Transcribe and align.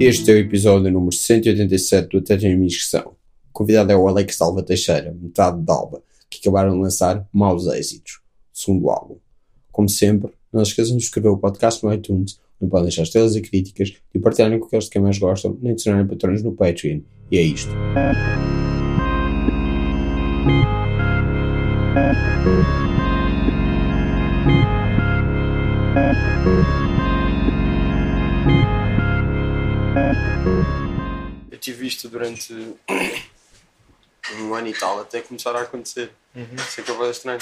Este 0.00 0.30
é 0.30 0.34
o 0.34 0.38
episódio 0.38 0.90
número 0.90 1.12
187 1.12 2.08
do 2.08 2.18
Até 2.18 2.36
Minha 2.36 2.66
Inscrição. 2.66 3.12
O 3.50 3.52
convidado 3.52 3.92
é 3.92 3.96
o 3.96 4.08
Alex 4.08 4.40
Alva 4.40 4.62
Teixeira, 4.62 5.12
metade 5.12 5.62
de 5.62 5.70
Alba, 5.70 6.02
que 6.28 6.40
acabaram 6.40 6.72
de 6.72 6.80
lançar 6.80 7.28
Maus 7.32 7.66
Êxitos, 7.66 8.20
segundo 8.52 8.90
álbum. 8.90 9.18
Como 9.70 9.88
sempre, 9.88 10.32
não 10.52 10.62
esqueçam 10.62 10.96
de 10.96 11.02
escrever 11.04 11.28
o 11.28 11.38
podcast 11.38 11.84
no 11.84 11.92
iTunes, 11.92 12.40
não 12.60 12.68
podem 12.68 12.84
deixar 12.86 13.02
estrelas 13.02 13.36
e 13.36 13.40
críticas 13.40 13.94
e 14.14 14.18
partilharem 14.18 14.58
com 14.58 14.66
aqueles 14.66 14.84
de 14.84 14.90
quem 14.90 15.02
mais 15.02 15.18
gostam, 15.18 15.56
nem 15.60 15.74
de 15.74 15.84
tornarem 15.84 16.06
patrões 16.06 16.42
no 16.42 16.52
Patreon. 16.52 17.00
E 17.30 17.38
é 17.38 17.42
isto. 17.42 17.70
Eu 31.50 31.58
tive 31.58 31.86
isto 31.86 32.08
durante 32.08 32.54
um 34.40 34.54
ano 34.54 34.68
e 34.68 34.72
tal, 34.72 35.00
até 35.00 35.20
começar 35.20 35.54
a 35.54 35.62
acontecer. 35.62 36.10
Uhum. 36.34 36.46
Isso 36.56 36.80
é 36.80 36.84
que 36.84 36.90
é 36.90 37.10
estranho. 37.10 37.40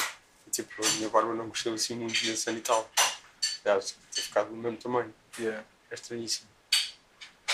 Tipo, 0.51 0.71
a 0.85 0.91
minha 0.96 1.09
barba 1.09 1.35
não 1.35 1.51
cresceu 1.51 1.74
assim 1.74 1.95
muito 1.96 2.24
nesse 2.24 2.48
ano 2.48 2.59
e 2.59 2.62
tal. 2.62 2.91
Aliás, 3.66 3.97
ter 4.15 4.23
ficado 4.23 4.48
do 4.51 4.56
mesmo 4.56 4.79
tamanho. 4.79 5.12
Yeah. 5.38 5.65
É 5.91 5.95
estranhíssimo. 5.95 6.48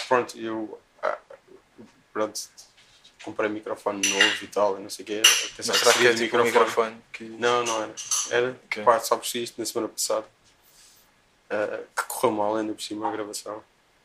Pronto, 0.09 0.39
eu. 0.39 0.79
ah, 1.03 1.19
Pronto, 2.13 2.39
comprei 3.25 3.49
microfone 3.49 4.07
novo 4.07 4.45
e 4.45 4.47
tal, 4.49 4.79
não 4.79 4.91
sei 4.91 5.05
o 5.05 5.07
quê. 5.07 5.23
Mas 5.57 5.67
será 5.67 5.93
que 5.95 6.07
é 6.07 6.13
de 6.13 6.25
tipo 6.25 6.37
um 6.39 6.45
microfone 6.45 7.03
que. 7.13 7.25
Não, 7.25 7.65
não 7.65 7.83
era. 7.83 7.95
Era, 8.31 8.51
Ok. 8.67 8.85
pá, 8.85 9.01
só 9.01 9.17
por 9.17 9.25
isto 9.35 9.59
na 9.59 9.65
semana 9.65 9.89
passada. 9.89 10.27
ah, 11.49 11.83
que 11.97 12.05
correu 12.09 12.33
mal 12.37 12.57
ainda 12.57 12.75
por 12.75 12.83
cima 12.83 13.09
a 13.09 13.13
gravação. 13.13 13.65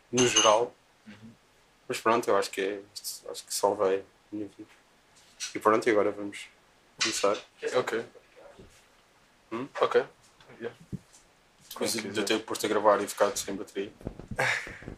No 0.10 0.26
geral. 0.26 0.74
Uhum. 1.06 1.32
Mas 1.90 2.00
pronto, 2.00 2.30
eu 2.30 2.38
acho 2.38 2.50
que 2.52 2.62
é. 2.62 2.82
Acho 3.30 3.44
que 3.46 3.54
salvei 3.54 4.00
a 4.00 4.36
minha 4.36 4.48
vida. 4.58 4.70
E 5.54 5.60
pronto, 5.60 5.86
e 5.88 5.92
agora 5.92 6.12
vamos 6.12 6.48
começar. 7.02 7.38
Ok. 7.76 8.06
Hum? 9.52 9.68
Ok. 9.82 10.06
Yeah. 10.62 10.78
De 11.86 12.20
eu 12.20 12.26
ter 12.26 12.40
posto 12.40 12.66
a 12.66 12.70
gravar 12.70 13.02
e 13.02 13.08
ficado 13.08 13.38
sem 13.38 13.56
bateria. 13.56 13.92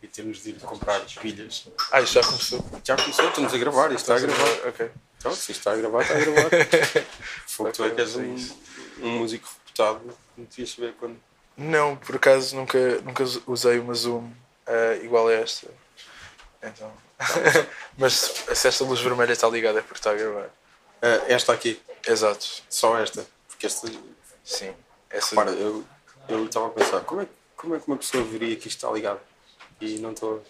e 0.01 0.07
termos 0.07 0.43
de 0.43 0.51
ir 0.51 0.59
comprar 0.59 1.01
pilhas. 1.21 1.67
Ah, 1.91 2.01
isto 2.01 2.13
já 2.13 2.23
começou. 2.23 2.65
Já 2.83 2.95
começou, 2.95 3.27
estamos 3.27 3.53
a 3.53 3.57
gravar, 3.57 3.91
isto 3.91 4.11
está 4.11 4.15
a 4.15 4.19
gravar. 4.19 4.67
Ok. 4.67 4.91
Então, 5.17 5.33
se 5.33 5.51
isto 5.51 5.59
está 5.59 5.73
a 5.73 5.75
gravar, 5.75 6.01
está 6.01 6.15
a 6.15 6.19
gravar. 6.19 6.49
Fogo, 7.45 7.71
tu 7.71 7.83
é 7.83 7.89
que 7.89 8.01
és 8.01 8.15
um, 8.15 8.37
sim. 8.37 8.57
um 9.01 9.09
músico 9.19 9.49
reputado, 9.57 10.17
não 10.37 10.45
devias 10.45 10.71
saber 10.71 10.93
quando. 10.93 11.19
Não, 11.57 11.97
por 11.97 12.15
acaso 12.15 12.55
nunca, 12.55 13.01
nunca 13.01 13.23
usei 13.45 13.79
uma 13.79 13.93
Zoom 13.93 14.31
eh, 14.65 15.01
igual 15.03 15.27
a 15.27 15.33
esta. 15.33 15.67
Então. 16.63 16.91
Mas 17.97 18.13
se 18.13 18.67
esta 18.67 18.83
luz 18.85 19.01
vermelha 19.01 19.33
está 19.33 19.49
ligada 19.49 19.79
é 19.79 19.81
porque 19.81 19.99
está 19.99 20.11
a 20.11 20.15
gravar. 20.15 20.49
Ah, 21.01 21.25
esta 21.27 21.51
aqui, 21.51 21.81
Exato. 22.07 22.45
só 22.69 22.97
esta. 22.97 23.25
Porque 23.47 23.65
esta. 23.65 23.89
Sim. 24.43 24.73
Essa... 25.09 25.31
Repara, 25.31 25.51
eu 25.51 25.83
eu 26.29 26.45
estava 26.45 26.67
a 26.67 26.69
pensar, 26.69 26.99
como 27.01 27.21
é, 27.21 27.25
que- 27.25 27.31
como 27.55 27.75
é 27.75 27.79
que 27.79 27.87
uma 27.87 27.97
pessoa 27.97 28.23
veria 28.23 28.55
que 28.55 28.67
isto 28.67 28.77
está 28.85 28.91
ligado? 28.91 29.19
E 29.81 29.97
não 29.99 30.11
estou. 30.11 30.43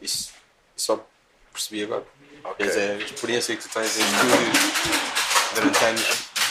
Isso, 0.00 0.30
só 0.76 1.04
percebi 1.52 1.84
agora. 1.84 2.04
Ok. 2.44 2.56
Quer 2.58 2.66
dizer, 2.66 2.90
a 2.90 3.04
experiência 3.04 3.56
que 3.56 3.62
tu 3.62 3.68
tens 3.68 3.96
em 3.98 4.02
estúdio 4.02 4.52
durante 5.54 5.84
anos. 5.84 6.02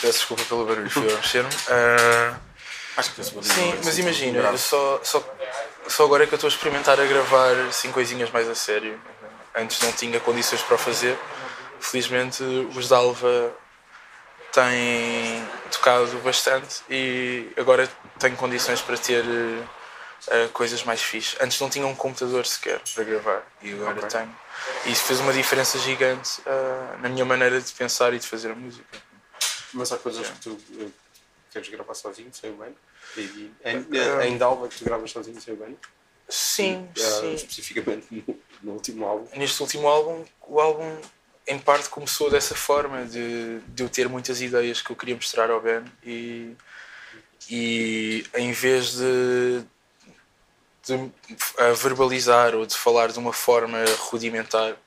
Peço 0.01 0.17
desculpa 0.19 0.43
pelo 0.45 0.65
barulho, 0.65 0.89
fui 0.89 1.11
a 1.11 1.15
mexer-me. 1.17 1.49
Ah, 1.69 2.37
Acho 2.97 3.13
que 3.15 3.23
Sim, 3.23 3.71
é 3.71 3.79
mas 3.85 3.97
imagina, 3.99 4.39
eu 4.39 4.57
só, 4.57 4.99
só, 5.03 5.23
só 5.87 6.03
agora 6.03 6.23
é 6.25 6.27
que 6.27 6.33
eu 6.33 6.35
estou 6.35 6.47
a 6.49 6.51
experimentar 6.51 6.99
a 6.99 7.05
gravar 7.05 7.55
assim 7.69 7.91
coisinhas 7.91 8.29
mais 8.31 8.49
a 8.49 8.55
sério. 8.55 8.99
Antes 9.55 9.79
não 9.81 9.91
tinha 9.93 10.19
condições 10.19 10.61
para 10.61 10.75
o 10.75 10.77
fazer. 10.77 11.17
Felizmente 11.79 12.43
os 12.43 12.87
da 12.89 12.97
Têm 14.51 15.45
tocado 15.71 16.17
bastante 16.19 16.81
e 16.89 17.49
agora 17.57 17.89
tenho 18.19 18.35
condições 18.35 18.81
para 18.81 18.97
ter 18.97 19.23
eh, 20.27 20.47
coisas 20.51 20.83
mais 20.83 21.01
fixe. 21.01 21.37
Antes 21.39 21.59
não 21.61 21.69
tinha 21.69 21.87
um 21.87 21.95
computador 21.95 22.45
sequer 22.45 22.81
para 22.93 23.03
gravar 23.05 23.43
e 23.61 23.71
agora 23.73 23.97
Ok. 24.05 24.09
tenho. 24.09 24.35
E 24.85 24.91
isso 24.91 25.03
fez 25.05 25.19
uma 25.21 25.31
diferença 25.31 25.79
gigante 25.79 26.41
eh, 26.45 26.97
na 26.99 27.07
minha 27.09 27.23
maneira 27.23 27.61
de 27.61 27.71
pensar 27.71 28.13
e 28.13 28.19
de 28.19 28.27
fazer 28.27 28.51
a 28.51 28.55
música. 28.55 28.85
Mas 29.73 29.91
há 29.93 29.97
coisas 29.97 30.27
que 30.27 30.39
tu 30.41 30.57
eh, 30.79 30.87
queres 31.51 31.69
gravar 31.69 31.93
sozinho, 31.93 32.29
sem 32.33 32.51
o 32.51 32.55
bem? 32.55 32.75
E, 33.15 33.21
e, 33.21 33.53
em, 33.63 33.87
Ah. 34.19 34.27
em 34.27 34.37
Dalva 34.37 34.67
que 34.67 34.77
tu 34.77 34.83
gravas 34.83 35.11
sozinho, 35.11 35.39
sem 35.39 35.53
o 35.53 35.57
bem? 35.57 35.77
Sim, 36.27 36.89
Ah, 36.97 37.01
sim. 37.01 37.33
Especificamente 37.35 38.05
no, 38.11 38.39
no 38.61 38.71
último 38.73 39.05
álbum. 39.05 39.27
neste 39.37 39.61
último 39.61 39.87
álbum, 39.87 40.25
o 40.41 40.59
álbum 40.59 40.97
em 41.51 41.59
parte 41.59 41.89
começou 41.89 42.29
dessa 42.29 42.55
forma, 42.55 43.03
de, 43.05 43.59
de 43.59 43.83
eu 43.83 43.89
ter 43.89 44.07
muitas 44.07 44.41
ideias 44.41 44.81
que 44.81 44.89
eu 44.89 44.95
queria 44.95 45.15
mostrar 45.15 45.49
ao 45.51 45.59
Ben 45.59 45.83
e, 46.01 46.55
e 47.49 48.25
em 48.35 48.53
vez 48.53 48.93
de, 48.93 49.61
de 50.85 51.11
verbalizar 51.75 52.55
ou 52.55 52.65
de 52.65 52.77
falar 52.77 53.11
de 53.11 53.19
uma 53.19 53.33
forma 53.33 53.77
rudimentar 53.99 54.77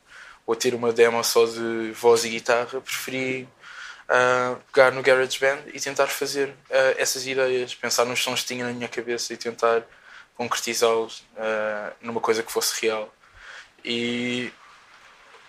ou 0.46 0.56
ter 0.56 0.74
uma 0.74 0.90
demo 0.90 1.22
só 1.22 1.44
de 1.44 1.92
voz 1.92 2.24
e 2.24 2.30
guitarra, 2.30 2.80
preferi 2.80 3.46
ah, 4.08 4.56
pegar 4.72 4.90
no 4.90 5.02
GarageBand 5.02 5.64
e 5.72 5.80
tentar 5.80 6.06
fazer 6.06 6.54
ah, 6.70 6.94
essas 6.96 7.26
ideias, 7.26 7.74
pensar 7.74 8.06
nos 8.06 8.22
sons 8.22 8.40
que 8.40 8.48
tinha 8.48 8.64
na 8.64 8.72
minha 8.72 8.88
cabeça 8.88 9.34
e 9.34 9.36
tentar 9.36 9.82
concretizá-los 10.34 11.24
ah, 11.36 11.92
numa 12.00 12.20
coisa 12.20 12.42
que 12.42 12.50
fosse 12.50 12.80
real. 12.80 13.14
E, 13.84 14.50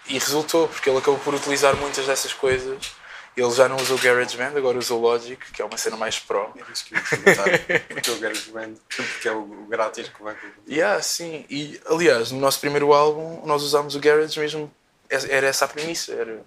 e 0.07 0.13
resultou, 0.19 0.67
porque 0.67 0.89
ele 0.89 0.97
acabou 0.99 1.19
por 1.19 1.33
utilizar 1.33 1.75
muitas 1.75 2.05
dessas 2.05 2.33
coisas. 2.33 2.93
Ele 3.35 3.51
já 3.51 3.67
não 3.67 3.75
usa 3.75 3.93
o 3.93 3.97
GarageBand, 3.97 4.57
agora 4.57 4.77
usa 4.77 4.93
o 4.93 4.99
Logic, 5.01 5.51
que 5.51 5.61
é 5.61 5.65
uma 5.65 5.77
cena 5.77 5.97
mais 5.97 6.17
pro. 6.17 6.53
Era 6.55 6.71
isso 6.71 6.85
que 6.85 6.93
eu 6.95 6.97
ia. 6.99 7.79
Porque 7.79 8.15
quero 8.19 8.39
bem, 8.53 8.77
porque 8.95 9.27
é 9.27 9.31
o, 9.33 9.39
o 9.41 9.65
grátis 9.67 10.07
que 10.07 10.23
vai 10.23 10.37
Yeah, 10.65 11.01
sim. 11.01 11.45
E, 11.49 11.79
aliás, 11.85 12.31
no 12.31 12.39
nosso 12.39 12.61
primeiro 12.61 12.93
álbum, 12.93 13.45
nós 13.45 13.61
usámos 13.61 13.93
o 13.93 13.99
Garage 13.99 14.39
mesmo. 14.39 14.71
Era 15.09 15.47
essa 15.47 15.65
a 15.65 15.67
premissa. 15.67 16.13
Era, 16.13 16.41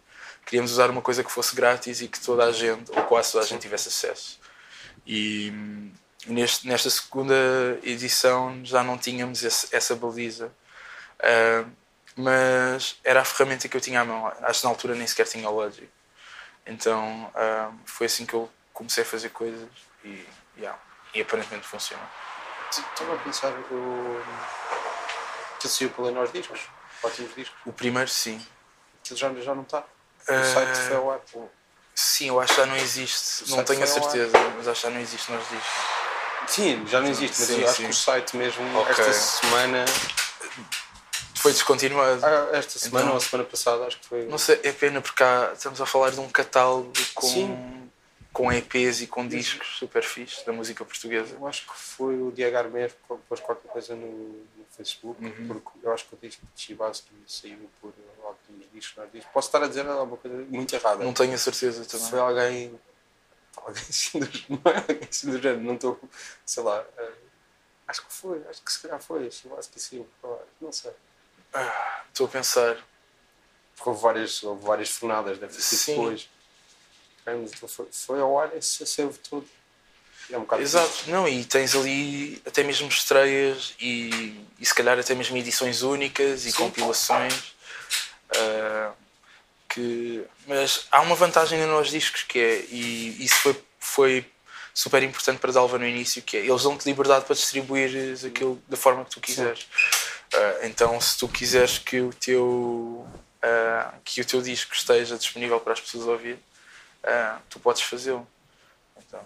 queríamos 0.47 0.73
usar 0.73 0.89
uma 0.89 1.03
coisa 1.03 1.23
que 1.23 1.31
fosse 1.31 1.55
grátis 1.55 2.01
e 2.01 2.09
que 2.09 2.19
toda 2.19 2.45
a 2.45 2.53
gente, 2.53 2.91
ou 2.91 3.03
quase 3.03 3.33
toda 3.33 3.45
a 3.45 3.47
gente, 3.47 3.61
tivesse 3.61 3.89
acesso. 3.89 4.41
E 5.07 5.53
neste, 6.27 6.67
nesta 6.67 6.89
segunda 6.89 7.35
edição 7.83 8.61
já 8.65 8.83
não 8.83 8.97
tínhamos 8.97 9.45
esse- 9.45 9.69
essa 9.77 9.95
baliza. 9.95 10.51
Ah, 11.21 11.65
mas 12.19 12.97
era 13.05 13.21
a 13.21 13.25
ferramenta 13.25 13.69
que 13.69 13.77
eu 13.77 13.81
tinha 13.81 14.01
à 14.01 14.05
mão. 14.05 14.27
Acho 14.43 14.61
que 14.61 14.67
na 14.67 14.71
altura 14.73 14.95
nem 14.97 15.07
sequer 15.07 15.27
tinha 15.27 15.49
o 15.49 15.55
Logic. 15.55 15.89
Então 16.67 17.31
ah, 17.35 17.71
foi 17.87 18.07
assim 18.07 18.27
que 18.27 18.35
eu 18.35 18.51
comecei 18.75 19.05
a 19.05 19.07
fazer 19.07 19.31
coisas 19.31 19.69
e, 20.05 20.27
yeah, 20.59 20.79
e 21.15 21.23
aparentemente 21.23 21.67
funciona. 21.67 22.03
Estava 22.71 23.15
a 23.15 23.19
pensar, 23.19 23.53
o. 23.71 24.23
que 25.61 25.69
saiu 25.69 25.91
pela 25.91 26.11
nós 26.11 26.31
discos, 26.33 26.61
ótimos 27.03 27.35
discos. 27.35 27.57
O 27.65 27.73
primeiro, 27.73 28.11
sim. 28.11 28.45
Aquilo 29.01 29.19
já, 29.19 29.33
já 29.35 29.55
não 29.55 29.63
está. 29.63 29.79
O 29.79 29.85
Ah, 30.29 30.45
site 30.45 30.77
foi 30.77 30.97
ao 30.97 31.19
pô. 31.33 31.49
Sim, 31.95 32.29
eu 32.29 32.41
acho 32.41 32.55
que 32.55 32.61
já 32.61 32.67
não 32.67 32.77
existe. 32.77 33.45
O 33.45 33.57
não 33.57 33.65
tenho 33.65 33.83
a 33.83 33.87
certeza, 33.87 34.39
mas 34.57 34.69
acho 34.69 34.81
que 34.81 34.87
já 34.87 34.93
não 34.93 35.01
existe 35.01 35.33
nos 35.33 35.49
discos. 35.49 35.99
Sim, 36.49 36.87
já 36.87 37.01
não 37.01 37.09
existe, 37.09 37.41
mas 37.41 37.49
Sim, 37.49 37.61
eu 37.61 37.69
acho 37.69 37.77
sim. 37.77 37.85
que 37.85 37.91
o 37.91 37.95
site 37.95 38.37
mesmo, 38.37 38.79
Ok. 38.79 38.91
esta 38.91 39.13
semana. 39.13 39.85
Foi 41.39 41.53
descontinuado. 41.53 42.25
ah, 42.25 42.51
esta 42.53 42.79
semana 42.79 43.05
Então- 43.07 43.13
ou 43.15 43.19
a 43.19 43.21
semana 43.21 43.49
passada, 43.49 43.85
acho 43.87 43.99
que 43.99 44.07
foi. 44.07 44.27
Não 44.27 44.39
sei, 44.39 44.61
é 44.63 44.73
pena 44.73 45.01
porque 45.01 45.23
há, 45.23 45.53
estamos 45.55 45.81
a 45.81 45.87
falar 45.87 46.11
de 46.11 46.21
um 46.21 46.29
catálogo 46.29 46.93
com, 47.15 47.27
Sim. 47.27 47.91
com 48.33 48.53
EPs 48.53 49.01
e 49.03 49.07
com 49.07 49.27
discos 49.27 49.79
super 49.79 50.03
fixe 50.03 50.45
da 50.45 50.53
música 50.53 50.85
portuguesa. 50.85 51.35
Eu 51.35 51.47
acho 51.47 51.67
que 51.67 51.75
foi 51.77 52.21
o 52.21 52.31
Diego 52.33 52.57
Armer 52.57 52.91
que 52.91 53.15
pôs 53.29 53.41
qualquer 53.41 53.69
coisa 53.71 53.95
no, 53.95 54.07
no 54.07 54.65
Facebook, 54.77 55.25
Uhum. 55.25 55.49
porque 55.49 55.69
eu 55.83 55.93
acho 55.93 56.07
que 56.07 56.15
o 56.15 56.19
disco 56.21 56.43
de 56.55 56.61
Chibasky 56.63 57.11
saiu 57.27 57.71
por 57.81 57.93
ótimos 58.25 58.67
discos. 58.73 58.97
Nós 58.97 59.13
discos. 59.13 59.33
Posso 59.33 59.49
estar 59.49 59.63
a 59.63 59.69
dizer 59.69 59.87
alguma 59.87 60.17
coisa 60.17 60.37
muito 60.49 60.75
errada. 60.75 61.05
Não 61.05 61.13
tenho 61.13 61.35
a 61.35 61.39
certeza 61.39 61.85
também. 61.85 62.11
Foi 62.11 62.19
alguém. 62.21 62.81
Alguém 63.57 63.83
assim 63.89 64.19
do, 64.21 64.29
não 64.51 64.73
é 64.73 64.77
alguém 64.79 65.09
assim 65.11 65.31
do 65.31 65.41
género, 65.41 65.63
não 65.63 65.75
estou. 65.75 66.01
Sei 66.47 66.63
lá. 66.63 66.85
eh, 66.97 67.13
acho 67.89 68.07
que 68.07 68.13
foi, 68.13 68.41
acho 68.49 68.63
que 68.63 68.73
se 68.73 68.81
calhar 68.81 69.01
foi. 69.01 69.31
Chibasky 69.31 69.81
saiu 69.81 70.09
por 70.21 70.31
lá, 70.31 70.39
não 70.61 70.71
sei. 70.73 70.93
Ah, 71.53 71.89
Estou 72.19 72.27
a 72.27 72.31
pensar. 72.31 72.77
Porque 73.77 73.89
houve 73.89 74.03
várias, 74.03 74.43
houve 74.43 74.67
várias 74.67 74.91
fornadas, 74.91 75.39
deve 75.39 75.55
ter 75.55 75.63
sido 75.63 75.79
Sim. 75.79 75.95
depois. 75.95 76.29
Foi, 77.69 77.87
foi 77.93 78.21
ao 78.21 78.41
ar 78.41 78.57
esse 78.57 78.85
save 78.85 79.17
todo. 79.19 79.47
É 80.31 80.37
um 80.37 80.47
Exato, 80.59 81.05
não, 81.07 81.27
e 81.29 81.45
tens 81.45 81.75
ali 81.75 82.43
até 82.45 82.63
mesmo 82.63 82.89
estreias 82.89 83.75
e, 83.81 84.45
e 84.59 84.67
se 84.67 84.75
calhar 84.75 84.99
até 84.99 85.15
mesmo 85.15 85.37
edições 85.37 85.83
únicas 85.83 86.45
e 86.45 86.51
Sim. 86.51 86.59
compilações. 86.59 87.55
Uh, 88.31 88.93
que, 89.69 90.25
mas 90.47 90.87
há 90.91 91.01
uma 91.01 91.15
vantagem 91.15 91.65
nos 91.67 91.89
discos 91.89 92.25
que 92.25 92.39
é, 92.39 92.65
e 92.69 93.25
isso 93.25 93.37
foi, 93.37 93.65
foi 93.79 94.27
super 94.75 95.03
importante 95.03 95.39
para 95.39 95.53
Dalva 95.53 95.79
no 95.79 95.87
início, 95.87 96.21
que 96.21 96.37
é 96.37 96.41
eles 96.41 96.63
dão-te 96.63 96.85
liberdade 96.85 97.25
para 97.25 97.35
distribuir 97.35 97.91
aquilo 98.27 98.61
da 98.69 98.77
forma 98.77 99.05
que 99.05 99.11
tu 99.13 99.21
quiseres. 99.21 99.67
Uh, 100.35 100.67
então, 100.67 101.01
se 101.01 101.17
tu 101.19 101.27
quiseres 101.27 101.79
que 101.79 102.01
o 102.01 102.13
teu 102.13 103.07
uh, 103.43 104.01
que 104.05 104.21
o 104.21 104.25
teu 104.25 104.43
disco 104.43 104.75
esteja 104.75 105.17
disponível 105.17 105.59
para 105.59 105.73
as 105.73 105.81
pessoas 105.81 106.07
ouvir, 106.07 106.35
uh, 107.05 107.41
tu 107.49 107.59
podes 107.59 107.83
fazê-lo. 107.83 108.27
Então, 108.97 109.21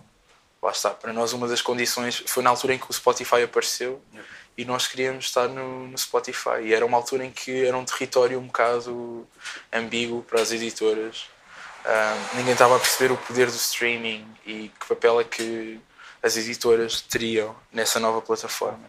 lá 0.62 0.70
está. 0.70 0.90
Para 0.90 1.12
nós, 1.12 1.32
uma 1.32 1.48
das 1.48 1.60
condições 1.60 2.22
foi 2.26 2.42
na 2.42 2.50
altura 2.50 2.74
em 2.74 2.78
que 2.78 2.88
o 2.88 2.92
Spotify 2.92 3.42
apareceu 3.42 4.00
yeah. 4.12 4.30
e 4.56 4.64
nós 4.64 4.86
queríamos 4.86 5.24
estar 5.24 5.48
no, 5.48 5.88
no, 5.88 5.98
Spotify. 5.98 6.62
E 6.62 6.74
era 6.74 6.86
uma 6.86 6.96
altura 6.96 7.24
em 7.24 7.32
que 7.32 7.66
era 7.66 7.76
um 7.76 7.84
território 7.84 8.38
um 8.38 8.46
bocado 8.46 9.26
ambíguo 9.72 10.22
para 10.22 10.40
as 10.40 10.52
editoras. 10.52 11.26
ninguém 12.34 12.52
estava 12.52 12.76
a 12.76 12.78
perceber 12.78 13.12
o 13.12 13.16
poder 13.16 13.50
do 13.50 13.56
streaming 13.56 14.24
e 14.46 14.70
que 14.78 14.86
papel 14.86 15.20
é 15.20 15.24
que 15.24 15.80
as 16.22 16.36
editoras 16.36 17.00
teriam 17.00 17.56
nessa 17.72 17.98
nova 17.98 18.22
plataforma. 18.22 18.88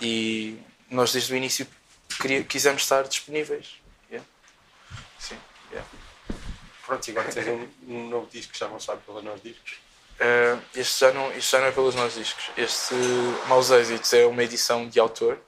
E 0.00 0.58
nós 0.90 1.12
desde 1.12 1.32
o 1.32 1.36
início 1.36 1.66
queria, 2.20 2.42
quisemos 2.42 2.82
estar 2.82 3.02
disponíveis. 3.04 3.80
Yeah. 4.10 4.28
Sim, 5.18 5.38
yeah. 5.70 5.88
Pronto, 6.84 7.06
e 7.06 7.10
agora 7.12 7.32
tens 7.32 7.46
um, 7.46 7.68
um, 7.86 8.08
novo 8.08 8.26
disco 8.30 8.52
que 8.52 8.58
já 8.58 8.68
não 8.68 8.80
sabe 8.80 9.02
pelos 9.06 9.22
nossos 9.22 9.42
discos? 9.42 9.78
Uh, 10.20 10.60
este, 10.74 11.00
já 11.00 11.12
não, 11.12 11.32
este 11.32 11.52
já 11.52 11.60
não 11.60 11.66
é 11.68 11.72
pelos 11.72 11.94
nossos 11.94 12.14
discos. 12.18 12.50
Este 12.56 12.94
Maus 13.46 13.70
Êxitos 13.70 14.12
é 14.12 14.26
uma 14.26 14.42
edição 14.42 14.88
de 14.88 14.98
autor. 14.98 15.38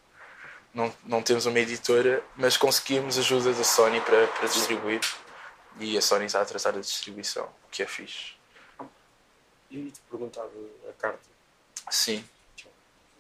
Não, 0.73 0.95
não 1.05 1.21
temos 1.21 1.45
uma 1.45 1.59
editora, 1.59 2.25
mas 2.37 2.57
conseguimos 2.57 3.19
ajuda 3.19 3.53
da 3.53 3.65
Sony 3.65 4.01
para, 4.01 4.27
para 4.29 4.47
distribuir. 4.47 5.01
E 5.79 5.99
a 5.99 6.01
Sony 6.01 6.27
está 6.27 6.41
a 6.41 6.45
tratar 6.45 6.71
da 6.71 6.81
distribuição, 6.81 7.45
o 7.45 7.71
que 7.71 7.83
é 7.83 7.87
fixe. 7.87 8.35
E 9.71 9.77
eu 9.79 9.85
ia-te 9.87 10.01
perguntar 10.09 10.47
a 10.89 10.93
carta. 10.93 11.21
Sim. 11.91 12.25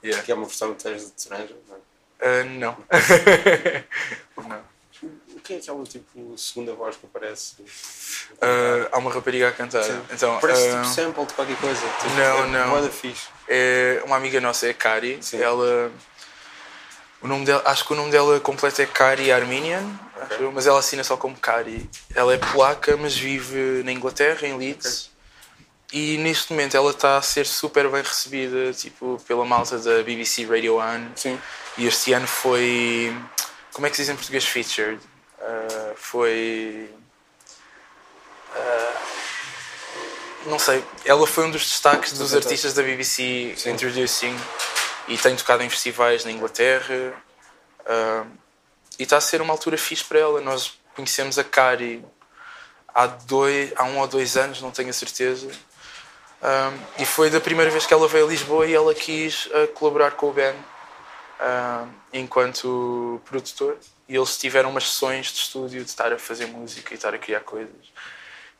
Yeah. 0.03 0.23
Que 0.23 0.33
é 0.33 0.35
uma 0.35 0.47
versão 0.47 0.75
que 0.75 0.83
tens 0.83 1.13
de 1.13 1.21
Stranger, 1.21 1.57
não 1.69 1.77
é? 1.77 1.92
Uh, 2.23 2.45
não. 2.59 2.77
não. 4.49 4.73
O 5.35 5.41
que 5.43 5.55
é 5.55 5.57
aquela 5.57 5.83
tipo 5.83 6.39
segunda 6.39 6.73
voz 6.73 6.97
que 6.97 7.05
aparece? 7.05 7.57
Uh, 7.63 8.89
há 8.93 8.99
uma 8.99 9.13
rapariga 9.13 9.49
a 9.49 9.53
cantar. 9.53 9.85
Então, 10.13 10.39
Parece 10.41 10.69
uh, 10.69 10.83
tipo 10.83 10.87
sample 10.87 11.27
de 11.27 11.35
qualquer 11.35 11.57
coisa. 11.57 11.81
Tipo, 11.81 12.15
não, 12.15 12.45
é 12.45 12.47
não. 12.47 12.91
Fixe. 12.91 13.27
É 13.49 14.03
uma 14.05 14.17
amiga 14.17 14.41
nossa, 14.41 14.69
é 14.69 14.73
Kari. 14.73 15.19
Sim. 15.21 15.43
Ela. 15.43 15.91
O 17.21 17.27
nome 17.29 17.45
dela, 17.45 17.63
acho 17.67 17.85
que 17.85 17.93
o 17.93 17.97
nome 17.97 18.11
dela 18.11 18.39
completo 18.41 18.83
é 18.83 18.87
Kari 18.87 19.31
Armenian, 19.31 19.85
okay. 20.25 20.51
mas 20.53 20.67
ela 20.67 20.81
assina 20.81 21.05
só 21.05 21.17
como 21.17 21.37
Kari. 21.37 21.89
Ela 22.15 22.35
é 22.35 22.37
polaca, 22.37 22.97
mas 22.97 23.17
vive 23.17 23.83
na 23.85 23.93
Inglaterra, 23.93 24.47
em 24.47 24.57
Leeds. 24.57 25.03
Okay. 25.03 25.12
E 25.93 26.17
neste 26.17 26.53
momento 26.53 26.75
ela 26.75 26.91
está 26.91 27.19
a 27.19 27.23
ser 27.23 27.47
super 27.47 27.89
bem 27.91 28.03
recebida 28.03 28.73
tipo, 28.73 29.23
pela 29.27 29.45
malta 29.45 29.79
da 29.79 30.03
BBC 30.03 30.47
Radio 30.47 30.81
1. 30.81 31.17
Sim. 31.17 31.39
E 31.77 31.87
este 31.87 32.15
ano 32.15 32.27
foi. 32.27 33.15
Como 33.73 33.87
é 33.87 33.91
que 33.91 33.97
se 33.97 34.03
diz 34.03 34.09
em 34.09 34.17
português 34.17 34.45
featured? 34.45 35.01
Uh, 35.39 35.95
foi. 35.97 36.91
Uh, 38.57 38.99
não 40.47 40.59
sei. 40.59 40.83
Ela 41.05 41.27
foi 41.27 41.45
um 41.45 41.51
dos 41.51 41.63
destaques 41.63 42.15
dos 42.15 42.35
artistas 42.35 42.73
da 42.73 42.83
BBC 42.83 43.55
Sim. 43.57 43.73
Introducing 43.73 44.37
e 45.09 45.19
tem 45.19 45.37
tocado 45.37 45.63
em 45.63 45.69
festivais 45.69 46.25
na 46.25 46.31
Inglaterra. 46.31 47.13
Uh, 47.81 48.27
e 48.99 49.03
está 49.03 49.19
a 49.19 49.21
ser 49.21 49.43
uma 49.43 49.53
altura 49.53 49.77
fixe 49.77 50.05
para 50.05 50.21
ela. 50.21 50.41
Nós 50.41 50.73
conhecemos 50.95 51.39
a 51.39 51.45
Kari 51.45 52.03
há, 52.95 53.07
dois, 53.07 53.73
há 53.77 53.85
um 53.85 53.99
ou 53.99 54.07
dois 54.07 54.37
anos, 54.37 54.61
não 54.61 54.71
tenho 54.71 54.91
a 54.91 54.93
certeza. 54.93 55.51
Um, 56.43 57.03
e 57.03 57.07
foi 57.07 57.31
da 57.31 57.41
primeira 57.41 57.71
vez 57.71 57.87
que 57.87 57.95
ela 57.95 58.09
veio 58.09 58.27
a 58.27 58.29
Lisboa 58.29 58.67
e 58.67 58.75
ela 58.75 58.93
quis 58.93 59.47
uh, 59.47 59.69
colaborar 59.75 60.11
com 60.13 60.29
o 60.29 60.33
Ben 60.33 60.53
uh, 60.53 61.89
enquanto 62.13 63.21
produtor 63.25 63.79
e 64.09 64.17
eles 64.17 64.37
tiveram 64.37 64.71
umas 64.71 64.91
sessões 64.91 65.27
de 65.27 65.39
estúdio 65.39 65.85
de 65.85 65.91
estar 65.91 66.13
a 66.13 66.19
fazer 66.19 66.47
música 66.47 66.93
e 66.93 66.97
estar 66.97 67.15
a 67.15 67.19
criar 67.19 67.41
coisas 67.41 67.93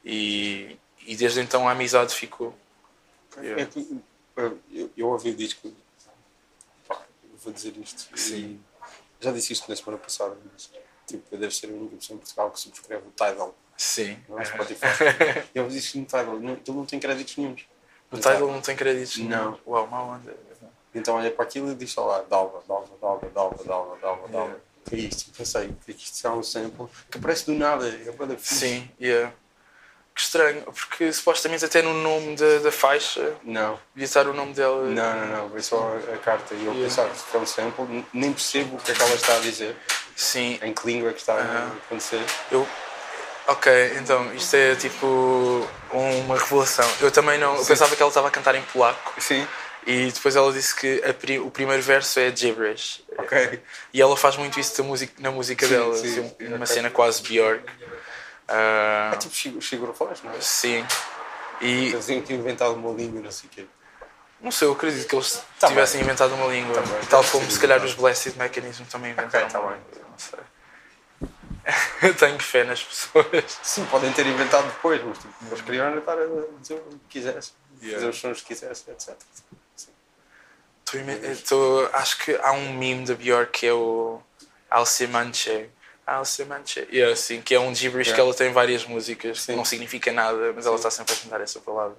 e, 0.05 0.79
e 1.05 1.17
desde 1.17 1.41
então 1.41 1.69
a 1.69 1.73
amizade 1.73 2.15
ficou 2.15 2.57
yeah. 3.39 3.65
é, 3.65 3.69
eu, 4.71 4.91
eu 4.97 5.09
ouvi 5.09 5.31
o 5.31 5.35
disco 5.35 5.75
vou 7.43 7.53
dizer 7.53 7.77
isto 7.79 8.17
Sim. 8.17 8.61
já 9.21 9.33
disse 9.33 9.55
isto 9.55 9.69
na 9.69 9.75
semana 9.75 9.99
passada 9.99 10.37
mas 10.53 10.71
tipo, 11.05 11.37
deve 11.37 11.53
ser 11.53 11.67
a 11.67 11.71
única 11.71 11.97
pessoa 11.97 12.15
em 12.15 12.21
Portugal 12.21 12.49
que 12.53 12.61
subscreve 12.61 13.09
o 13.09 13.11
Tidal 13.11 13.57
Sim. 13.75 14.17
Não 14.29 14.39
é 14.39 14.45
Spotify. 14.45 14.87
eu 15.53 15.67
disse 15.67 15.99
no 15.99 16.05
Tidal, 16.05 16.39
não, 16.39 16.53
ele 16.53 16.63
não 16.69 16.87
tem 16.87 17.01
créditos 17.01 17.37
nenhums. 17.37 17.65
No 18.13 18.19
Tidal 18.19 18.53
não 18.53 18.61
tem 18.61 18.77
créditos? 18.77 19.19
Não. 19.19 19.59
Uau, 19.67 19.87
mal 19.87 20.07
onda. 20.07 20.37
Então 20.95 21.17
olha 21.17 21.31
para 21.31 21.45
aquilo 21.45 21.73
e 21.73 21.75
diz 21.75 21.95
lá, 21.97 22.23
Dalva, 22.29 22.63
Dalva, 22.69 22.89
Dalva, 23.01 23.29
Dalva, 23.35 23.65
Dalva, 23.65 23.97
Dalva, 24.01 24.29
Dalva. 24.29 24.57
Que 24.89 24.97
isto? 24.97 25.31
Pensei, 25.37 25.75
que 25.87 25.93
isto 25.93 26.27
é 26.27 26.31
um 26.31 26.43
sample 26.43 26.87
que 27.11 27.17
aparece 27.17 27.47
do 27.47 27.55
nada, 27.55 27.89
é 27.89 28.13
para 28.13 28.37
Sim, 28.39 28.89
yeah. 29.01 29.33
Que 30.15 30.21
estranho, 30.21 30.61
porque 30.65 31.11
supostamente 31.11 31.65
até 31.65 31.81
no 31.81 31.95
nome 31.95 32.37
da, 32.37 32.59
da 32.59 32.71
faixa 32.71 33.35
não. 33.43 33.79
devia 33.95 34.05
estar 34.05 34.27
o 34.27 34.35
nome 34.35 34.53
dela. 34.53 34.85
Não, 34.85 35.21
não, 35.21 35.27
não, 35.27 35.49
veio 35.49 35.63
só 35.63 35.97
a, 36.13 36.19
carta 36.19 36.53
e 36.53 36.59
eu 36.59 36.73
yeah. 36.73 36.83
pensava, 36.83 37.15
se 37.15 37.35
é 37.35 37.41
um 37.41 37.47
sample, 37.47 38.05
nem 38.13 38.31
percebo 38.31 38.77
o 38.77 38.79
que 38.79 38.93
é 38.93 38.95
que 38.95 39.03
ela 39.03 39.15
está 39.15 39.37
a 39.37 39.41
dizer. 39.41 39.75
Sim. 40.15 40.59
Em 40.61 40.75
que 40.75 40.87
língua 40.87 41.09
é 41.09 41.13
que 41.15 41.21
está 41.21 41.37
uh 41.37 41.39
-huh. 41.39 41.73
a 41.73 41.77
acontecer. 41.87 42.23
Eu, 42.51 42.69
ok, 43.47 43.97
então 43.97 44.35
isto 44.35 44.55
é 44.55 44.75
tipo 44.77 45.67
uma 45.93 46.39
revelação. 46.39 46.89
Eu 47.01 47.11
também 47.11 47.39
não. 47.39 47.57
Eu 47.57 47.65
pensava 47.65 47.95
que 47.95 48.03
ela 48.03 48.09
estava 48.11 48.29
a 48.29 48.31
cantar 48.31 48.55
em 48.55 48.63
polaco. 48.63 49.15
Sim. 49.19 49.47
E 49.87 50.13
depois 50.13 50.37
ela 50.37 50.53
disse 50.53 50.75
que 50.75 51.03
o 51.45 51.51
primeiro 51.51 51.83
verso 51.83 52.21
é 52.21 52.35
gibberish. 52.35 53.05
Ok. 53.19 53.61
E 53.93 54.01
ela 54.01 54.17
faz 54.17 54.37
muito 54.37 54.59
isso 54.61 54.77
da 54.77 54.85
música, 54.85 55.13
na 55.19 55.31
música 55.31 55.67
sim, 55.67 55.73
dela, 55.73 55.97
sim, 55.97 56.07
assim, 56.09 56.47
uma 56.47 56.57
okay. 56.57 56.67
cena 56.67 56.91
quase 56.91 57.23
Björk. 57.23 57.65
Uh, 58.49 59.15
é 59.15 59.17
tipo 59.17 59.63
Sigur 59.63 59.93
Foz, 59.95 60.23
não 60.23 60.33
é? 60.33 60.41
Sim. 60.41 60.87
E... 61.61 61.89
Eles 61.89 62.07
tinham 62.07 62.41
inventado 62.41 62.75
uma 62.75 62.93
língua, 62.93 63.21
não 63.21 63.31
sei 63.31 63.49
o 63.49 63.51
quê. 63.51 63.67
Não 64.41 64.51
sei, 64.51 64.67
eu 64.67 64.73
acredito 64.73 65.07
que 65.07 65.15
eles 65.15 65.43
tá 65.59 65.69
tivessem 65.69 66.01
bem. 66.01 66.07
inventado 66.07 66.35
uma 66.35 66.47
língua. 66.47 66.75
Tá 66.75 66.81
bem, 66.83 67.01
tal 67.09 67.25
como 67.25 67.49
se 67.49 67.59
calhar 67.59 67.83
os 67.85 67.95
Blessed 67.95 68.37
Mechanism 68.37 68.85
também 68.85 69.13
inventaram 69.13 69.47
okay, 69.47 69.61
tá 69.61 69.61
língua. 69.61 70.09
Não 70.11 70.19
sei. 70.19 70.41
Eu 72.03 72.15
tenho 72.15 72.39
fé 72.41 72.65
nas 72.65 72.83
pessoas. 72.83 73.59
Sim, 73.63 73.85
podem 73.87 74.13
ter 74.13 74.27
inventado 74.27 74.67
depois, 74.67 75.03
mas 75.05 75.19
tipo, 75.19 75.35
eles 75.47 75.61
queriam 75.61 75.99
estar 75.99 76.19
a 76.19 76.27
dizer 76.61 76.75
o 76.75 76.99
que 76.99 76.99
quisessem, 77.09 77.55
yeah. 77.81 77.99
fazer 77.99 78.11
os 78.11 78.19
sons 78.19 78.41
que 78.41 78.47
quisessem, 78.49 78.93
etc. 78.93 79.17
Acho 81.95 82.19
que 82.19 82.35
há 82.37 82.53
um 82.53 82.75
meme 82.75 83.07
da 83.07 83.15
Björk 83.15 83.53
que 83.53 83.67
é 83.67 83.73
o 83.73 84.21
Alcemanche. 84.71 85.71
Alcemanche. 86.07 86.87
Yeah, 86.93 87.13
assim, 87.13 87.41
que 87.41 87.55
é 87.55 87.61
um 87.61 87.75
gibberish 87.75 88.09
yeah. 88.09 88.15
que 88.15 88.21
ela 88.21 88.35
tem 88.35 88.53
várias 88.53 88.85
músicas, 88.85 89.43
Sim. 89.43 89.57
não 89.57 89.65
significa 89.65 90.13
nada, 90.13 90.53
mas 90.53 90.67
ela 90.67 90.77
está 90.77 90.91
sempre 90.91 91.15
a 91.15 91.17
cantar 91.17 91.41
essa 91.41 91.61
palavra. 91.61 91.97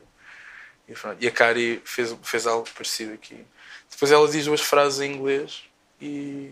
E, 0.88 0.94
e 1.22 1.28
a 1.28 1.32
Kari 1.32 1.82
fez, 1.86 2.16
fez 2.22 2.46
algo 2.46 2.68
parecido 2.72 3.14
aqui. 3.14 3.44
Depois 3.90 4.12
ela 4.12 4.28
diz 4.28 4.46
duas 4.46 4.62
frases 4.62 5.00
em 5.00 5.14
inglês 5.14 5.64
e, 6.02 6.52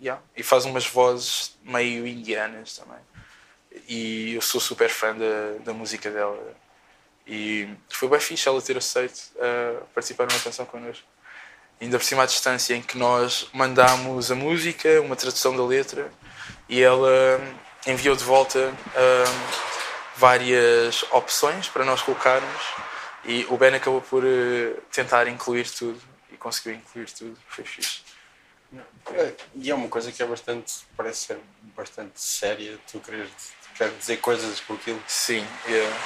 yeah, 0.00 0.22
e 0.36 0.42
faz 0.42 0.64
umas 0.64 0.86
vozes 0.86 1.58
meio 1.62 2.06
indianas 2.06 2.76
também. 2.76 3.00
E 3.88 4.34
eu 4.34 4.42
sou 4.42 4.60
super 4.60 4.88
fã 4.88 5.14
da, 5.16 5.64
da 5.64 5.72
música 5.72 6.10
dela. 6.10 6.56
E 7.26 7.68
foi 7.88 8.08
bem 8.08 8.20
fixe 8.20 8.48
ela 8.48 8.60
ter 8.60 8.76
aceito 8.76 9.30
uh, 9.36 9.84
participar 9.94 10.26
numa 10.26 10.40
canção 10.40 10.66
connosco 10.66 11.06
ainda 11.80 11.98
por 11.98 12.04
cima 12.04 12.24
à 12.24 12.26
distância, 12.26 12.74
em 12.74 12.82
que 12.82 12.98
nós 12.98 13.48
mandámos 13.52 14.30
a 14.30 14.34
música, 14.34 15.00
uma 15.00 15.16
tradução 15.16 15.56
da 15.56 15.64
letra, 15.64 16.12
e 16.68 16.82
ela 16.82 17.40
enviou 17.86 18.14
de 18.14 18.22
volta 18.22 18.58
um, 18.58 20.16
várias 20.16 21.02
opções 21.10 21.68
para 21.68 21.84
nós 21.84 22.02
colocarmos, 22.02 22.62
e 23.24 23.46
o 23.48 23.56
Ben 23.56 23.74
acabou 23.74 24.02
por 24.02 24.22
uh, 24.22 24.82
tentar 24.92 25.26
incluir 25.26 25.68
tudo, 25.70 26.00
e 26.30 26.36
conseguiu 26.36 26.74
incluir 26.74 27.10
tudo, 27.10 27.36
foi 27.48 27.64
fixe. 27.64 28.02
É, 29.12 29.32
e 29.56 29.70
é 29.70 29.74
uma 29.74 29.88
coisa 29.88 30.12
que 30.12 30.22
é 30.22 30.26
bastante, 30.26 30.74
parece 30.96 31.26
ser 31.26 31.38
bastante 31.76 32.20
séria, 32.20 32.78
tu 32.90 33.00
queres, 33.00 33.28
queres 33.76 33.98
dizer 33.98 34.16
coisas 34.18 34.60
com 34.60 34.74
aquilo. 34.74 35.02
Sim, 35.06 35.44
yeah. 35.66 35.96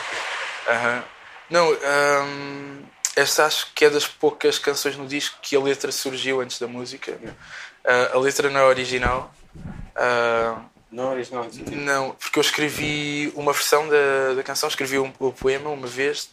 -huh. 0.66 1.04
Não, 1.50 1.71
um, 1.73 2.83
esta 3.14 3.44
acho 3.47 3.73
que 3.75 3.85
é 3.85 3.90
das 3.90 4.06
poucas 4.06 4.59
canções 4.59 4.97
no 4.97 5.06
disco 5.06 5.38
que 5.42 5.54
a 5.54 5.61
letra 5.61 5.92
surgiu 5.92 6.40
antes 6.40 6.59
da 6.59 6.66
música. 6.66 7.12
Uh, 7.12 8.16
a 8.16 8.18
letra 8.18 8.49
não 8.50 8.61
é 8.61 8.64
original. 8.64 9.33
Uh, 9.56 10.64
não 10.90 11.11
é 11.11 11.14
original? 11.14 11.47
Não, 11.71 12.11
porque 12.12 12.38
eu 12.38 12.40
escrevi 12.40 13.33
uma 13.37 13.52
versão 13.52 13.88
da, 13.88 14.35
da 14.35 14.42
canção, 14.42 14.68
escrevi 14.68 14.99
um, 14.99 15.12
um 15.21 15.30
poema 15.30 15.71
uma 15.71 15.87
vez 15.87 16.30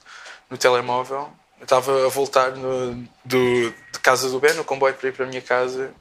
no 0.49 0.57
telemóvel. 0.57 1.31
Eu 1.59 1.63
estava 1.63 2.05
a 2.05 2.09
voltar 2.09 2.51
no, 2.51 3.07
do, 3.23 3.71
de 3.71 3.99
casa 4.01 4.29
do 4.29 4.39
Ben, 4.39 4.53
no 4.55 4.63
comboio 4.63 4.95
para 4.95 5.09
ir 5.09 5.11
para 5.11 5.25
a 5.25 5.27
minha 5.27 5.41
casa, 5.41 5.93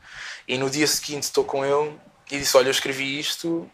e 0.50 0.59
no 0.59 0.69
dia 0.69 0.87
seguinte 0.87 1.25
estou 1.25 1.45
com 1.45 1.64
ele 1.64 1.99
e 2.30 2.38
disse: 2.38 2.57
Olha, 2.57 2.69
eu 2.69 2.73
escrevi 2.73 3.19
isto, 3.19 3.71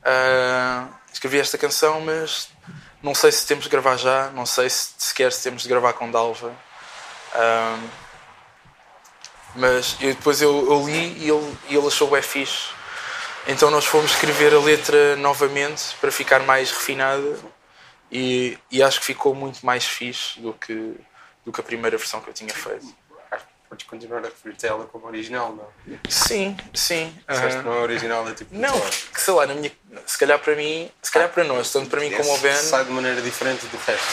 Uh, 0.00 0.88
escrevi 1.12 1.38
esta 1.38 1.58
canção, 1.58 2.00
mas 2.00 2.48
não 3.02 3.14
sei 3.14 3.30
se 3.32 3.46
temos 3.46 3.64
de 3.64 3.70
gravar 3.70 3.96
já, 3.96 4.30
não 4.30 4.46
sei 4.46 4.68
se 4.70 4.92
sequer 4.96 5.32
se 5.32 5.42
temos 5.42 5.62
de 5.62 5.68
gravar 5.68 5.92
com 5.92 6.10
Dalva. 6.10 6.48
Uh, 6.48 7.90
mas 9.54 9.96
eu, 10.00 10.14
depois 10.14 10.40
eu, 10.40 10.66
eu, 10.70 10.86
li 10.86 11.18
e 11.18 11.28
ele, 11.28 11.58
e 11.68 11.76
ele 11.76 11.86
achou 11.86 12.10
o 12.10 12.22
fixe. 12.22 12.70
Então 13.46 13.70
nós 13.70 13.84
fomos 13.84 14.12
escrever 14.12 14.54
a 14.54 14.60
letra 14.60 15.16
novamente 15.16 15.94
para 16.00 16.12
ficar 16.12 16.40
mais 16.40 16.70
refinada 16.70 17.38
e, 18.10 18.58
e 18.70 18.82
acho 18.82 19.00
que 19.00 19.06
ficou 19.06 19.34
muito 19.34 19.64
mais 19.64 19.84
fixe 19.84 20.40
do 20.40 20.52
que, 20.52 20.94
do 21.44 21.52
que 21.52 21.60
a 21.60 21.64
primeira 21.64 21.96
versão 21.96 22.20
que 22.20 22.28
eu 22.28 22.34
tinha 22.34 22.54
feito. 22.54 22.94
Podes 23.70 23.86
continuar 23.86 24.18
a 24.18 24.22
referir-te 24.22 24.66
a 24.66 24.70
ela 24.70 24.84
como 24.86 25.06
original, 25.06 25.54
não? 25.54 25.96
Sim, 26.08 26.56
sim. 26.74 27.16
Disseste 27.28 27.60
uh, 27.60 27.62
não 27.62 27.72
é 27.72 27.78
original, 27.78 28.28
é 28.28 28.34
tipo. 28.34 28.52
Não, 28.52 28.80
que 28.80 29.20
sei 29.20 29.32
lá, 29.32 29.46
na 29.46 29.54
minha, 29.54 29.70
se 30.04 30.18
calhar 30.18 30.40
para 30.40 30.56
mim, 30.56 30.90
se 31.00 31.10
calhar 31.12 31.28
para 31.28 31.44
nós, 31.44 31.70
tanto 31.70 31.88
para 31.88 32.00
mim 32.00 32.10
como 32.10 32.32
ao 32.32 32.38
Ben. 32.38 32.56
Sai 32.56 32.84
de 32.84 32.90
maneira 32.90 33.22
diferente 33.22 33.64
do 33.66 33.76
resto. 33.76 34.08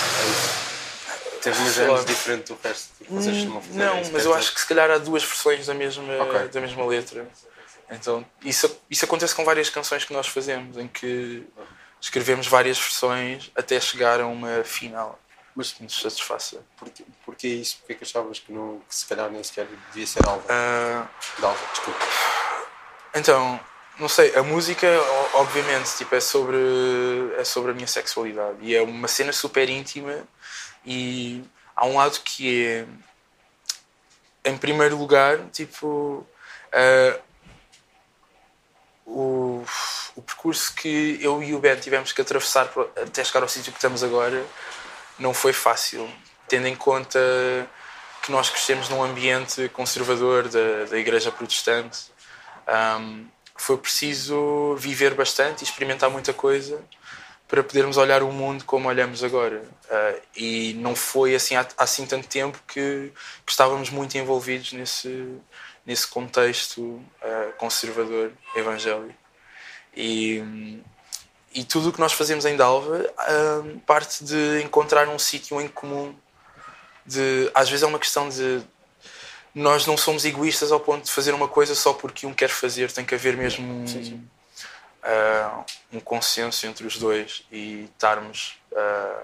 É 1.34 1.40
Teve 1.40 1.58
uma 1.58 1.72
género 1.72 2.06
diferente 2.06 2.54
do 2.54 2.60
resto. 2.64 2.90
Vocês 3.10 3.46
hum, 3.46 3.62
não, 3.72 3.96
mas 4.12 4.26
eu 4.26 4.34
acho 4.36 4.54
que 4.54 4.62
se 4.62 4.68
calhar 4.68 4.92
há 4.92 5.00
duas 5.00 5.24
versões 5.24 5.66
da 5.66 5.74
mesma, 5.74 6.24
okay. 6.24 6.50
da 6.50 6.62
mesma 6.62 6.86
letra. 6.86 7.28
Então, 7.90 8.24
isso, 8.44 8.80
isso 8.92 9.06
acontece 9.06 9.34
com 9.34 9.44
várias 9.44 9.72
canções 9.72 10.06
que 10.06 10.14
nós 10.14 10.28
fazemos, 10.28 10.78
em 10.78 10.88
que 10.88 11.44
escrevemos 12.00 12.46
várias 12.46 12.78
versões 12.78 13.52
até 13.56 13.80
chegar 13.80 14.22
a 14.22 14.28
uma 14.28 14.64
final 14.64 15.18
mas 15.58 15.72
que 15.72 15.82
nos 15.82 16.00
satisfaça. 16.00 16.64
Porquê, 16.78 17.04
porquê 17.26 17.48
isso? 17.48 17.78
Porquê 17.80 17.96
que 17.96 18.04
achavas 18.04 18.38
que, 18.38 18.52
não, 18.52 18.80
que 18.88 18.96
se 18.96 19.08
calhar 19.08 19.28
nem 19.32 19.44
sequer 19.44 19.66
devia 19.88 20.06
ser 20.06 20.24
Alva? 20.28 20.44
Uh... 20.44 21.44
Alva, 21.44 21.66
desculpa. 21.72 22.00
Então, 23.16 23.60
não 24.00 24.08
sei, 24.08 24.36
a 24.36 24.44
música, 24.44 24.88
obviamente, 25.34 25.98
tipo, 25.98 26.14
é, 26.14 26.20
sobre, 26.20 26.58
é 27.40 27.44
sobre 27.44 27.72
a 27.72 27.74
minha 27.74 27.88
sexualidade 27.88 28.60
e 28.62 28.76
é 28.76 28.82
uma 28.84 29.08
cena 29.08 29.34
super 29.34 29.68
íntima 29.68 30.24
e 30.86 31.44
há 31.76 31.88
um 31.88 31.98
lado 31.98 32.20
que 32.24 32.64
é, 32.64 32.86
em 34.46 34.58
primeiro 34.60 34.96
lugar, 34.96 35.40
tipo, 35.52 36.24
uh, 36.68 37.20
o, 39.08 39.66
o 40.16 40.22
percurso 40.22 40.76
que 40.76 41.18
eu 41.20 41.42
e 41.42 41.56
o 41.56 41.60
Ben 41.60 41.78
tivemos 41.78 42.12
que 42.12 42.22
atravessar 42.22 42.72
até 42.96 43.24
chegar 43.24 43.42
ao 43.42 43.50
sítio 43.50 43.72
que 43.72 43.80
estamos 43.80 44.04
agora 44.04 44.46
não 45.20 45.34
foi 45.34 45.54
fácil, 45.54 46.10
tendo 46.48 46.68
em 46.68 46.76
conta 46.76 47.20
que 48.22 48.32
nós 48.32 48.50
crescemos 48.50 48.90
num 48.90 49.04
ambiente 49.04 49.70
conservador 49.70 50.48
da, 50.48 50.86
da 50.90 50.98
Igreja 50.98 51.32
Protestante. 51.32 52.12
Um, 52.68 53.26
foi 53.56 53.78
preciso 53.78 54.76
viver 54.76 55.14
bastante 55.14 55.62
e 55.62 55.64
experimentar 55.64 56.10
muita 56.10 56.34
coisa 56.34 56.84
para 57.48 57.64
podermos 57.64 57.96
olhar 57.96 58.22
o 58.22 58.32
mundo 58.32 58.66
como 58.66 58.90
olhamos 58.90 59.24
agora. 59.24 59.64
Uh, 59.86 60.22
e 60.36 60.74
não 60.74 60.96
foi 60.96 61.34
assim 61.34 61.56
há, 61.56 61.66
assim 61.78 62.06
tanto 62.06 62.28
tempo 62.28 62.60
que, 62.68 63.12
que, 63.46 63.52
estávamos 63.52 63.90
muito 63.90 64.18
envolvidos 64.18 64.74
nesse, 64.74 65.38
nesse 65.86 66.06
contexto 66.08 66.82
uh, 66.82 67.54
conservador 67.58 68.32
evangélico. 68.56 69.16
E, 69.96 70.44
e 71.58 71.64
tudo 71.64 71.90
o 71.90 71.92
que 71.92 72.00
nós 72.00 72.14
fazemos 72.14 72.46
em 72.46 72.56
Dalva 72.56 73.00
uh, 73.00 73.80
parte 73.80 74.24
de 74.24 74.62
encontrar 74.64 75.10
um 75.10 75.18
sítio 75.18 75.60
em 75.60 75.68
comum. 75.68 76.16
De, 77.04 77.50
às 77.52 77.68
vezes 77.68 77.82
é 77.82 77.88
uma 77.88 77.98
questão 77.98 78.30
de 78.30 78.62
nós 79.56 79.88
não 79.88 79.98
somos 79.98 80.24
egoístas 80.24 80.72
ao 80.72 80.80
ponto 80.80 81.06
de 81.06 81.12
fazer 81.12 81.34
uma 81.34 81.48
coisa 81.48 81.74
só 81.74 81.94
porque 81.94 82.28
um 82.28 82.34
quer 82.34 82.50
fazer, 82.50 82.92
tem 82.92 83.04
que 83.04 83.16
haver 83.16 83.36
mesmo 83.36 83.68
um, 83.68 83.88
sim, 83.88 84.04
sim. 84.04 84.30
Uh, 85.04 85.66
um 85.94 86.00
consenso 86.00 86.68
entre 86.68 86.86
os 86.86 87.00
dois 87.00 87.44
e 87.52 87.86
estarmos. 87.86 88.60
Uh, 88.72 89.24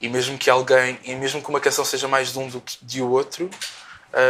e 0.00 0.08
mesmo 0.08 0.36
que 0.36 0.50
alguém, 0.50 0.98
e 1.04 1.14
mesmo 1.14 1.40
que 1.40 1.50
uma 1.50 1.60
canção 1.60 1.84
seja 1.84 2.08
mais 2.08 2.32
de 2.32 2.38
um 2.40 2.48
do 2.48 2.60
que 2.60 2.78
de 2.82 3.00
outro, 3.00 3.48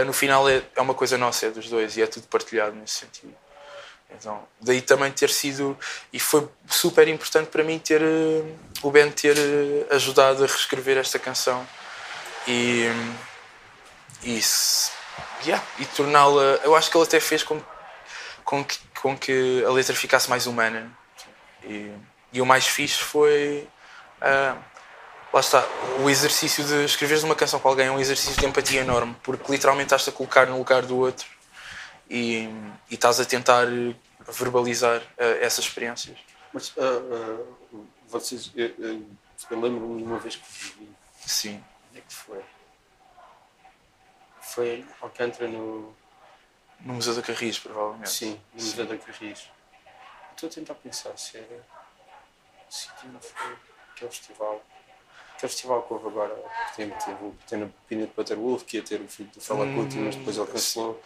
no 0.04 0.12
final 0.12 0.47
é, 0.47 0.62
é 0.76 0.80
uma 0.82 0.92
coisa 0.92 1.16
nossa, 1.16 1.47
é 1.47 1.50
dos 1.50 1.70
dois 1.70 1.97
e 1.97 2.02
é 2.02 2.06
tudo 2.06 2.26
partilhado 2.26 2.76
nesse 2.76 2.94
sentido. 2.97 3.35
Então, 4.19 4.43
daí 4.61 4.83
também 4.83 5.11
ter 5.12 5.31
sido. 5.31 5.79
E 6.12 6.21
foi 6.21 6.49
super 6.69 7.09
importante 7.09 7.49
para 7.49 7.62
mim 7.62 7.79
ter. 7.79 8.02
Uh, 8.02 8.59
o 8.83 8.90
Ben 8.90 9.11
ter 9.11 9.37
uh, 9.37 9.95
ajudado 9.95 10.45
a 10.45 10.47
reescrever 10.47 10.99
esta 10.99 11.19
canção. 11.19 11.67
E. 12.47 12.87
E, 14.23 14.38
yeah, 15.47 15.64
e 15.79 15.87
torná-la. 15.87 16.61
Eu 16.62 16.76
acho 16.76 16.90
que 16.90 16.97
ele 16.97 17.05
até 17.05 17.19
fez 17.19 17.43
com, 17.43 17.61
com, 18.45 18.62
que, 18.62 18.79
com 19.00 19.17
que 19.17 19.64
a 19.67 19.71
letra 19.71 19.95
ficasse 19.95 20.29
mais 20.29 20.47
humana. 20.47 20.90
E, 21.64 21.90
e 22.33 22.40
o 22.40 22.47
mais 22.47 22.67
fixe 22.67 22.99
foi. 22.99 23.67
Uh, 24.21 24.59
lá 25.33 25.40
está. 25.40 25.64
O 26.00 26.11
exercício 26.11 26.62
de 26.64 26.85
escreveres 26.85 27.23
uma 27.23 27.35
canção 27.35 27.59
com 27.59 27.69
alguém 27.69 27.87
é 27.87 27.90
um 27.90 28.00
exercício 28.00 28.38
de 28.38 28.47
empatia 28.47 28.83
enorme, 28.83 29.17
porque 29.23 29.50
literalmente 29.50 29.87
estás 29.87 30.07
a 30.09 30.12
colocar 30.12 30.47
no 30.47 30.59
lugar 30.59 30.83
do 30.83 30.99
outro 30.99 31.26
e, 32.11 32.49
e 32.90 32.95
estás 32.95 33.21
a 33.21 33.25
tentar 33.25 33.67
verbalizar 34.29 35.00
uh, 35.00 35.23
essas 35.40 35.64
experiências. 35.64 36.19
Mas 36.52 36.76
uh, 36.76 37.47
uh, 37.73 37.87
vocês, 38.09 38.50
eu, 38.57 38.67
eu, 38.79 39.07
eu 39.50 39.61
lembro-me 39.61 39.99
de 39.99 40.05
uma 40.05 40.19
vez 40.19 40.35
que 40.35 40.52
vi. 40.52 40.88
Sim. 41.25 41.62
Onde 41.88 42.00
é 42.00 42.02
que 42.02 42.12
foi? 42.12 42.45
Foi 44.43 44.69
em 44.69 44.87
Alcântara 45.00 45.49
no. 45.49 45.95
No 46.81 46.95
Museu 46.95 47.14
da 47.14 47.23
Carris, 47.23 47.59
provavelmente. 47.59 48.11
Sim, 48.11 48.40
no 48.55 48.62
Museu 48.62 48.87
da 48.87 48.97
Carris. 48.97 49.49
Estou 50.33 50.49
a 50.49 50.52
tentar 50.52 50.75
pensar 50.75 51.17
se 51.17 51.37
era. 51.37 51.67
Se 52.69 52.88
não 53.05 53.21
foi. 53.21 53.57
Aquele 53.93 54.11
festival. 54.11 54.64
Aquele 55.35 55.52
festival 55.52 55.83
que 55.83 55.93
houve 55.93 56.09
agora. 56.09 56.37
Tem, 56.75 56.90
teve, 56.90 57.33
tem 57.47 57.59
na 57.61 57.69
Pina 57.87 58.07
de 58.07 58.35
Wolf 58.35 58.64
que 58.64 58.79
ia 58.79 58.83
ter 58.83 59.00
o 59.00 59.07
filho 59.07 59.29
do 59.29 59.40
Fala 59.40 59.64
hum, 59.64 59.88
mas 60.05 60.17
depois 60.17 60.37
ele 60.37 60.47
cancelou. 60.47 61.00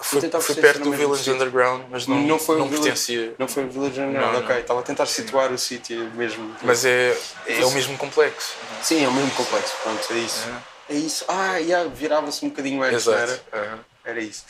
Foi, 0.00 0.20
foi 0.20 0.54
perto 0.54 0.84
do 0.84 0.92
Village 0.92 1.28
Underground, 1.28 1.82
mas 1.90 2.06
não, 2.06 2.20
não, 2.20 2.38
foi 2.38 2.56
não 2.56 2.68
pertencia. 2.68 3.34
Não 3.36 3.48
foi 3.48 3.64
o 3.64 3.68
Village 3.68 4.00
Underground, 4.00 4.32
não, 4.32 4.44
ok. 4.44 4.60
Estava 4.60 4.80
a 4.80 4.82
tentar 4.84 5.06
situar 5.06 5.52
o 5.52 5.58
sítio 5.58 6.08
mesmo. 6.12 6.54
Mas 6.62 6.84
é, 6.84 7.18
é 7.46 7.64
o 7.64 7.70
mesmo 7.72 7.98
complexo. 7.98 8.54
Sim, 8.80 9.04
é 9.04 9.08
o 9.08 9.12
mesmo 9.12 9.30
complexo, 9.32 9.74
pronto, 9.82 10.12
é 10.12 10.18
isso. 10.18 10.48
É, 10.88 10.94
é 10.94 10.96
isso. 10.96 11.24
Ah, 11.26 11.56
yeah, 11.56 11.90
virava-se 11.90 12.44
um 12.46 12.48
bocadinho 12.48 12.80
antes, 12.82 13.08
Exato. 13.08 13.42
era? 13.52 13.74
Uhum. 13.74 13.78
Era 14.04 14.20
isso. 14.20 14.44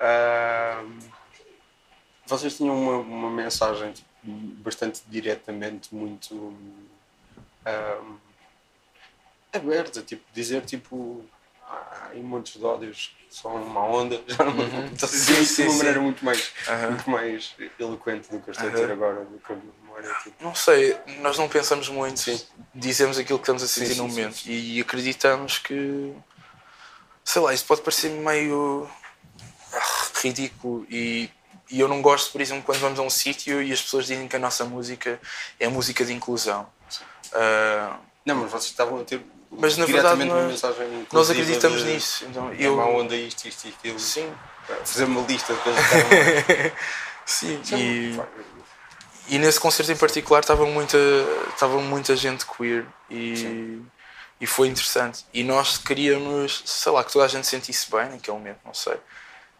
Uh, 0.00 0.98
vocês 2.26 2.56
tinham 2.56 2.74
uma, 2.74 2.96
uma 2.96 3.30
mensagem 3.30 3.92
tipo, 3.92 4.08
bastante 4.62 5.02
diretamente, 5.06 5.94
muito 5.94 6.34
uh, 6.34 8.16
aberta, 9.52 10.00
tipo, 10.00 10.22
dizer 10.32 10.62
tipo 10.62 11.24
há 11.68 12.10
montes 12.16 12.58
de 12.58 12.64
ódios 12.64 13.16
só 13.34 13.48
uma 13.48 13.84
onda, 13.84 14.22
já 14.28 14.44
não 14.44 14.52
uhum. 14.52 14.86
a 14.86 15.06
dizer 15.06 15.40
isso 15.40 15.56
de 15.56 15.68
uma 15.68 15.76
maneira 15.78 16.00
muito 16.00 16.24
mais, 16.24 16.52
uhum. 16.68 16.90
muito 16.90 17.10
mais 17.10 17.54
eloquente 17.80 18.30
do 18.30 18.40
que 18.40 18.50
eu 18.50 18.52
estou 18.52 18.68
uhum. 18.68 18.72
a 18.72 18.74
dizer 18.74 18.92
agora, 18.92 19.24
do 19.24 19.38
que 19.38 19.52
a 19.52 19.56
memória. 19.56 20.14
Tipo. 20.22 20.44
Não 20.44 20.54
sei, 20.54 20.96
nós 21.20 21.36
não 21.36 21.48
pensamos 21.48 21.88
muito, 21.88 22.20
sim. 22.20 22.40
dizemos 22.72 23.18
aquilo 23.18 23.38
que 23.38 23.42
estamos 23.42 23.62
a 23.62 23.66
sentir 23.66 23.94
sim, 23.94 24.00
no 24.00 24.08
momento 24.08 24.36
sim, 24.36 24.52
e 24.52 24.80
acreditamos 24.80 25.58
que, 25.58 26.14
sei 27.24 27.42
lá, 27.42 27.52
isso 27.52 27.64
pode 27.66 27.82
parecer 27.82 28.10
meio 28.10 28.88
ah, 29.72 30.08
ridículo 30.22 30.86
e, 30.88 31.28
e 31.68 31.80
eu 31.80 31.88
não 31.88 32.00
gosto, 32.00 32.30
por 32.30 32.40
exemplo, 32.40 32.62
quando 32.62 32.78
vamos 32.78 32.98
a 33.00 33.02
um 33.02 33.10
sítio 33.10 33.60
e 33.60 33.72
as 33.72 33.82
pessoas 33.82 34.06
dizem 34.06 34.28
que 34.28 34.36
a 34.36 34.38
nossa 34.38 34.64
música 34.64 35.20
é 35.58 35.66
música 35.66 36.04
de 36.04 36.12
inclusão. 36.12 36.68
Uh, 37.32 37.98
não, 38.24 38.36
mas 38.36 38.50
vocês 38.50 38.70
estavam 38.70 39.00
a 39.00 39.04
ter 39.04 39.20
mas 39.58 39.76
na 39.76 39.86
verdade 39.86 40.24
nós, 40.24 40.62
nós 41.12 41.30
acreditamos 41.30 41.82
de, 41.82 41.92
nisso. 41.92 42.24
Então, 42.26 42.50
é 42.50 42.56
eu... 42.58 42.76
má 42.76 42.86
onda 42.86 43.14
isto, 43.14 43.46
isto 43.46 43.66
e 43.66 43.70
aquilo. 43.70 43.98
Sim. 43.98 44.32
Fazer 44.84 45.04
uma 45.04 45.20
lista 45.22 45.52
de 45.52 45.60
coisas 45.60 45.84
Sim, 47.26 47.60
é 47.72 47.76
e, 47.76 48.20
e 49.28 49.38
nesse 49.38 49.60
concerto 49.60 49.92
em 49.92 49.96
particular 49.96 50.40
estava 50.40 50.64
muita, 50.66 50.98
estava 51.52 51.78
muita 51.80 52.16
gente 52.16 52.44
queer 52.46 52.86
e, 53.10 53.80
e 54.40 54.46
foi 54.46 54.68
interessante. 54.68 55.24
E 55.32 55.42
nós 55.42 55.78
queríamos, 55.78 56.62
sei 56.66 56.92
lá, 56.92 57.02
que 57.02 57.12
toda 57.12 57.24
a 57.24 57.28
gente 57.28 57.46
sentisse 57.46 57.90
bem 57.90 58.10
naquele 58.10 58.36
momento, 58.36 58.58
não 58.64 58.74
sei. 58.74 58.96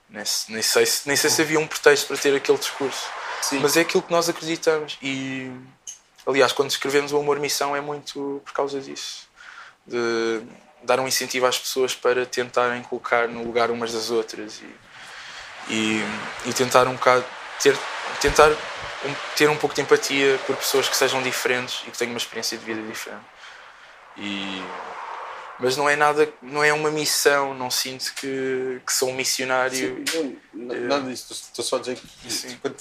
Nem, 0.08 0.24
nem, 0.48 0.62
sei, 0.62 0.84
nem 1.06 1.16
sei 1.16 1.30
se 1.30 1.42
havia 1.42 1.58
um 1.58 1.66
pretexto 1.66 2.06
para 2.06 2.16
ter 2.16 2.34
aquele 2.34 2.58
discurso. 2.58 3.06
Sim. 3.42 3.58
Mas 3.60 3.76
é 3.76 3.80
aquilo 3.80 4.02
que 4.02 4.12
nós 4.12 4.28
acreditamos. 4.28 4.98
E 5.02 5.50
aliás, 6.26 6.52
quando 6.52 6.70
escrevemos 6.70 7.12
o 7.12 7.18
Amor 7.18 7.38
Missão 7.40 7.74
é 7.74 7.80
muito 7.80 8.42
por 8.44 8.52
causa 8.52 8.80
disso 8.80 9.26
de 9.86 10.42
dar 10.82 11.00
um 11.00 11.08
incentivo 11.08 11.46
às 11.46 11.58
pessoas 11.58 11.94
para 11.94 12.26
tentarem 12.26 12.82
colocar 12.82 13.28
no 13.28 13.42
lugar 13.42 13.70
umas 13.70 13.92
das 13.92 14.10
outras 14.10 14.60
e, 14.60 15.72
e, 15.72 16.02
e 16.46 16.52
tentar 16.52 16.86
um 16.86 16.94
bocado 16.94 17.24
ter, 17.60 17.76
tentar 18.20 18.50
um, 18.50 19.14
ter 19.36 19.48
um 19.48 19.56
pouco 19.56 19.74
de 19.74 19.82
empatia 19.82 20.38
por 20.46 20.56
pessoas 20.56 20.88
que 20.88 20.96
sejam 20.96 21.22
diferentes 21.22 21.82
e 21.86 21.90
que 21.90 21.98
tenham 21.98 22.12
uma 22.12 22.18
experiência 22.18 22.56
de 22.58 22.64
vida 22.64 22.82
diferente. 22.82 23.24
E, 24.16 24.62
mas 25.58 25.76
não 25.76 25.88
é 25.88 25.96
nada, 25.96 26.32
não 26.42 26.62
é 26.62 26.72
uma 26.72 26.90
missão, 26.90 27.54
não 27.54 27.70
sinto 27.70 28.12
que, 28.14 28.80
que 28.84 28.92
sou 28.92 29.10
um 29.10 29.14
missionário. 29.14 30.04
Sim, 30.06 30.38
não, 30.52 30.74
nada 30.80 31.08
disso, 31.08 31.32
estou 31.32 31.64
só 31.64 31.76
a 31.76 31.80
dizer 31.80 31.96
que 31.96 32.76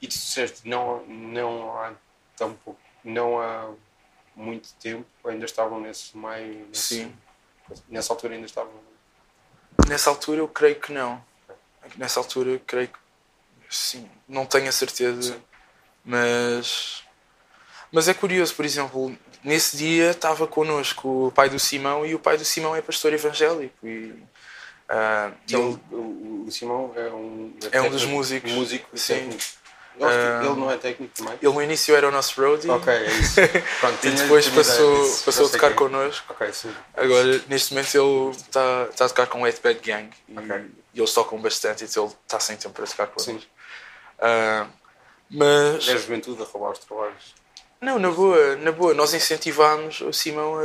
E 0.00 0.06
tu 0.06 0.10
disseste, 0.10 0.68
não, 0.68 1.04
não 1.06 1.76
há 1.78 1.92
tão 2.36 2.54
pouco, 2.54 2.80
não 3.04 3.40
há 3.40 3.68
muito 4.36 4.72
tempo, 4.74 5.06
ainda 5.24 5.44
estavam 5.44 5.80
nesse 5.80 6.16
meio. 6.16 6.66
Nesse, 6.68 6.94
Sim. 6.96 7.14
Nessa 7.88 8.12
altura 8.12 8.34
ainda 8.34 8.46
estavam. 8.46 8.72
Nessa 9.88 10.10
altura 10.10 10.40
eu 10.40 10.48
creio 10.48 10.76
que 10.80 10.92
não. 10.92 11.22
Nessa 11.96 12.20
altura 12.20 12.50
eu 12.50 12.60
creio 12.66 12.88
que 12.88 12.98
sim. 13.70 14.08
Não 14.28 14.44
tenho 14.46 14.68
a 14.68 14.72
certeza. 14.72 15.34
Sim. 15.34 15.42
Mas. 16.04 17.02
Mas 17.90 18.08
é 18.08 18.14
curioso, 18.14 18.54
por 18.54 18.64
exemplo, 18.64 19.16
nesse 19.44 19.76
dia 19.76 20.10
estava 20.12 20.46
connosco 20.46 21.26
o 21.28 21.32
pai 21.32 21.48
do 21.50 21.58
Simão 21.58 22.06
e 22.06 22.14
o 22.14 22.18
pai 22.18 22.36
do 22.38 22.44
Simão 22.44 22.74
é 22.74 22.80
pastor 22.82 23.12
evangélico. 23.12 23.86
E, 23.86 24.14
ah, 24.88 25.30
Que 25.46 25.54
ele- 25.56 25.78
o, 25.90 26.44
o 26.46 26.50
Simão 26.50 26.92
é 26.96 27.10
um. 27.10 27.54
É 27.62 27.66
um 27.66 27.70
técnico- 27.70 27.90
dos 27.90 28.04
músicos. 28.04 28.50
Músico, 28.52 28.96
Sim. 28.98 29.14
técnico. 29.14 29.42
Que 29.96 30.04
Ah, 30.04 30.40
ele 30.42 30.54
não 30.60 30.70
é 30.70 30.76
técnico 30.78 31.14
também. 31.14 31.34
ele 31.42 31.52
no 31.52 31.62
início 31.62 31.94
era 31.94 32.08
o 32.08 32.10
nosso 32.10 32.40
roadie 32.40 32.68
Ok, 32.70 32.92
é 32.92 33.10
isso. 33.12 33.34
Pronto, 33.80 34.06
e 34.06 34.10
depois 34.10 34.48
passou, 34.48 35.02
disso. 35.04 35.24
passou 35.24 35.46
a 35.46 35.50
tocar 35.50 35.66
quem 35.68 35.74
é. 35.74 35.78
connosco. 35.78 36.32
Ok, 36.32 36.52
sim. 36.52 36.74
Agora, 36.96 37.42
neste 37.48 37.74
momento, 37.74 37.94
ele 37.96 38.30
está 38.30 38.86
tá 38.96 39.04
a 39.04 39.08
tocar 39.08 39.26
com 39.26 39.42
o 39.42 39.44
8-Bad 39.44 39.80
Gang 39.80 40.10
e, 40.28 40.38
Ok. 40.38 40.70
e 40.94 40.98
eles 41.00 41.12
tocam 41.12 41.40
bastante, 41.40 41.84
então 41.84 42.04
ele 42.06 42.14
está 42.24 42.40
sem 42.40 42.56
tempo 42.56 42.74
para 42.74 42.86
tocar 42.86 43.06
connosco. 43.08 43.48
Ah, 44.18 44.66
mas, 45.30 45.88
É 45.88 45.92
a 45.92 45.96
juventude 45.96 46.42
a 46.42 46.44
roubar 46.46 46.72
os 46.72 46.78
trabalhos. 46.78 47.34
não, 47.80 47.98
na 47.98 48.10
boa, 48.10 48.56
na 48.56 48.72
boa, 48.72 48.94
nós 48.94 49.12
incentivámos 49.14 50.00
o 50.00 50.12
Simão 50.12 50.56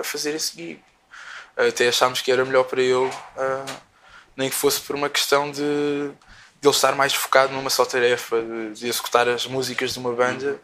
a, 0.00 0.02
fazer 0.04 0.34
esse 0.34 0.54
gig. 0.56 0.82
Até 1.56 1.88
achámos 1.88 2.20
que 2.22 2.32
era 2.32 2.44
melhor 2.44 2.64
para 2.64 2.80
ele, 2.80 3.10
ah, 3.36 3.64
nem 4.36 4.48
que 4.48 4.56
fosse 4.56 4.80
por 4.80 4.96
uma 4.96 5.08
questão 5.10 5.50
de, 5.50 6.10
de 6.62 6.68
ele 6.68 6.74
estar 6.76 6.94
mais 6.94 7.12
focado 7.12 7.52
numa 7.52 7.68
só 7.68 7.84
tarefa, 7.84 8.40
de, 8.40 8.74
de 8.74 8.88
executar 8.88 9.28
as 9.28 9.46
músicas 9.46 9.94
de 9.94 9.98
uma 9.98 10.12
banda, 10.12 10.60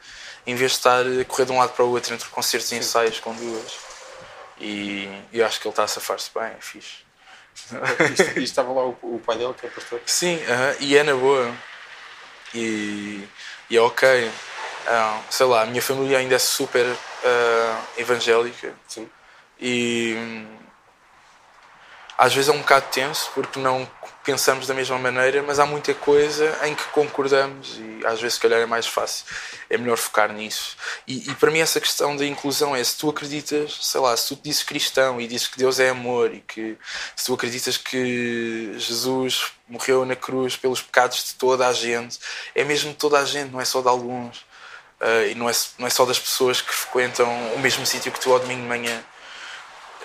em 0.47 0.55
vez 0.55 0.71
de 0.71 0.76
estar 0.78 1.05
a 1.05 1.25
correr 1.25 1.45
de 1.45 1.50
um 1.50 1.59
lado 1.59 1.73
para 1.73 1.85
o 1.85 1.90
outro 1.90 2.14
entre 2.14 2.28
concertos 2.28 2.71
e 2.71 2.76
ensaios 2.76 3.19
com 3.19 3.35
duas. 3.35 3.73
E 4.61 5.09
eu 5.33 5.45
acho 5.45 5.61
que 5.61 5.67
ele 5.67 5.73
está 5.73 5.83
a 5.83 5.88
safar-se 5.88 6.31
bem, 6.33 6.45
é 6.45 6.61
fixe. 6.61 7.09
E, 8.37 8.45
estava 8.45 8.73
lá 8.73 8.87
o, 8.87 8.97
o 9.02 9.21
pai 9.26 9.37
dele, 9.37 9.52
que 9.55 9.67
é 9.67 9.71
pastor. 9.71 10.00
Sim, 10.07 10.40
aham, 10.45 10.76
e 10.78 10.97
é 10.97 11.02
na 11.02 11.14
boa. 11.14 11.52
E, 12.55 13.28
e 13.69 13.76
é 13.76 13.81
ok. 13.81 14.31
Ah, 14.87 15.21
sei 15.28 15.47
lá, 15.47 15.62
a 15.62 15.67
minha 15.67 15.83
família 15.83 16.19
ainda 16.19 16.37
é 16.37 16.38
super 16.38 16.87
ah, 17.25 17.83
evangélica 17.97 18.73
Sim. 18.87 19.11
e 19.61 20.47
às 22.17 22.33
vezes 22.33 22.49
é 22.49 22.52
um 22.52 22.61
bocado 22.61 22.87
tenso 22.90 23.31
porque 23.35 23.59
não 23.59 23.85
pensamos 24.25 24.67
da 24.67 24.75
mesma 24.75 24.99
maneira, 24.99 25.43
mas 25.43 25.59
há 25.59 25.65
muita 25.65 25.95
coisa 25.95 26.59
em 26.65 26.75
que 26.75 26.85
concordamos 26.89 27.79
e 27.79 28.07
às 28.07 28.21
vezes 28.21 28.35
se 28.35 28.41
calhar 28.41 28.61
é 28.61 28.67
mais 28.67 28.87
fácil, 28.87 29.25
é 29.71 29.79
melhor 29.79 29.97
focar 29.97 30.33
nisso. 30.33 30.77
E, 31.07 31.31
e 31.31 31.35
para 31.35 31.51
mim 31.51 31.61
essa 31.61 31.81
questão 31.81 32.17
da 32.17 32.27
inclusão 32.27 32.77
é 32.77 32.85
se 32.85 32.99
tu 32.99 33.09
acreditas, 33.09 33.79
sei 33.81 34.01
lá, 34.01 34.17
se 34.17 34.29
tu 34.29 34.41
dizes 34.43 34.63
cristão 34.63 35.21
e 35.21 35.27
dizes 35.27 35.47
que 35.47 35.59
Deus 35.59 35.81
é 35.81 35.89
amor 35.89 36.35
e 36.35 36.41
que 36.41 36.77
se 37.17 37.27
tu 37.27 37.35
acreditas 37.35 37.77
que 37.77 38.75
Jesus 38.77 39.53
morreu 39.67 40.05
na 40.05 40.17
cruz 40.17 40.57
pelos 40.57 40.83
pecados 40.83 41.25
de 41.25 41.35
toda 41.35 41.67
a 41.67 41.73
gente, 41.73 42.19
é 42.55 42.65
mesmo 42.65 42.91
de 42.91 42.97
toda 42.97 43.19
a 43.19 43.25
gente, 43.25 43.51
não 43.51 43.61
é 43.61 43.65
só 43.65 43.81
de 43.81 43.89
alguns. 43.89 44.47
Ah, 45.01 45.27
e 45.27 45.35
não 45.35 45.49
é, 45.49 45.53
não 45.79 45.87
é 45.87 45.91
só 45.91 46.05
das 46.05 46.19
pessoas 46.19 46.61
que 46.61 46.73
frequentam 46.73 47.29
o 47.55 47.59
mesmo 47.61 47.87
sítio 47.87 48.11
que 48.13 48.21
tu 48.21 48.33
ao 48.33 48.41
domingo 48.41 48.63
de 48.63 48.69
manhã. 48.69 49.05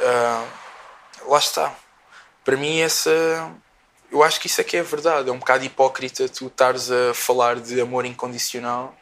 Ah, 0.01 0.46
lá 1.27 1.39
está. 1.39 1.74
Para 2.43 2.58
mim, 2.58 2.79
essa. 2.79 3.51
Eu 4.13 4.22
acho 4.22 4.39
que 4.39 4.46
isso 4.46 4.62
é 4.62 4.63
que 4.63 4.77
é 4.77 4.84
verdade. 4.84 5.27
É 5.27 5.32
um 5.32 5.39
bocado 5.39 5.65
hipócrita 5.65 6.29
tu 6.29 6.46
estares 6.46 6.91
a 6.91 7.15
falar 7.15 7.60
de 7.60 7.82
amor 7.82 8.05
incondicional 8.05 8.96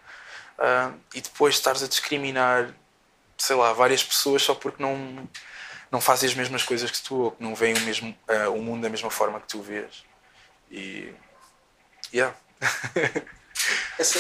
ah, 0.58 0.94
e 1.14 1.20
depois 1.20 1.56
estares 1.56 1.84
a 1.84 1.88
discriminar, 1.88 2.74
sei 3.38 3.58
lá, 3.58 3.74
várias 3.74 4.02
pessoas 4.02 4.42
só 4.42 4.56
porque 4.56 4.82
não, 4.82 5.28
não 5.92 6.00
fazem 6.00 6.30
as 6.30 6.36
mesmas 6.36 6.64
coisas 6.64 6.90
que 6.90 7.02
tu 7.02 7.16
ou 7.16 7.32
que 7.32 7.44
não 7.44 7.54
veem 7.54 7.74
o, 7.76 7.82
mesmo, 7.82 8.18
ah, 8.26 8.50
o 8.50 8.62
mundo 8.62 8.84
da 8.84 8.90
mesma 8.90 9.12
forma 9.12 9.40
que 9.42 9.48
tu 9.48 9.62
vês. 9.62 10.06
E. 10.72 11.14
Yeah. 12.14 12.34
Essa, 14.00 14.18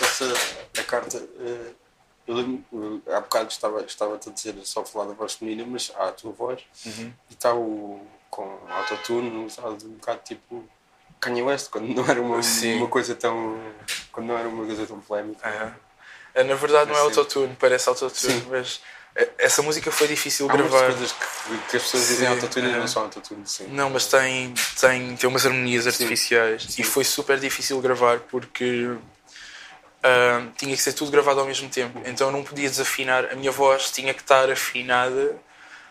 essa 0.00 0.32
a 0.80 0.82
carta. 0.84 1.18
eh, 1.18 1.72
eu 2.26 2.34
lembro, 2.34 3.02
há 3.14 3.20
bocado 3.20 3.48
estava, 3.50 3.82
estava 3.82 4.14
a 4.16 4.30
dizer 4.30 4.54
só 4.64 4.84
falar 4.84 5.06
da 5.06 5.12
voz 5.14 5.34
feminina, 5.34 5.64
mas 5.68 5.92
há 5.96 6.08
a 6.08 6.12
tua 6.12 6.32
voz 6.32 6.62
Uhum. 6.86 7.12
e 7.30 7.34
está 7.34 7.54
o, 7.54 8.04
com 8.32 8.58
autotune 8.70 9.44
usado 9.44 9.84
um 9.84 9.90
bocado 9.90 10.20
tipo 10.24 10.64
Kanye 11.20 11.42
West, 11.42 11.68
quando 11.68 11.88
não 11.94 12.04
era 12.08 12.20
uma, 12.20 12.42
Sim. 12.42 12.78
uma 12.78 12.88
coisa 12.88 13.14
tão. 13.14 13.60
quando 14.10 14.28
não 14.28 14.38
era 14.38 14.48
uma 14.48 14.64
coisa 14.64 14.86
tão 14.86 14.98
polémica. 15.00 15.76
É, 16.34 16.42
Na 16.42 16.54
verdade 16.54 16.90
não 16.90 16.96
é 16.96 17.00
Sim. 17.00 17.04
autotune, 17.04 17.56
parece 17.60 17.90
autotune, 17.90 18.40
Sim. 18.40 18.46
mas 18.50 18.80
eh, 19.14 19.28
essa 19.38 19.60
música 19.60 19.92
foi 19.92 20.08
difícil 20.08 20.50
Há 20.50 20.56
gravar. 20.56 20.86
coisas 20.86 21.12
que, 21.12 21.58
que 21.70 21.76
as 21.76 21.82
pessoas 21.82 22.08
dizem 22.08 22.26
Sim, 22.26 22.34
autotune 22.34 22.68
e 22.68 22.72
é. 22.72 22.78
não 22.78 22.88
são 22.88 23.02
autotune, 23.02 23.42
sim. 23.46 23.66
Não, 23.68 23.90
mas 23.90 24.06
tem, 24.06 24.54
tem, 24.80 25.14
tem 25.14 25.28
umas 25.28 25.44
harmonias 25.44 25.86
artificiais 25.86 26.62
Sim. 26.70 26.80
e 26.80 26.84
foi 26.84 27.04
super 27.04 27.38
difícil 27.38 27.78
gravar 27.82 28.20
porque 28.20 28.96
ah, 30.02 30.46
tinha 30.56 30.74
que 30.74 30.80
ser 30.82 30.94
tudo 30.94 31.10
gravado 31.10 31.38
ao 31.40 31.46
mesmo 31.46 31.68
tempo. 31.68 32.00
Então 32.06 32.28
eu 32.28 32.32
não 32.32 32.42
podia 32.42 32.68
desafinar, 32.70 33.26
a 33.30 33.34
minha 33.36 33.52
voz 33.52 33.90
tinha 33.90 34.14
que 34.14 34.22
estar 34.22 34.50
afinada 34.50 35.36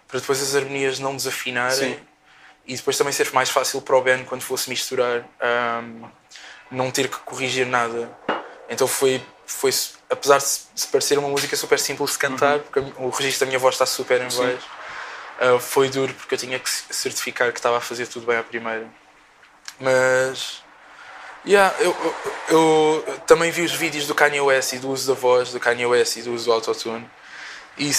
para 0.07 0.19
depois 0.19 0.41
as 0.41 0.55
harmonias 0.55 0.97
não 0.97 1.15
desafinarem 1.15 1.93
Sim. 1.93 1.99
E 2.65 2.75
depois 2.75 2.97
também 2.97 3.11
ser 3.13 3.31
mais 3.33 3.49
fácil 3.49 3.81
para 3.81 3.95
o 3.97 4.01
Ben 4.01 4.23
quando 4.25 4.41
fosse 4.41 4.69
misturar 4.69 5.23
ah, 5.39 5.81
não 6.69 6.89
ter 6.91 7.07
que 7.07 7.17
corrigir 7.19 7.65
nada. 7.65 8.09
Então 8.69 8.87
foi, 8.87 9.21
foi 9.45 9.71
apesar 10.09 10.37
de 10.37 10.45
se 10.45 10.87
parecer 10.91 11.17
uma 11.17 11.27
música 11.27 11.55
super 11.55 11.77
simples 11.79 12.11
de 12.11 12.17
cantar, 12.19 12.59
porque 12.59 12.79
a 12.79 12.81
mi- 12.81 12.93
o 12.97 13.09
registro 13.09 13.41
da 13.45 13.45
minha 13.47 13.59
voz 13.59 13.75
está 13.75 13.85
super 13.85 14.21
em 14.21 14.25
Uhum. 14.25 14.37
Baixo. 14.37 14.67
Uh, 15.41 15.59
foi 15.59 15.89
duro 15.89 16.13
porque 16.13 16.35
eu 16.35 16.37
tinha 16.37 16.59
que 16.59 16.69
certificar 16.69 17.51
que 17.51 17.57
estava 17.57 17.77
a 17.77 17.81
fazer 17.81 18.05
tudo 18.07 18.27
bem 18.27 18.37
à 18.37 18.43
primeira. 18.43 18.87
Mas. 19.79 20.61
Yeah, 21.43 21.75
eu, 21.79 21.95
eu, 22.49 23.03
eu 23.07 23.19
também 23.25 23.49
vi 23.49 23.63
os 23.63 23.71
vídeos 23.71 24.05
do 24.05 24.13
Kanye 24.13 24.39
West 24.39 24.73
e 24.73 24.77
do 24.77 24.89
uso 24.91 25.07
da 25.11 25.19
voz 25.19 25.51
do 25.51 25.59
Kanye 25.59 25.87
West 25.87 26.17
e 26.17 26.21
do 26.21 26.33
uso 26.33 26.45
do 26.45 26.53
autotune. 26.53 27.09
E, 27.79 27.91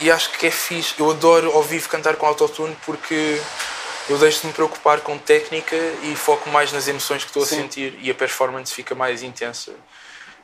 e 0.00 0.10
acho 0.10 0.30
que 0.32 0.48
é 0.48 0.50
fixe. 0.50 0.94
Eu 0.98 1.08
adoro 1.12 1.52
ao 1.52 1.62
vivo 1.62 1.88
cantar 1.88 2.16
com 2.16 2.26
autotune 2.26 2.76
porque 2.84 3.40
eu 4.08 4.18
deixo 4.18 4.40
de 4.42 4.46
me 4.48 4.52
preocupar 4.52 5.00
com 5.00 5.18
técnica 5.18 5.76
e 6.02 6.16
foco 6.16 6.48
mais 6.50 6.72
nas 6.72 6.88
emoções 6.88 7.22
que 7.22 7.30
estou 7.30 7.42
a 7.42 7.46
Sim. 7.46 7.62
sentir 7.62 7.98
e 8.00 8.10
a 8.10 8.14
performance 8.14 8.72
fica 8.72 8.94
mais 8.94 9.22
intensa. 9.22 9.74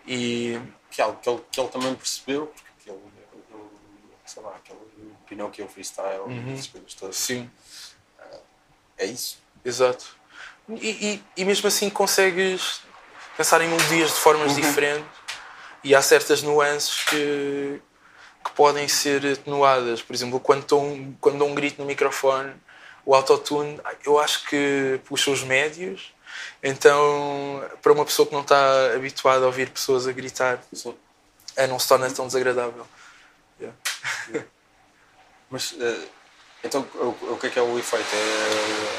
E 0.06 0.60
Que 0.90 1.00
é 1.00 1.04
algo 1.04 1.18
que 1.20 1.28
ele, 1.28 1.42
que 1.50 1.60
ele 1.60 1.68
também 1.68 1.94
percebeu, 1.94 2.46
porque 2.46 2.90
ele, 2.90 3.00
ele 3.32 3.42
sei 4.26 4.42
lá, 4.42 4.54
aquele 4.56 4.78
Pinocchio 5.26 5.66
freestyle, 5.68 6.22
essas 6.52 6.66
coisas 6.66 6.94
todas. 6.94 7.16
sim, 7.16 7.50
É 8.98 9.06
isso. 9.06 9.38
Exato. 9.64 10.16
E, 10.68 10.88
e, 10.90 11.24
e 11.38 11.44
mesmo 11.44 11.68
assim 11.68 11.90
consegues 11.90 12.82
pensar 13.36 13.60
em 13.60 13.68
melodias 13.68 14.10
de 14.10 14.16
formas 14.16 14.54
diferentes 14.54 15.06
e 15.82 15.94
há 15.94 16.00
certas 16.00 16.42
nuances 16.42 17.04
que, 17.04 17.80
que 18.44 18.50
podem 18.52 18.86
ser 18.88 19.26
atenuadas. 19.26 20.00
Por 20.02 20.14
exemplo, 20.14 20.38
quando 20.40 20.78
um, 20.78 21.14
quando 21.20 21.38
dou 21.38 21.48
um 21.48 21.54
grito 21.54 21.80
no 21.80 21.86
microfone, 21.86 22.54
o 23.06 23.14
autotune 23.14 23.80
eu 24.04 24.18
acho 24.18 24.46
que 24.48 25.00
puxa 25.04 25.30
os 25.30 25.42
médios. 25.42 26.12
Então, 26.62 27.62
para 27.82 27.92
uma 27.92 28.04
pessoa 28.04 28.26
que 28.26 28.32
não 28.32 28.40
está 28.40 28.94
habituada 28.94 29.44
a 29.44 29.46
ouvir 29.46 29.70
pessoas 29.70 30.06
a 30.06 30.12
gritar, 30.12 30.62
Sim. 30.72 30.94
é, 31.56 31.66
não 31.66 31.78
se 31.78 31.86
torna 31.88 32.10
tão 32.10 32.26
desagradável. 32.26 32.86
Yeah. 33.60 33.76
Mas 35.50 35.74
eh, 35.78 36.08
então 36.64 36.80
o, 36.94 37.32
o 37.34 37.38
que 37.38 37.46
é 37.46 37.50
que 37.50 37.58
é 37.58 37.62
o 37.62 37.78
efeito? 37.78 38.08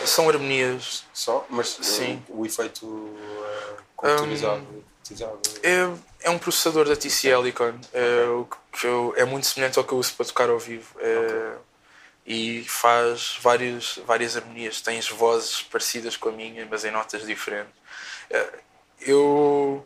É 0.04 0.06
São 0.06 0.30
harmonias 0.30 1.04
só? 1.14 1.46
Mas 1.50 1.78
eh, 1.80 1.84
Sim. 1.84 2.24
o 2.30 2.46
efeito 2.46 2.86
uh, 2.86 3.78
computarizado, 3.96 4.66
utilizado. 5.02 5.40
É, 5.64 6.28
é 6.28 6.30
um 6.30 6.38
processador 6.38 6.88
da 6.88 6.96
TCL 6.96 7.48
Icon. 7.50 7.74
É, 7.94 8.26
o 8.28 8.48
que 8.72 8.88
eu- 8.88 9.14
é 9.18 9.26
muito 9.26 9.48
semelhante 9.48 9.78
ao 9.78 9.84
que 9.84 9.92
eu 9.92 9.98
uso 9.98 10.14
para 10.14 10.26
tocar 10.26 10.50
ao 10.50 10.60
vivo. 10.60 10.96
É, 11.00 11.56
E 12.26 12.64
faz 12.68 13.38
vários, 13.42 14.00
várias 14.06 14.36
harmonias. 14.36 14.82
Tens 14.82 15.10
vozes 15.10 15.62
parecidas 15.62 16.18
com 16.18 16.30
a 16.30 16.32
minha, 16.32 16.68
mas 16.70 16.84
em 16.84 16.92
notas 16.92 17.26
diferentes. 17.26 17.74
É, 18.30 18.48
Eu 19.02 19.86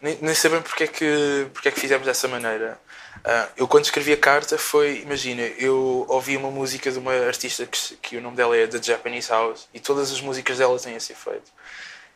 nem, 0.00 0.18
nem 0.20 0.34
sei 0.34 0.50
bem 0.50 0.62
porque 0.62 0.84
é, 0.84 0.86
que, 0.86 1.48
porque 1.52 1.68
é 1.68 1.70
que 1.72 1.80
fizemos 1.80 2.06
dessa 2.06 2.28
maneira. 2.28 2.78
Ah, 3.24 3.48
eu 3.56 3.66
quando 3.66 3.84
escrevi 3.84 4.12
a 4.12 4.16
carta 4.16 4.56
foi, 4.56 5.00
imagina, 5.00 5.42
eu 5.42 6.06
ouvi 6.08 6.36
uma 6.36 6.50
música 6.50 6.90
de 6.90 6.98
uma 6.98 7.12
artista 7.12 7.66
que, 7.66 7.96
que 7.96 8.16
o 8.16 8.20
nome 8.20 8.36
dela 8.36 8.56
é 8.56 8.66
The 8.66 8.80
Japanese 8.80 9.28
House 9.30 9.68
e 9.74 9.80
todas 9.80 10.12
as 10.12 10.20
músicas 10.20 10.58
dela 10.58 10.78
têm 10.78 10.94
esse 10.94 11.12
efeito. 11.12 11.50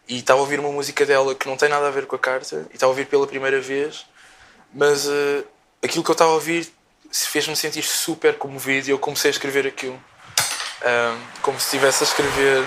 E 0.08 0.18
estava 0.18 0.40
a 0.40 0.42
ouvir 0.42 0.60
uma 0.60 0.70
música 0.70 1.04
dela 1.06 1.34
que 1.34 1.48
não 1.48 1.56
tem 1.56 1.68
nada 1.68 1.88
a 1.88 1.90
ver 1.90 2.06
com 2.06 2.16
a 2.16 2.18
carta 2.18 2.66
e 2.70 2.74
estava 2.74 2.90
a 2.90 2.92
ouvir 2.92 3.06
pela 3.06 3.26
primeira 3.26 3.60
vez, 3.60 4.06
mas 4.72 5.08
ah, 5.08 5.44
aquilo 5.82 6.04
que 6.04 6.10
eu 6.10 6.14
estava 6.14 6.30
a 6.30 6.34
ouvir 6.34 6.72
fez-me 7.12 7.54
sentir 7.54 7.82
super 7.82 8.38
comovido 8.38 8.88
e 8.88 8.90
eu 8.90 8.98
comecei 8.98 9.30
a 9.30 9.32
escrever 9.32 9.66
aquilo. 9.66 10.02
Ah, 10.82 11.16
como 11.42 11.58
se 11.60 11.66
estivesse 11.66 12.02
a 12.02 12.06
escrever 12.06 12.64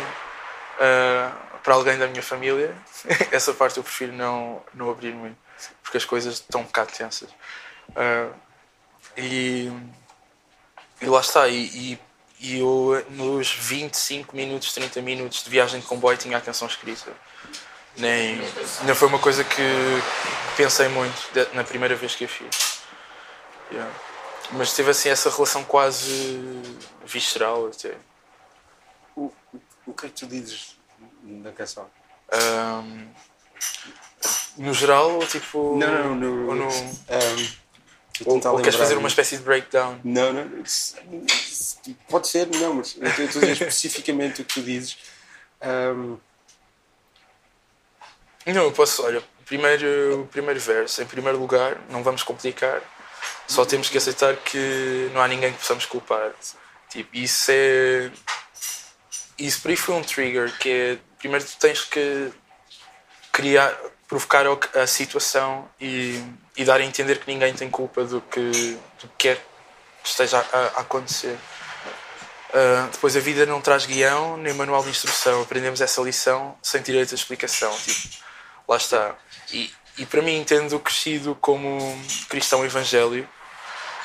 ah, 0.80 1.32
para 1.64 1.74
alguém 1.74 1.98
da 1.98 2.08
minha 2.08 2.22
família, 2.22 2.76
essa 3.32 3.54
parte 3.54 3.78
eu 3.78 3.84
prefiro 3.84 4.14
não, 4.14 4.62
não 4.74 4.90
abrir 4.90 5.14
muito, 5.14 5.38
porque 5.82 5.98
as 5.98 6.06
coisas 6.06 6.36
estão 6.36 6.62
um 6.62 6.66
bocado 6.66 6.92
tensas. 6.92 7.30
Uh, 7.90 8.34
e, 9.18 9.72
e 11.02 11.06
lá 11.06 11.22
está, 11.22 11.48
e, 11.48 11.66
e, 11.66 12.00
e 12.40 12.60
eu 12.60 13.06
nos 13.10 13.52
25 13.52 14.36
minutos, 14.36 14.74
30 14.74 15.02
minutos 15.02 15.44
de 15.44 15.50
viagem 15.50 15.80
de 15.80 15.86
comboio 15.86 16.18
tinha 16.18 16.38
a 16.38 16.40
atenção 16.40 16.68
escrita. 16.68 17.12
Nem, 17.98 18.42
não 18.84 18.94
foi 18.94 19.08
uma 19.08 19.20
coisa 19.20 19.44
que 19.44 19.62
pensei 20.58 20.88
muito 20.90 21.16
na 21.54 21.64
primeira 21.64 21.96
vez 21.96 22.14
que 22.14 22.26
a 22.26 22.28
fiz. 22.28 22.82
Yeah. 23.72 23.92
Mas 24.52 24.74
teve 24.74 24.92
assim 24.92 25.10
essa 25.10 25.30
relação 25.30 25.64
quase 25.64 26.62
visceral 27.06 27.68
até. 27.68 27.96
O, 29.16 29.32
o 29.86 29.94
que 29.94 30.06
é 30.06 30.10
que 30.10 30.16
tu 30.16 30.28
dizes 30.28 30.78
na 31.24 31.52
canção? 31.52 31.90
Um, 32.34 33.08
no 34.58 34.74
geral, 34.74 35.12
ou 35.12 35.28
tipo. 35.28 35.78
Não, 35.78 36.16
não, 36.16 36.16
no. 36.16 36.48
Ou, 36.50 36.56
no, 36.56 36.68
um, 36.68 37.50
ou, 38.26 38.54
ou 38.54 38.62
queres 38.62 38.76
fazer 38.76 38.98
uma 38.98 39.08
espécie 39.08 39.38
de 39.38 39.44
breakdown? 39.44 40.00
Não, 40.04 40.32
não. 40.32 40.64
Pode 42.10 42.28
ser, 42.28 42.48
não, 42.48 42.76
mas 42.76 42.96
eu 42.98 43.08
estou 43.08 43.42
a 43.42 43.46
dizer 43.46 43.52
especificamente 43.52 44.42
o 44.42 44.46
que 44.46 44.54
tu 44.54 44.62
dizes. 44.62 44.98
Um... 45.62 46.18
Não, 48.46 48.64
eu 48.64 48.72
posso, 48.72 49.04
olha, 49.04 49.24
primeiro, 49.46 50.28
primeiro 50.32 50.60
verso, 50.60 51.02
em 51.02 51.06
primeiro 51.06 51.38
lugar, 51.38 51.82
não 51.90 52.04
vamos 52.04 52.24
complicar, 52.24 52.82
só 53.48 53.66
temos 53.66 53.90
que 53.90 53.98
aceitar 53.98 54.36
que 54.38 55.10
não 55.14 55.22
há 55.22 55.28
ninguém 55.28 55.54
que 55.54 55.60
possamos 55.60 55.86
culpar. 55.86 56.32
Tipo, 56.90 57.16
isso 57.16 57.52
é. 57.52 58.12
Isso 59.38 59.62
por 59.62 59.72
aí 59.72 59.78
foi 59.78 59.96
um 59.96 60.04
trigger, 60.04 60.58
que 60.58 60.70
é. 60.70 60.98
Primeiro 61.18 61.46
tu 61.46 61.58
tens 61.58 61.84
que 61.84 62.32
criar, 63.32 63.76
provocar 64.08 64.46
a 64.76 64.88
situação 64.88 65.68
e, 65.82 66.24
e 66.56 66.64
dar 66.64 66.80
a 66.80 66.86
entender 66.86 67.20
que 67.20 67.28
ninguém 67.28 67.54
tem 67.54 67.70
culpa 67.70 68.04
do 68.04 68.22
que, 68.22 68.78
do 69.02 69.08
que 69.10 69.16
quer 69.18 69.46
que 70.04 70.10
esteja 70.10 70.40
a, 70.54 70.58
a 70.60 70.82
acontecer. 70.82 71.38
Uh, 72.50 72.88
depois 72.92 73.18
a 73.18 73.20
vida 73.20 73.46
não 73.46 73.60
traz 73.60 73.86
guião 73.86 74.38
nem 74.38 74.54
manual 74.54 74.84
de 74.84 74.90
instrução. 74.90 75.42
Aprendemos 75.42 75.82
essa 75.82 76.00
lição 76.02 76.56
sem 76.62 76.82
direito 76.82 77.14
a 77.14 77.16
explicação. 77.16 77.76
Tipo, 77.80 78.16
lá 78.68 78.78
está. 78.78 79.16
E, 79.52 79.74
e 79.98 80.06
para 80.06 80.22
mim, 80.22 80.38
entendo 80.38 80.80
crescido 80.80 81.36
como 81.40 81.80
cristão 82.30 82.66
evangélico, 82.66 83.28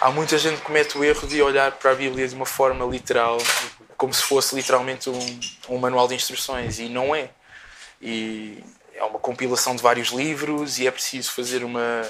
há 0.00 0.10
muita 0.10 0.38
gente 0.38 0.58
que 0.58 0.62
comete 0.62 0.96
o 0.96 1.04
erro 1.04 1.26
de 1.26 1.42
olhar 1.42 1.72
para 1.72 1.90
a 1.92 1.94
Bíblia 1.94 2.28
de 2.28 2.34
uma 2.34 2.46
forma 2.46 2.84
literal, 2.84 3.38
como 3.96 4.14
se 4.14 4.22
fosse 4.22 4.54
literalmente 4.54 5.10
um, 5.10 5.40
um 5.68 5.78
manual 5.78 6.06
de 6.06 6.14
instruções, 6.14 6.78
e 6.78 6.88
não 6.88 7.14
é. 7.14 7.30
E 8.00 8.62
é 8.94 9.04
uma 9.04 9.18
compilação 9.18 9.74
de 9.74 9.82
vários 9.82 10.08
livros 10.08 10.78
e 10.78 10.86
é 10.86 10.90
preciso 10.90 11.32
fazer 11.32 11.64
uma, 11.64 12.02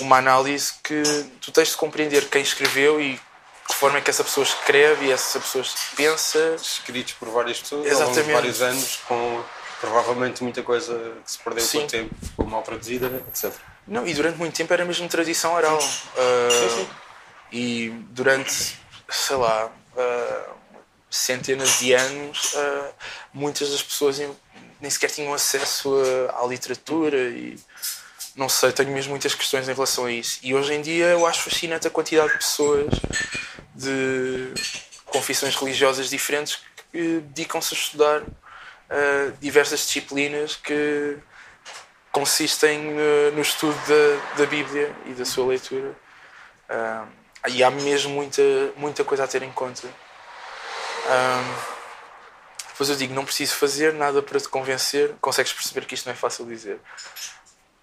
uma 0.00 0.16
análise 0.16 0.72
que 0.82 1.02
tu 1.40 1.52
tens 1.52 1.68
de 1.68 1.76
compreender 1.76 2.28
quem 2.28 2.42
escreveu 2.42 3.00
e 3.00 3.20
que 3.68 3.74
forma 3.74 3.98
é 3.98 4.00
que 4.00 4.10
essa 4.10 4.24
pessoa 4.24 4.44
escreve 4.44 5.06
e 5.06 5.12
essa 5.12 5.38
pessoa 5.38 5.64
pensa. 5.96 6.56
Escritos 6.60 7.12
por 7.14 7.28
várias 7.28 7.60
pessoas 7.60 7.86
Exatamente. 7.86 8.08
ao 8.08 8.14
longo 8.16 8.26
de 8.26 8.32
vários 8.32 8.62
anos, 8.62 8.96
com 9.06 9.44
provavelmente 9.80 10.42
muita 10.42 10.62
coisa 10.62 10.94
que 11.24 11.32
se 11.32 11.38
perdeu 11.38 11.64
sim. 11.64 11.78
com 11.78 11.84
o 11.84 11.88
tempo, 11.88 12.14
ficou 12.22 12.46
mal 12.46 12.62
traduzida, 12.62 13.24
etc. 13.28 13.52
Não, 13.86 14.06
e 14.06 14.12
durante 14.14 14.36
muito 14.38 14.54
tempo 14.54 14.72
era 14.72 14.84
mesmo 14.84 15.08
tradição 15.08 15.54
oral. 15.54 15.78
Uh, 15.78 16.50
sim, 16.50 16.76
sim. 16.76 16.88
E 17.50 17.88
durante, 18.10 18.78
sei 19.08 19.36
lá, 19.36 19.66
uh, 19.66 20.54
centenas 21.10 21.78
de 21.78 21.92
anos, 21.94 22.54
uh, 22.54 22.94
muitas 23.32 23.70
das 23.70 23.82
pessoas 23.82 24.20
nem 24.80 24.90
sequer 24.90 25.10
tinham 25.10 25.34
acesso 25.34 25.94
à 26.34 26.46
literatura 26.46 27.16
e 27.30 27.58
não 28.36 28.48
sei, 28.48 28.72
tenho 28.72 28.90
mesmo 28.90 29.10
muitas 29.10 29.34
questões 29.34 29.68
em 29.68 29.72
relação 29.72 30.04
a 30.04 30.12
isso. 30.12 30.38
E 30.42 30.54
hoje 30.54 30.74
em 30.74 30.80
dia 30.80 31.06
eu 31.06 31.26
acho 31.26 31.42
fascinante 31.42 31.86
a 31.86 31.90
quantidade 31.90 32.32
de 32.32 32.38
pessoas 32.38 32.86
de 33.74 34.54
confissões 35.06 35.56
religiosas 35.56 36.08
diferentes 36.08 36.60
que 36.92 37.20
dedicam-se 37.20 37.74
a 37.74 37.76
estudar 37.76 38.22
uh, 38.90 39.32
diversas 39.40 39.80
disciplinas 39.80 40.56
que 40.56 41.16
consistem 42.12 42.78
no, 42.78 43.32
no 43.32 43.40
estudo 43.40 43.78
da, 43.86 44.36
da, 44.36 44.46
Bíblia 44.46 44.94
e 45.06 45.12
da 45.12 45.24
sua 45.24 45.46
leitura. 45.46 45.94
Uh, 46.68 47.08
e 47.48 47.64
há 47.64 47.70
mesmo 47.70 48.12
muita, 48.12 48.42
muita 48.76 49.04
coisa 49.04 49.24
a 49.24 49.28
ter 49.28 49.42
em 49.42 49.52
conta. 49.52 49.88
Depois 52.80 52.88
eu 52.88 52.96
digo, 52.96 53.12
não 53.12 53.26
preciso 53.26 53.56
fazer 53.56 53.92
nada 53.92 54.22
para 54.22 54.40
te 54.40 54.48
convencer, 54.48 55.14
consegues 55.20 55.52
perceber 55.52 55.84
que 55.84 55.94
isto 55.94 56.06
não 56.06 56.14
é 56.14 56.16
fácil 56.16 56.46
dizer. 56.46 56.80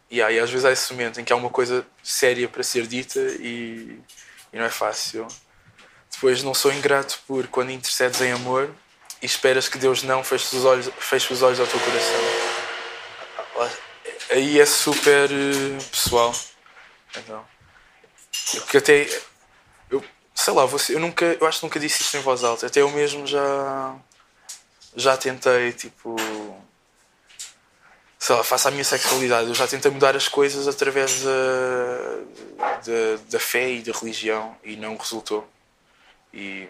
E, 0.10 0.24
aí, 0.24 0.40
às 0.40 0.50
vezes 0.50 0.66
há 0.66 0.72
esse 0.72 0.92
momento 0.92 1.22
em 1.22 1.24
que 1.24 1.32
há 1.32 1.36
uma 1.36 1.52
coisa 1.52 1.86
séria 2.02 2.48
para 2.48 2.64
ser 2.64 2.88
dita 2.88 3.20
e, 3.20 4.00
e 4.52 4.58
não 4.58 4.66
é 4.66 4.72
fácil. 4.72 5.28
Depois 6.12 6.42
não 6.42 6.54
sou 6.56 6.74
ingrato 6.74 7.20
por 7.28 7.46
quando 7.48 7.70
intercedes 7.70 8.22
em 8.22 8.32
amor 8.32 8.74
e 9.22 9.26
esperas 9.26 9.68
que 9.68 9.78
Deus 9.78 10.04
não 10.04 10.24
feche 10.24 10.56
os 10.56 10.66
olhos, 10.66 10.90
feche 11.00 11.34
os 11.34 11.42
olhos 11.42 11.60
ao 11.60 11.68
teu 11.68 11.80
coração. 11.80 12.58
Aí 14.30 14.60
é 14.60 14.66
super 14.66 15.30
eh, 15.32 15.78
pessoal. 15.90 16.34
Então, 17.16 17.46
que 18.70 18.78
até 18.78 19.08
eu 19.90 20.04
sei 20.38 20.54
lá, 20.54 20.66
você, 20.66 20.96
eu 20.96 21.00
nunca, 21.00 21.26
eu 21.26 21.48
acho 21.48 21.60
que 21.60 21.66
nunca 21.66 21.80
disse 21.80 22.02
isto 22.04 22.16
em 22.18 22.22
voz 22.22 22.44
alta. 22.44 22.68
Até 22.68 22.82
eu 22.82 22.90
mesmo 22.92 23.26
já 23.26 23.96
já 24.96 25.18
tentei, 25.18 25.74
tipo. 25.74 26.16
Sei 28.20 28.36
lá, 28.36 28.44
faço 28.44 28.68
a 28.68 28.72
minha 28.72 28.84
sexualidade. 28.84 29.48
Eu 29.50 29.56
já 29.56 29.68
tentei 29.68 29.92
mudar 29.92 30.16
as 30.16 30.28
coisas 30.28 30.68
através 30.68 31.24
da, 31.24 31.30
da, 32.58 33.24
da 33.30 33.40
fé 33.40 33.70
e 33.72 33.82
da 33.82 33.92
religião 33.94 34.58
e 34.64 34.76
não 34.76 34.98
resultou. 34.98 35.48
E, 36.34 36.68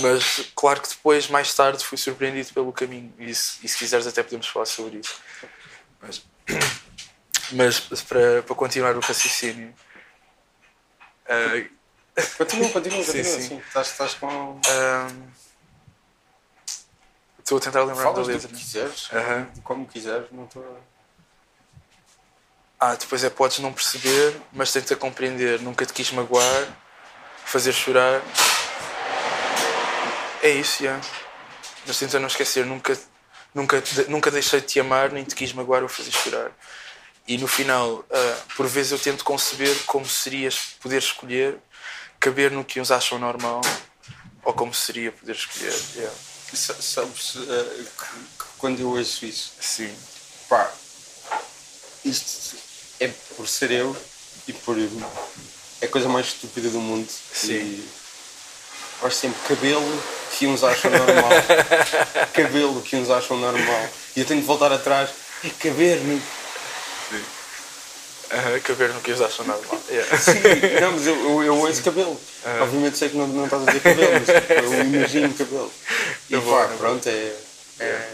mas 0.00 0.50
claro 0.56 0.80
que 0.80 0.88
depois, 0.88 1.28
mais 1.28 1.54
tarde, 1.54 1.84
fui 1.84 1.98
surpreendido 1.98 2.52
pelo 2.52 2.72
caminho. 2.72 3.12
E 3.18 3.34
se, 3.34 3.64
e 3.64 3.68
se 3.68 3.76
quiseres, 3.76 4.06
até 4.06 4.22
podemos 4.22 4.46
falar 4.46 4.66
sobre 4.66 4.98
isso. 4.98 5.16
Mas, 6.00 6.22
mas 7.52 7.80
para, 8.02 8.42
para 8.42 8.54
continuar 8.54 8.96
o 8.96 9.00
raciocínio. 9.00 9.74
Uh, 11.26 11.68
continua, 12.36 12.70
continua, 12.70 12.98
continua. 13.04 13.24
Sim, 13.24 13.24
sim. 13.24 13.58
Estás, 13.66 13.88
estás 13.88 14.14
com. 14.14 14.26
Um, 14.28 15.42
Estou 17.42 17.58
a 17.58 17.60
tentar 17.60 17.80
lembrar 17.80 18.04
Falas 18.04 18.26
da 18.26 18.32
letra. 18.32 18.48
Do 18.48 18.54
que 18.54 18.60
quiseres, 18.60 19.10
uhum. 19.10 19.62
como 19.62 19.86
quiseres, 19.86 20.26
não 20.30 20.44
estou. 20.44 20.80
Ah, 22.78 22.94
depois 22.94 23.22
é 23.24 23.30
podes 23.30 23.58
não 23.58 23.72
perceber, 23.72 24.40
mas 24.52 24.72
tenta 24.72 24.96
compreender. 24.96 25.60
Nunca 25.60 25.84
te 25.84 25.92
quis 25.92 26.10
magoar, 26.12 26.68
fazer 27.44 27.72
chorar. 27.72 28.22
É 30.42 30.50
isso, 30.50 30.82
já. 30.82 31.00
Mas 31.86 31.98
tenta 31.98 32.18
não 32.18 32.26
esquecer. 32.26 32.66
Nunca, 32.66 32.98
nunca, 33.54 33.82
nunca 34.08 34.30
deixei 34.30 34.60
de 34.60 34.66
te 34.66 34.80
amar, 34.80 35.12
nem 35.12 35.24
te 35.24 35.36
quis 35.36 35.52
magoar 35.52 35.82
ou 35.82 35.88
fazer 35.88 36.10
chorar. 36.10 36.50
E 37.26 37.38
no 37.38 37.46
final, 37.46 38.00
uh, 38.00 38.54
por 38.56 38.66
vezes 38.66 38.90
eu 38.90 38.98
tento 38.98 39.22
conceber 39.22 39.74
como 39.86 40.04
seria 40.04 40.48
poder 40.80 40.98
escolher, 40.98 41.56
caber 42.18 42.50
no 42.50 42.64
que 42.64 42.80
uns 42.80 42.90
acham 42.90 43.18
normal, 43.18 43.60
ou 44.42 44.52
como 44.52 44.74
seria 44.74 45.12
poder 45.12 45.36
escolher. 45.36 45.72
Yeah. 45.94 46.14
Sabes, 46.52 47.36
uh, 47.36 47.88
quando 48.58 48.80
eu 48.80 48.88
ouço 48.90 49.24
isso, 49.24 49.52
Sim. 49.60 49.96
pá, 50.48 50.70
isto 52.04 52.56
é 52.98 53.08
por 53.36 53.48
ser 53.48 53.70
eu 53.70 53.96
e 54.48 54.52
por. 54.52 54.76
É 55.80 55.86
a 55.86 55.88
coisa 55.88 56.08
mais 56.08 56.26
estúpida 56.26 56.68
do 56.68 56.80
mundo. 56.80 57.08
Sim. 57.08 57.84
E 59.04 59.10
sempre 59.10 59.40
cabelo 59.48 60.21
que 60.42 60.46
uns 60.48 60.64
acham 60.64 60.90
normal. 60.90 61.30
cabelo 62.34 62.82
que 62.82 62.96
uns 62.96 63.08
acham 63.10 63.36
normal. 63.36 63.88
E 64.16 64.20
eu 64.20 64.26
tenho 64.26 64.40
de 64.40 64.46
voltar 64.46 64.72
atrás. 64.72 65.10
É 65.44 65.48
caber 65.50 65.98
no. 65.98 66.20
Sim. 67.08 67.24
Uh, 68.26 68.60
caber 68.62 68.88
no 68.92 69.00
que 69.00 69.12
uns 69.12 69.20
acham 69.20 69.46
normal. 69.46 69.80
Yeah. 69.88 70.10
Sim, 70.18 70.32
não, 70.80 70.92
mas 70.92 71.06
eu, 71.06 71.14
eu, 71.14 71.42
eu 71.44 71.56
ouço 71.58 71.80
cabelo. 71.84 72.20
Obviamente 72.60 72.98
sei 72.98 73.10
que 73.10 73.16
não, 73.16 73.28
não 73.28 73.44
estás 73.44 73.62
a 73.62 73.66
dizer 73.66 73.80
cabelo, 73.82 74.12
mas 74.14 74.64
eu 74.64 74.82
imagino 74.82 75.34
cabelo. 75.34 75.72
E 76.28 76.36
pá, 76.36 76.68
pronto, 76.76 77.08
é, 77.08 77.32
é. 77.78 78.08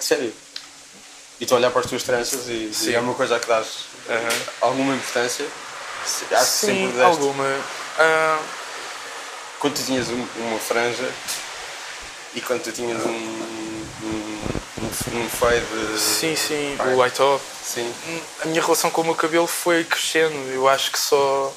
Sério. 0.00 0.34
E 1.38 1.46
tu 1.46 1.54
olhar 1.54 1.70
para 1.70 1.82
as 1.82 1.86
tuas 1.86 2.02
tranças 2.02 2.48
e, 2.48 2.72
e 2.82 2.94
é 2.94 2.98
uma 2.98 3.14
coisa 3.14 3.36
a 3.36 3.40
que 3.40 3.46
dás 3.46 3.66
alguma 4.60 4.96
importância. 4.96 5.46
Acho 6.02 6.10
Sim, 6.10 6.26
que 6.34 6.42
sempre 6.42 6.86
deste. 6.86 7.02
alguma. 7.02 7.44
Uh... 7.44 8.60
Quando 9.60 9.74
tu 9.74 9.82
tinhas 9.84 10.08
um, 10.08 10.26
uma 10.36 10.58
franja 10.58 11.06
e 12.34 12.40
quando 12.40 12.62
tu 12.62 12.72
tinhas 12.72 13.04
um, 13.04 13.10
um, 13.10 13.86
um, 14.82 15.20
um 15.20 15.28
fade. 15.28 15.64
Sim, 15.98 16.36
sim, 16.36 16.74
pai. 16.76 16.94
o 16.94 17.02
white 17.02 17.16
top. 17.16 17.44
Sim. 17.64 17.92
A 18.42 18.46
minha 18.46 18.62
relação 18.62 18.90
com 18.90 19.00
o 19.00 19.04
meu 19.04 19.14
cabelo 19.14 19.46
foi 19.46 19.84
crescendo. 19.84 20.34
Eu 20.52 20.68
acho 20.68 20.92
que 20.92 20.98
só. 20.98 21.52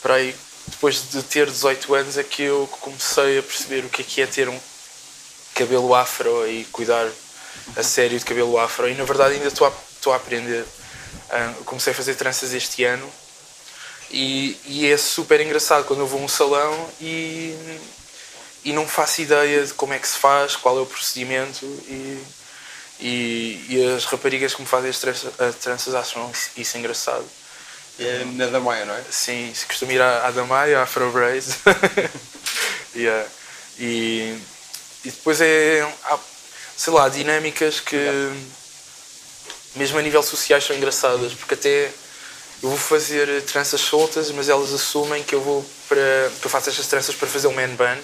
Para 0.00 0.14
aí, 0.14 0.34
depois 0.66 1.10
de 1.10 1.22
ter 1.22 1.46
18 1.46 1.94
anos, 1.94 2.18
é 2.18 2.24
que 2.24 2.42
eu 2.42 2.68
comecei 2.80 3.38
a 3.38 3.42
perceber 3.42 3.84
o 3.84 3.88
que 3.88 4.02
é 4.02 4.04
que 4.04 4.22
é 4.22 4.26
ter 4.26 4.48
um 4.48 4.58
cabelo 5.54 5.94
afro 5.94 6.48
e 6.48 6.64
cuidar 6.66 7.08
a 7.76 7.82
sério 7.82 8.18
de 8.18 8.24
cabelo 8.24 8.58
afro 8.58 8.88
e 8.88 8.94
na 8.94 9.04
verdade 9.04 9.34
ainda 9.34 9.48
estou 9.48 9.66
a, 9.66 9.72
estou 9.94 10.12
a 10.12 10.16
aprender. 10.16 10.64
Ah, 11.30 11.54
comecei 11.64 11.92
a 11.92 11.96
fazer 11.96 12.14
tranças 12.14 12.52
este 12.52 12.84
ano 12.84 13.08
e, 14.10 14.58
e 14.66 14.86
é 14.86 14.96
super 14.96 15.40
engraçado 15.40 15.84
quando 15.84 16.00
eu 16.00 16.06
vou 16.06 16.20
a 16.20 16.24
um 16.24 16.28
salão 16.28 16.88
e, 17.00 17.56
e 18.64 18.72
não 18.72 18.86
faço 18.86 19.22
ideia 19.22 19.64
de 19.64 19.74
como 19.74 19.92
é 19.92 19.98
que 19.98 20.06
se 20.06 20.18
faz, 20.18 20.56
qual 20.56 20.78
é 20.78 20.80
o 20.80 20.86
procedimento 20.86 21.64
e, 21.88 22.22
e, 23.00 23.66
e 23.68 23.94
as 23.96 24.04
raparigas 24.04 24.54
que 24.54 24.62
me 24.62 24.68
fazem 24.68 24.90
as 24.90 24.98
tranças, 24.98 25.40
as 25.40 25.54
tranças 25.56 25.94
acham 25.94 26.30
isso 26.56 26.78
engraçado. 26.78 27.24
É 27.98 28.24
na 28.24 28.46
Damaia, 28.46 28.84
não 28.84 28.94
é? 28.94 29.02
Sim, 29.10 29.52
se 29.54 29.66
costuma 29.66 29.92
ir 29.92 30.00
à, 30.00 30.26
à 30.26 30.30
Damaia, 30.30 30.78
à 30.78 30.82
Afro 30.82 31.10
Braze. 31.10 31.56
yeah. 32.94 33.28
e, 33.78 34.38
e 35.04 35.10
depois 35.10 35.40
é. 35.40 35.82
Há, 36.04 36.18
sei 36.76 36.92
lá, 36.92 37.08
dinâmicas 37.08 37.80
que, 37.80 37.96
mesmo 39.76 39.98
a 39.98 40.02
nível 40.02 40.22
sociais, 40.22 40.64
são 40.64 40.74
engraçadas, 40.74 41.34
porque 41.34 41.54
até 41.54 41.90
eu 42.62 42.68
vou 42.70 42.78
fazer 42.78 43.42
tranças 43.42 43.80
soltas, 43.80 44.30
mas 44.30 44.48
elas 44.48 44.72
assumem 44.72 45.22
que 45.22 45.34
eu 45.34 45.42
vou 45.42 45.64
para. 45.88 46.30
que 46.40 46.46
eu 46.46 46.50
faço 46.50 46.70
estas 46.70 46.86
tranças 46.86 47.14
para 47.14 47.28
fazer 47.28 47.46
um 47.48 47.54
man 47.54 47.74
bun. 47.76 48.02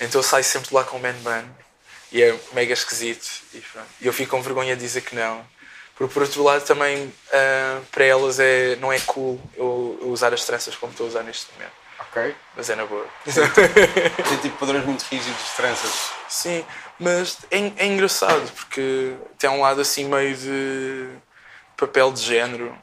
Então 0.00 0.18
eu 0.20 0.22
saio 0.22 0.44
sempre 0.44 0.74
lá 0.74 0.84
com 0.84 0.96
um 0.96 1.00
man 1.00 1.14
bun. 1.22 1.48
E 2.12 2.22
é 2.22 2.38
mega 2.52 2.72
esquisito. 2.72 3.42
E 4.00 4.06
eu 4.06 4.12
fico 4.12 4.30
com 4.30 4.42
vergonha 4.42 4.76
de 4.76 4.82
dizer 4.82 5.00
que 5.00 5.14
não. 5.14 5.44
Porque 5.96 6.12
por 6.12 6.22
outro 6.22 6.42
lado 6.42 6.64
também 6.64 7.06
uh, 7.06 7.84
para 7.90 8.04
elas 8.04 8.38
é, 8.40 8.76
não 8.76 8.92
é 8.92 8.98
cool 9.00 9.40
eu, 9.54 9.98
eu, 10.00 10.08
usar 10.08 10.34
as 10.34 10.44
tranças 10.44 10.74
como 10.74 10.90
estou 10.90 11.06
a 11.06 11.08
usar 11.08 11.22
neste 11.22 11.52
momento. 11.52 11.72
Ok. 12.00 12.34
Mas 12.56 12.70
é 12.70 12.74
na 12.74 12.86
boa. 12.86 13.06
Tem 13.24 14.36
tipo 14.38 14.58
padrões 14.58 14.84
muito 14.84 15.02
rígidos 15.02 15.44
de 15.44 15.50
tranças. 15.56 16.10
Sim, 16.28 16.64
mas 16.98 17.38
é, 17.50 17.58
é 17.76 17.86
engraçado 17.86 18.50
porque 18.52 19.14
tem 19.38 19.50
um 19.50 19.60
lado 19.60 19.80
assim 19.80 20.04
meio 20.04 20.36
de 20.36 21.08
papel 21.76 22.12
de 22.12 22.22
género. 22.22 22.76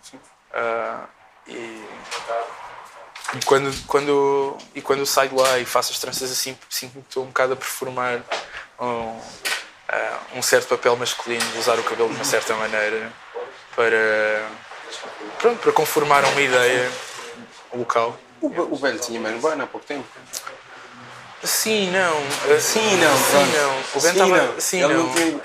Uh, 0.54 1.08
e, 1.48 1.86
e, 3.34 3.46
quando, 3.46 3.88
quando, 3.88 4.58
e 4.76 4.82
quando 4.82 5.00
eu 5.00 5.06
saio 5.06 5.30
de 5.30 5.36
lá 5.36 5.60
e 5.60 5.66
faço 5.66 5.92
as 5.92 6.00
tranças 6.00 6.32
assim, 6.32 6.58
sinto-me 6.70 7.02
que 7.04 7.10
estou 7.10 7.24
um 7.24 7.28
bocado 7.28 7.54
a 7.54 7.56
performar 7.56 8.22
um, 8.80 8.86
uh, 8.86 9.20
um 10.36 10.42
certo 10.42 10.68
papel 10.68 10.96
masculino, 10.96 11.46
de 11.52 11.58
usar 11.58 11.80
o 11.80 11.84
cabelo 11.84 12.10
de 12.10 12.16
uma 12.16 12.24
certa 12.24 12.56
maneira 12.56 13.12
para, 13.76 14.50
pronto, 15.40 15.60
para 15.60 15.72
conformar 15.72 16.26
uma 16.26 16.42
ideia 16.42 16.92
local. 17.74 18.18
O, 18.42 18.48
o 18.48 18.76
velho 18.76 19.00
tinha 19.00 19.20
menos 19.20 19.42
bana 19.42 19.64
há 19.64 19.68
pouco 19.68 19.86
tempo. 19.86 20.06
Sim, 21.44 21.90
não. 21.92 22.14
Sim, 22.60 22.98
não. 22.98 23.18
Sim, 23.18 23.52
não. 23.58 23.80
O 23.96 24.02
Ben 24.02 24.12
estava. 24.12 24.62
Sim, 24.62 24.84
ele 24.84 24.94
não. 24.94 25.18
ele, 25.18 25.42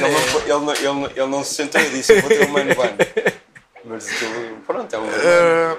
não, 0.00 0.38
ele, 0.38 0.48
não, 0.48 1.04
ele, 1.04 1.12
ele 1.16 1.26
não 1.26 1.44
se 1.44 1.54
sentou 1.54 1.80
e 1.80 1.88
disse: 1.88 2.20
Vou 2.20 2.28
ter 2.28 2.46
um 2.46 2.52
mano. 2.52 2.74
Mas 3.84 4.06
pronto, 4.66 4.94
é 4.94 4.98
um. 4.98 5.06
Uh, 5.06 5.78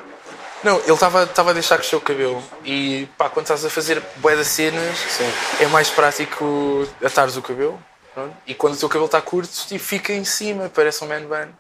não, 0.64 0.80
ele 0.80 0.92
estava 0.92 1.52
a 1.52 1.54
deixar 1.54 1.78
crescer 1.78 1.96
o 1.96 2.02
cabelo. 2.02 2.44
E 2.66 3.08
pá, 3.18 3.30
quando 3.30 3.46
estás 3.46 3.64
a 3.64 3.70
fazer 3.70 4.02
bué 4.18 4.36
das 4.36 4.48
cenas, 4.48 4.98
Sim. 4.98 5.32
é 5.62 5.68
mais 5.68 5.90
prático 5.90 6.88
atares 7.04 7.38
o 7.38 7.42
cabelo. 7.42 7.82
Pronto. 8.14 8.36
E 8.46 8.54
quando 8.54 8.74
o 8.74 8.78
teu 8.78 8.90
cabelo 8.90 9.06
está 9.06 9.22
curto, 9.22 9.52
tipo, 9.68 9.84
fica 9.84 10.14
em 10.14 10.26
cima, 10.26 10.70
parece 10.74 11.04
um 11.04 11.08
man 11.08 11.22
bun. 11.22 11.52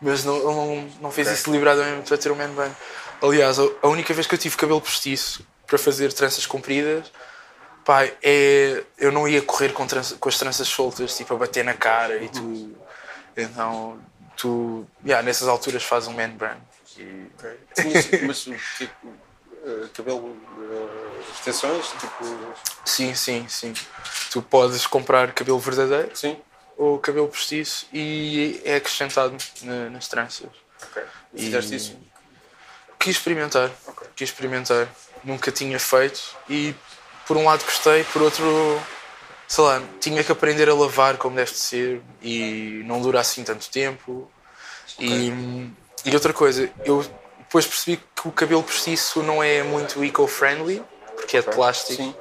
Mas 0.00 0.24
não, 0.24 0.38
não, 0.38 0.90
não 1.00 1.10
fez 1.10 1.26
okay. 1.26 1.38
isso 1.38 1.50
deliberadamente 1.50 2.08
para 2.08 2.18
ter 2.18 2.30
um 2.30 2.36
man 2.36 2.50
bun. 2.50 2.70
Aliás, 3.20 3.58
a 3.58 3.88
única 3.88 4.14
vez 4.14 4.26
que 4.26 4.34
eu 4.34 4.38
tive 4.38 4.56
cabelo 4.56 4.80
postiço 4.80 5.44
para 5.66 5.76
fazer 5.76 6.12
tranças 6.12 6.46
compridas, 6.46 7.10
pá, 7.84 8.04
é, 8.22 8.84
eu 8.96 9.10
não 9.10 9.26
ia 9.26 9.42
correr 9.42 9.72
com, 9.72 9.86
trança, 9.86 10.16
com 10.16 10.28
as 10.28 10.38
tranças 10.38 10.68
soltas, 10.68 11.16
tipo, 11.16 11.34
a 11.34 11.36
bater 11.36 11.64
na 11.64 11.74
cara 11.74 12.22
e 12.22 12.28
tudo. 12.28 12.76
Então, 13.36 13.98
tu, 14.36 14.86
yeah, 15.04 15.24
nessas 15.24 15.48
alturas 15.48 15.82
fazes 15.82 16.08
um 16.08 16.12
man 16.12 16.30
bun. 16.30 16.56
E... 16.98 17.30
Okay. 17.38 18.22
Mas 18.26 18.40
tipo, 18.76 19.08
uh, 19.08 19.88
cabelo, 19.94 20.30
uh, 20.30 21.20
extensões, 21.32 21.86
tipo... 22.00 22.54
Sim, 22.84 23.14
sim, 23.14 23.46
sim. 23.48 23.72
Tu 24.30 24.42
podes 24.42 24.86
comprar 24.86 25.32
cabelo 25.32 25.58
verdadeiro 25.58 26.10
sim. 26.14 26.36
ou 26.76 26.98
cabelo 26.98 27.28
postiço 27.28 27.86
e 27.92 28.60
é 28.64 28.76
acrescentado 28.76 29.36
na, 29.62 29.90
nas 29.90 30.08
tranças. 30.08 30.50
Ok. 30.82 31.02
E 31.34 31.44
fizeste 31.44 31.76
isso? 31.76 31.98
Quis 32.98 33.16
experimentar. 33.16 33.70
Okay. 33.86 34.08
Quis 34.16 34.28
experimentar. 34.30 34.88
Nunca 35.24 35.50
tinha 35.50 35.78
feito 35.78 36.36
e 36.48 36.74
por 37.26 37.36
um 37.36 37.44
lado 37.44 37.64
gostei, 37.64 38.04
por 38.04 38.22
outro, 38.22 38.80
sei 39.46 39.64
lá, 39.64 39.82
tinha 40.00 40.24
que 40.24 40.32
aprender 40.32 40.68
a 40.68 40.74
lavar 40.74 41.18
como 41.18 41.36
deve 41.36 41.50
de 41.50 41.58
ser 41.58 42.02
e 42.22 42.82
não 42.86 43.02
dura 43.02 43.20
assim 43.20 43.44
tanto 43.44 43.68
tempo. 43.68 44.30
Okay. 44.94 45.28
E, 45.28 45.70
e 46.04 46.14
outra 46.14 46.32
coisa, 46.32 46.70
eu 46.84 47.04
depois 47.38 47.66
percebi 47.66 48.02
que 48.14 48.28
o 48.28 48.32
cabelo 48.32 48.62
postiço 48.62 49.22
não 49.22 49.42
é 49.42 49.62
muito 49.62 50.02
eco-friendly, 50.04 50.82
porque 51.16 51.38
é 51.38 51.40
de 51.40 51.50
plástico 51.50 52.02
Sim. 52.02 52.14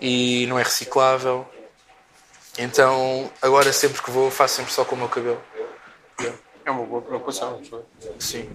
e 0.00 0.46
não 0.48 0.58
é 0.58 0.62
reciclável. 0.62 1.46
Então, 2.58 3.30
agora 3.40 3.72
sempre 3.72 4.02
que 4.02 4.10
vou, 4.10 4.30
faço 4.30 4.56
sempre 4.56 4.72
só 4.72 4.84
com 4.84 4.94
o 4.94 4.98
meu 4.98 5.08
cabelo. 5.08 5.40
É 6.64 6.70
uma 6.70 6.84
boa 6.84 7.00
preocupação, 7.00 7.62
não 7.70 7.84
Sim. 8.18 8.50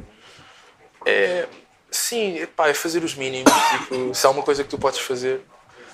É, 1.06 1.48
sim, 1.90 2.46
pá, 2.56 2.68
é 2.68 2.74
fazer 2.74 3.04
os 3.04 3.16
mínimos. 3.16 3.52
Tipo, 3.54 4.14
se 4.14 4.28
há 4.28 4.30
uma 4.30 4.44
coisa 4.44 4.64
que 4.64 4.70
tu 4.70 4.78
podes 4.78 5.00
fazer, 5.00 5.42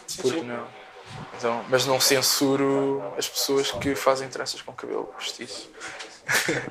sim, 0.08 0.22
porque 0.22 0.40
sim. 0.40 0.46
não? 0.46 0.68
Então, 1.38 1.64
mas 1.70 1.86
não 1.86 2.00
censuro 2.00 3.04
as 3.18 3.30
pessoas 3.30 3.72
que 3.72 3.94
fazem 3.94 4.28
tranças 4.28 4.62
com 4.62 4.74
cabelo 4.74 5.06
postiço. 5.06 5.70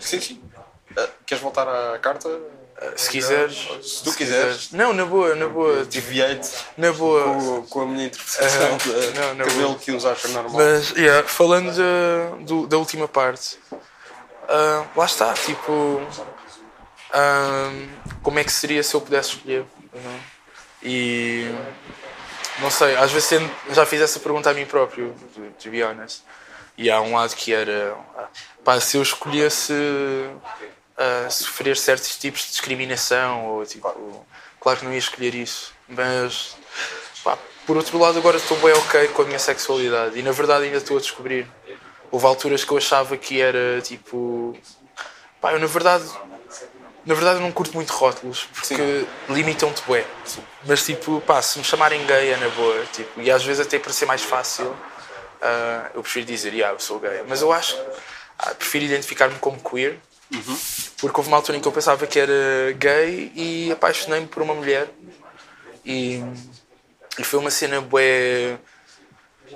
Sim, 0.01 0.21
sim. 0.21 0.43
Uh, 0.97 1.09
queres 1.27 1.43
voltar 1.43 1.67
à 1.69 1.99
carta? 1.99 2.29
Se 2.95 3.09
quiseres. 3.11 3.57
Se 3.83 4.05
tu 4.05 4.13
quiseres. 4.15 4.71
Não, 4.73 4.93
na 4.93 5.05
boa, 5.07 5.35
na 5.35 5.49
boa. 5.49 5.85
Desviei-te 5.85 6.51
Na 6.77 6.93
boa. 6.93 7.25
com, 7.25 7.63
com 7.69 7.81
a 7.83 7.87
minha 7.87 8.07
interpretação 8.07 8.75
Uh, 8.75 8.79
de 8.79 9.19
não, 9.19 9.35
na 9.35 9.45
cabelo 9.45 9.69
boa. 9.69 9.79
que 9.79 9.93
uns 9.93 10.05
acham 10.05 10.31
normal. 10.33 10.53
Mas, 10.53 10.91
yeah, 10.91 11.27
falando 11.27 11.73
da, 11.75 12.37
do- 12.45 12.67
da 12.67 12.77
última 12.77 13.09
parte, 13.09 13.59
ah, 14.49 14.85
lá 14.95 15.05
está, 15.07 15.33
tipo, 15.33 16.01
ah, 17.13 17.71
como 18.23 18.39
é 18.39 18.45
que 18.45 18.53
seria 18.53 18.83
se 18.83 18.95
eu 18.95 19.01
pudesse 19.01 19.31
escolher? 19.31 19.65
não? 19.95 20.21
E 20.83 21.51
não 22.61 22.71
sei, 22.71 22.95
às 22.97 23.11
vezes 23.11 23.41
já 23.73 23.87
fiz 23.87 24.01
essa 24.03 24.21
pergunta 24.21 24.51
a 24.51 24.55
mim 24.55 24.67
próprio, 24.67 25.15
to, 25.59 25.71
be 25.71 25.83
honest. 25.83 26.23
E 26.79 26.91
há 26.91 27.01
um 27.01 27.15
lado 27.17 27.35
que 27.35 27.53
era, 27.55 27.97
ah, 28.19 28.27
pá, 28.63 28.79
se 28.81 28.99
eu 28.99 29.03
escolhesse 29.03 29.73
ah, 30.99 31.29
sofrer 31.31 31.77
certos 31.77 32.17
tipos 32.17 32.43
de 32.43 32.49
discriminação, 32.49 33.47
ou 33.47 33.67
tipo, 33.67 34.27
claro 34.61 34.79
que 34.79 34.85
não 34.85 34.93
ia 34.93 34.99
escolher 34.99 35.35
isso, 35.35 35.73
mas 35.89 36.57
pá, 37.23 37.39
por 37.67 37.77
outro 37.77 37.99
lado, 37.99 38.19
agora 38.19 38.37
estou 38.37 38.57
bem 38.59 38.73
ok 38.73 39.09
com 39.09 39.23
a 39.23 39.25
minha 39.27 39.39
sexualidade 39.39 40.19
e 40.19 40.23
na 40.23 40.33
verdade 40.33 40.65
ainda 40.65 40.79
estou 40.79 40.97
a 40.97 41.01
descobrir. 41.01 41.47
Houve 42.11 42.27
alturas 42.27 42.65
que 42.65 42.73
eu 42.73 42.79
achava 42.79 43.17
que 43.17 43.41
era 43.41 43.81
tipo. 43.83 44.57
Pá, 45.41 45.53
eu 45.53 45.59
na 45.59 45.67
verdade. 45.67 46.05
Na 47.05 47.15
verdade, 47.15 47.37
eu 47.37 47.43
não 47.43 47.53
curto 47.53 47.73
muito 47.75 47.93
rótulos 47.93 48.49
porque 48.53 49.07
limitam-te 49.29 49.81
bué. 49.87 50.05
Mas 50.65 50.85
tipo, 50.85 51.21
pá, 51.21 51.41
se 51.41 51.59
me 51.59 51.65
chamarem 51.65 52.05
gay 52.05 52.31
é 52.31 52.37
na 52.37 52.49
boa. 52.49 52.85
Tipo, 52.93 53.21
e 53.21 53.31
às 53.31 53.45
vezes, 53.45 53.65
até 53.65 53.79
para 53.79 53.93
ser 53.93 54.07
mais 54.07 54.23
fácil, 54.23 54.77
ah, 55.41 55.91
eu 55.95 56.03
prefiro 56.03 56.27
dizer, 56.27 56.53
yeah, 56.53 56.75
eu 56.75 56.81
sou 56.81 56.99
gay. 56.99 57.23
Mas 57.29 57.43
eu 57.43 57.53
acho. 57.53 57.77
ah, 58.39 58.55
prefiro 58.55 58.85
identificar-me 58.87 59.39
como 59.39 59.61
queer 59.61 60.01
porque 61.01 61.21
houve 61.21 61.29
uma 61.29 61.37
altura 61.37 61.59
em 61.59 61.61
que 61.61 61.69
eu 61.69 61.73
pensava 61.73 62.07
que 62.07 62.19
era 62.19 62.73
gay 62.79 63.31
e 63.35 63.71
apaixonei-me 63.71 64.27
por 64.27 64.43
uma 64.43 64.55
mulher. 64.55 64.89
E, 65.85 66.23
e 67.19 67.25
foi 67.25 67.39
uma 67.39 67.51
cena 67.51 67.81
bué. 67.81 68.59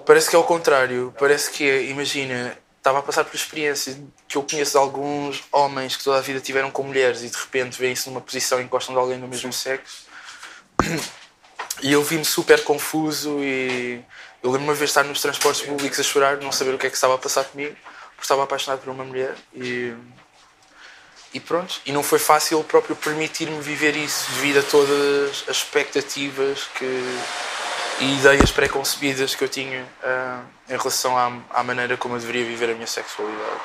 Parece 0.05 0.29
que 0.29 0.37
é 0.37 0.39
ao 0.39 0.45
contrário. 0.45 1.15
Parece 1.19 1.51
que 1.51 1.65
imagina, 1.85 2.57
estava 2.77 2.99
a 2.99 3.03
passar 3.03 3.25
por 3.25 3.35
experiências 3.35 3.97
que 4.29 4.37
eu 4.37 4.43
conheço 4.43 4.73
de 4.73 4.79
alguns 4.79 5.43
homens 5.51 5.97
que 5.97 6.05
toda 6.05 6.19
a 6.19 6.21
vida 6.21 6.41
tiveram 6.41 6.71
com 6.71 6.83
mulheres 6.83 7.23
e 7.23 7.31
de 7.31 7.37
repente 7.37 7.79
veem-se 7.79 8.09
numa 8.09 8.21
posição 8.21 8.59
que 8.59 8.65
gostam 8.65 8.95
de 8.95 9.01
alguém 9.01 9.19
do 9.19 9.27
mesmo 9.27 9.53
sexo. 9.53 10.07
E 11.83 11.93
eu 11.93 12.03
vi-me 12.03 12.25
super 12.25 12.63
confuso 12.63 13.39
e 13.41 14.03
eu 14.43 14.51
lembro 14.51 14.67
uma 14.67 14.75
vez 14.75 14.91
estar 14.91 15.03
nos 15.03 15.21
transportes 15.21 15.63
públicos 15.63 15.99
a 15.99 16.03
chorar, 16.03 16.37
não 16.37 16.53
saber 16.53 16.75
o 16.75 16.79
que 16.79 16.87
é 16.87 16.91
que 16.91 16.97
estava 16.97 17.15
a 17.15 17.19
passar 17.19 17.45
comigo, 17.45 17.75
porque 18.11 18.23
estava 18.23 18.43
apaixonado 18.43 18.81
por 18.81 18.91
uma 18.91 19.05
mulher 19.05 19.35
e 19.55 19.95
e 21.33 21.41
pronto, 21.41 21.81
e 21.87 21.93
não 21.93 22.03
foi 22.03 22.19
fácil 22.19 22.61
o 22.61 22.65
próprio 22.65 22.97
permitir-me 22.97 23.61
viver 23.61 23.97
isso 23.97 24.31
devido 24.33 24.59
a 24.59 24.63
todas 24.63 25.45
as 25.49 25.57
expectativas 25.57 26.65
que, 26.75 27.21
e 28.01 28.19
ideias 28.19 28.51
pré-concebidas 28.51 29.35
que 29.35 29.45
eu 29.45 29.49
tinha 29.49 29.87
ah, 30.03 30.43
em 30.69 30.77
relação 30.77 31.17
à, 31.17 31.33
à 31.51 31.63
maneira 31.63 31.97
como 31.97 32.17
eu 32.17 32.21
deveria 32.21 32.45
viver 32.45 32.71
a 32.71 32.75
minha 32.75 32.87
sexualidade. 32.87 33.61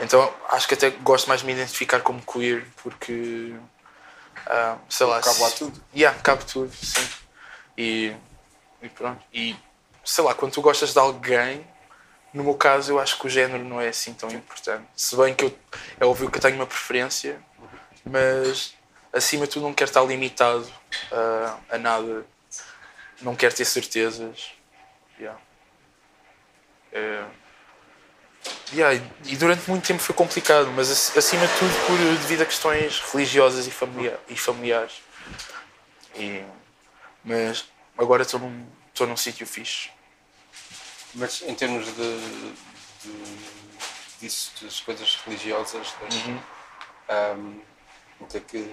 Então 0.00 0.32
acho 0.50 0.66
que 0.66 0.74
até 0.74 0.90
gosto 0.90 1.28
mais 1.28 1.40
de 1.40 1.46
me 1.46 1.52
identificar 1.52 2.00
como 2.00 2.20
queer 2.20 2.66
porque 2.82 3.54
ah, 4.46 4.76
sei 4.88 5.06
lá. 5.06 5.20
Cabe 5.20 5.40
lá 5.40 5.50
tudo. 5.50 5.82
Yeah, 5.94 6.18
cabe 6.20 6.44
tudo, 6.44 6.72
sim. 6.74 7.08
E, 7.76 8.12
e 8.82 8.88
pronto. 8.88 9.22
E 9.32 9.56
sei 10.04 10.24
lá, 10.24 10.34
quando 10.34 10.52
tu 10.52 10.62
gostas 10.62 10.92
de 10.92 10.98
alguém, 10.98 11.66
no 12.32 12.44
meu 12.44 12.54
caso, 12.54 12.92
eu 12.92 13.00
acho 13.00 13.18
que 13.18 13.26
o 13.26 13.30
género 13.30 13.64
não 13.64 13.80
é 13.80 13.88
assim 13.88 14.12
tão 14.12 14.30
importante. 14.30 14.84
Se 14.96 15.16
bem 15.16 15.34
que 15.34 15.44
eu, 15.44 15.58
é 15.98 16.04
óbvio 16.04 16.30
que 16.30 16.38
eu 16.38 16.42
tenho 16.42 16.56
uma 16.56 16.66
preferência, 16.66 17.40
mas 18.04 18.74
acima 19.12 19.46
de 19.46 19.52
tudo 19.52 19.64
não 19.64 19.74
quero 19.74 19.90
estar 19.90 20.02
limitado 20.04 20.70
a, 21.10 21.58
a 21.70 21.78
nada. 21.78 22.26
Não 23.22 23.34
quero 23.34 23.54
ter 23.54 23.64
certezas. 23.64 24.52
Yeah. 25.18 25.40
É, 26.92 27.24
yeah, 28.72 29.02
e 29.24 29.36
durante 29.36 29.68
muito 29.68 29.86
tempo 29.86 30.00
foi 30.00 30.14
complicado, 30.14 30.70
mas 30.72 31.16
acima 31.16 31.46
de 31.46 31.52
tudo 31.58 31.86
por, 31.86 31.98
devido 31.98 32.42
a 32.42 32.46
questões 32.46 33.00
religiosas 33.12 33.66
e, 33.66 33.70
familiar, 33.70 34.18
e 34.28 34.36
familiares. 34.36 35.02
E, 36.14 36.42
mas 37.24 37.66
agora 37.98 38.22
estou 38.22 38.40
num, 38.40 38.66
estou 38.88 39.06
num 39.06 39.16
sítio 39.16 39.46
fixe. 39.46 39.90
Mas 41.16 41.42
em 41.42 41.54
termos 41.54 41.86
de, 41.86 42.18
de 43.02 43.36
disso, 44.20 44.52
das 44.62 44.80
coisas 44.80 45.16
religiosas, 45.24 45.94
uhum. 46.12 46.40
um, 47.38 47.60
que 48.40 48.70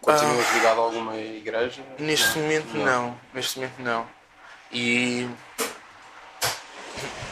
continuas 0.00 0.46
ah, 0.48 0.54
ligado 0.54 0.80
a 0.80 0.84
alguma 0.84 1.16
igreja? 1.16 1.84
Neste 1.98 2.38
não. 2.38 2.42
momento 2.42 2.74
não. 2.74 2.84
não. 2.84 3.20
Neste 3.34 3.58
momento 3.58 3.78
não. 3.80 4.08
E 4.72 5.28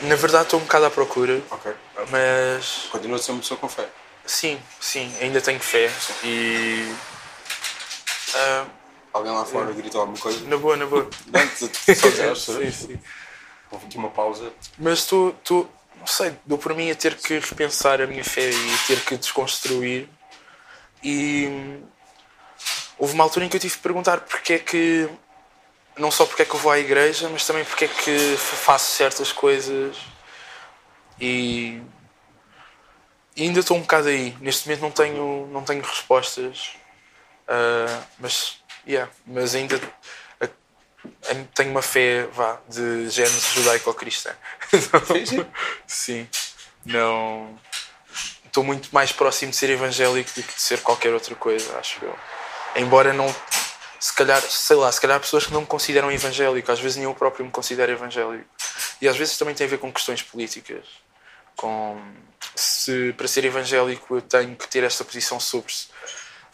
na 0.03 0.15
verdade 0.15 0.45
estou 0.45 0.61
um 0.61 0.65
bocado 0.65 0.85
à 0.87 0.91
procura. 0.91 1.43
Ok. 1.51 1.75
Mas. 2.11 2.89
Continua 2.91 3.17
a 3.17 3.19
ser 3.19 3.33
uma 3.33 3.41
pessoa 3.41 3.59
com 3.59 3.69
fé. 3.69 3.89
Sim, 4.27 4.61
sim, 4.79 5.15
ainda 5.21 5.41
tenho 5.41 5.61
fé. 5.61 5.91
E. 6.23 6.95
Uh, 8.35 8.78
Alguém 9.19 9.33
lá 9.33 9.45
fora 9.45 9.73
gritou 9.73 10.01
alguma 10.01 10.19
coisa? 10.19 10.47
Na 10.47 10.57
boa, 10.57 10.77
na 10.77 10.87
boa. 10.87 11.11
Não, 11.27 12.37
só 12.37 12.53
sim, 12.53 12.71
sim. 12.71 13.01
Houve 13.69 13.87
aqui 13.87 13.99
uma 13.99 14.11
pausa. 14.11 14.53
Mas 14.79 15.07
tu, 15.07 15.35
tu, 15.43 15.69
não 15.99 16.07
sei, 16.07 16.37
dou 16.47 16.57
por 16.57 16.73
mim 16.73 16.89
a 16.89 16.95
ter 16.95 17.17
que 17.17 17.37
repensar 17.41 18.01
a 18.01 18.07
minha 18.07 18.25
fé 18.25 18.49
e 18.49 18.79
ter 18.87 19.05
que 19.05 19.17
desconstruir. 19.17 20.09
E 21.03 21.81
houve 22.97 23.13
uma 23.15 23.25
altura 23.25 23.45
em 23.45 23.49
que 23.49 23.57
eu 23.57 23.61
tive 23.61 23.75
que 23.75 23.83
perguntar 23.83 24.21
porque 24.21 24.53
é 24.53 24.59
que, 24.61 25.09
não 25.99 26.13
só 26.13 26.25
porque 26.25 26.43
é 26.43 26.45
que 26.45 26.55
eu 26.55 26.61
vou 26.61 26.71
à 26.71 26.79
igreja, 26.79 27.29
mas 27.29 27.45
também 27.45 27.65
porque 27.65 27.87
é 27.87 27.89
que 27.89 28.37
faço 28.37 28.95
certas 28.95 29.33
coisas. 29.33 29.97
E, 31.21 31.83
e 33.35 33.43
ainda 33.43 33.59
estou 33.59 33.77
um 33.77 33.81
bocado 33.81 34.07
aí. 34.07 34.37
Neste 34.41 34.69
momento 34.69 34.83
não 34.83 34.93
tenho, 34.93 35.49
não 35.53 35.65
tenho 35.65 35.83
respostas. 35.83 36.77
Uh, 37.49 38.05
mas 38.21 38.61
Yeah, 38.89 39.11
mas 39.27 39.55
ainda 39.55 39.79
tenho 41.55 41.71
uma 41.71 41.83
fé 41.83 42.27
vá, 42.33 42.59
de 42.69 43.09
género 43.11 43.41
judaico-cristã. 43.55 44.31
sim, 45.27 45.47
sim. 45.87 46.29
Não. 46.85 47.59
Estou 48.47 48.65
muito 48.65 48.89
mais 48.93 49.13
próximo 49.13 49.51
de 49.51 49.57
ser 49.57 49.71
evangélico 49.71 50.31
do 50.35 50.43
que 50.43 50.55
de 50.55 50.61
ser 50.61 50.81
qualquer 50.81 51.13
outra 51.13 51.35
coisa, 51.35 51.79
acho 51.79 52.03
eu. 52.05 52.17
Embora 52.77 53.13
não. 53.13 53.35
Se 54.01 54.13
calhar, 54.13 54.41
sei 54.41 54.77
lá, 54.77 54.91
se 54.91 55.01
calhar 55.01 55.19
pessoas 55.21 55.45
que 55.45 55.53
não 55.53 55.63
me 55.63 55.67
consideram 55.67 56.11
evangélico, 56.11 56.71
às 56.71 56.79
vezes 56.79 56.97
nem 56.97 57.05
eu 57.05 57.15
próprio 57.15 57.45
me 57.45 57.51
considero 57.51 57.93
evangélico. 57.93 58.49
E 59.01 59.09
às 59.09 59.17
vezes 59.17 59.37
também 59.37 59.55
tem 59.55 59.67
a 59.67 59.71
ver 59.71 59.79
com 59.79 59.93
questões 59.93 60.23
políticas. 60.23 60.85
Com 61.57 62.01
se 62.55 63.13
para 63.17 63.29
ser 63.29 63.45
evangélico 63.45 64.17
eu 64.17 64.23
tenho 64.23 64.55
que 64.57 64.69
ter 64.69 64.85
esta 64.85 65.05
posição 65.05 65.39
sobre 65.41 65.73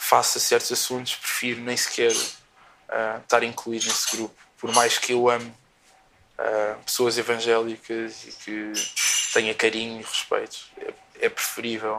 face 0.04 0.36
a 0.36 0.40
certos 0.40 0.70
assuntos, 0.70 1.16
prefiro 1.16 1.62
nem 1.62 1.74
sequer 1.76 2.12
uh, 2.12 3.20
estar 3.22 3.42
incluído 3.42 3.86
nesse 3.86 4.14
grupo. 4.14 4.34
Por 4.58 4.70
mais 4.74 4.98
que 4.98 5.12
eu 5.14 5.30
ame 5.30 5.46
uh, 6.38 6.82
pessoas 6.84 7.16
evangélicas 7.16 8.24
e 8.24 8.32
que 8.32 8.72
tenha 9.32 9.54
carinho 9.54 10.00
e 10.00 10.04
respeito, 10.04 10.58
é, 10.78 10.92
é 11.24 11.28
preferível 11.30 11.94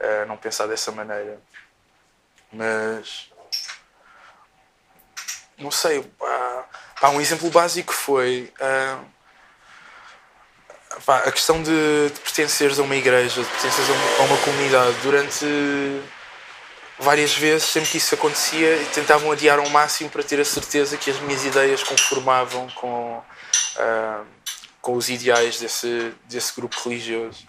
uh, 0.00 0.26
não 0.26 0.36
pensar 0.36 0.66
dessa 0.66 0.90
maneira. 0.90 1.40
Mas 2.52 3.30
não 5.56 5.70
sei, 5.70 6.02
pá, 7.00 7.10
um 7.10 7.20
exemplo 7.20 7.48
básico 7.50 7.92
foi 7.92 8.52
a 11.06 11.30
questão 11.30 11.62
de, 11.62 12.10
de 12.10 12.20
pertenceres 12.20 12.80
a 12.80 12.82
uma 12.82 12.96
igreja, 12.96 13.42
de 13.42 13.48
pertenceres 13.48 13.88
a 13.88 13.92
uma, 13.92 14.16
a 14.18 14.22
uma 14.22 14.38
comunidade 14.38 14.96
durante 15.02 15.46
várias 17.02 17.34
vezes, 17.34 17.64
sempre 17.64 17.90
que 17.90 17.98
isso 17.98 18.14
acontecia, 18.14 18.78
tentavam 18.94 19.30
adiar 19.32 19.58
ao 19.58 19.68
máximo 19.68 20.08
para 20.08 20.22
ter 20.22 20.40
a 20.40 20.44
certeza 20.44 20.96
que 20.96 21.10
as 21.10 21.18
minhas 21.20 21.44
ideias 21.44 21.82
conformavam 21.82 22.68
com, 22.70 23.18
uh, 23.18 24.26
com 24.80 24.94
os 24.94 25.08
ideais 25.08 25.58
desse, 25.58 26.14
desse 26.26 26.54
grupo 26.54 26.76
religioso. 26.84 27.46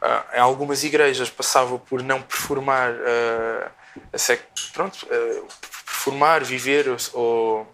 Uh, 0.00 0.36
em 0.36 0.40
algumas 0.40 0.82
igrejas 0.84 1.28
passava 1.28 1.78
por 1.78 2.02
não 2.02 2.22
performar, 2.22 2.92
uh, 2.92 3.70
a 4.12 4.18
sec, 4.18 4.42
pronto, 4.72 5.06
performar, 5.86 6.42
viver 6.44 6.86
ou, 7.12 7.66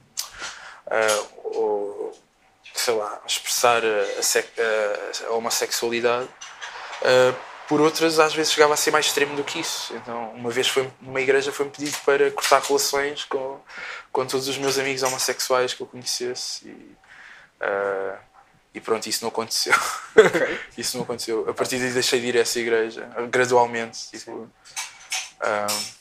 ou 1.45 2.19
sei 2.75 2.95
lá, 2.95 3.21
expressar 3.27 3.83
a, 4.19 4.23
sec, 4.23 4.49
a 5.29 5.33
homossexualidade 5.33 6.29
por 7.69 7.81
outras 7.81 8.19
às 8.19 8.35
vezes 8.35 8.53
chegava 8.53 8.75
a 8.75 8.77
ser 8.77 8.91
mais 8.91 9.07
extremo 9.07 9.35
do 9.37 9.45
que 9.45 9.61
isso. 9.61 9.95
Então, 9.95 10.31
uma 10.33 10.51
vez 10.51 10.69
foi 10.69 10.91
numa 11.01 11.21
igreja 11.21 11.53
foi-me 11.53 11.71
pedido 11.71 11.97
para 12.05 12.31
cortar 12.31 12.61
relações 12.61 13.25
com, 13.25 13.61
com 14.13 14.27
todos 14.27 14.49
os 14.49 14.59
meus 14.59 14.79
amigos 14.79 15.03
homossexuais 15.03 15.75
que 15.75 15.83
eu 15.83 15.87
conhecesse 15.87 16.69
e, 16.69 16.97
uh, 17.63 18.19
e 18.75 18.81
pronto, 18.81 19.07
isso 19.09 19.23
não 19.23 19.29
aconteceu. 19.29 19.75
Okay. 20.17 20.61
isso 20.77 20.97
não 20.97 21.05
aconteceu. 21.05 21.49
A 21.49 21.55
partir 21.55 21.79
daí 21.79 21.91
deixei 21.91 22.21
de 22.21 22.27
ir 22.27 22.37
a 22.37 22.41
essa 22.41 22.59
igreja, 22.59 23.09
gradualmente. 23.31 24.11
Tipo, 24.11 24.33
uh, 24.33 25.95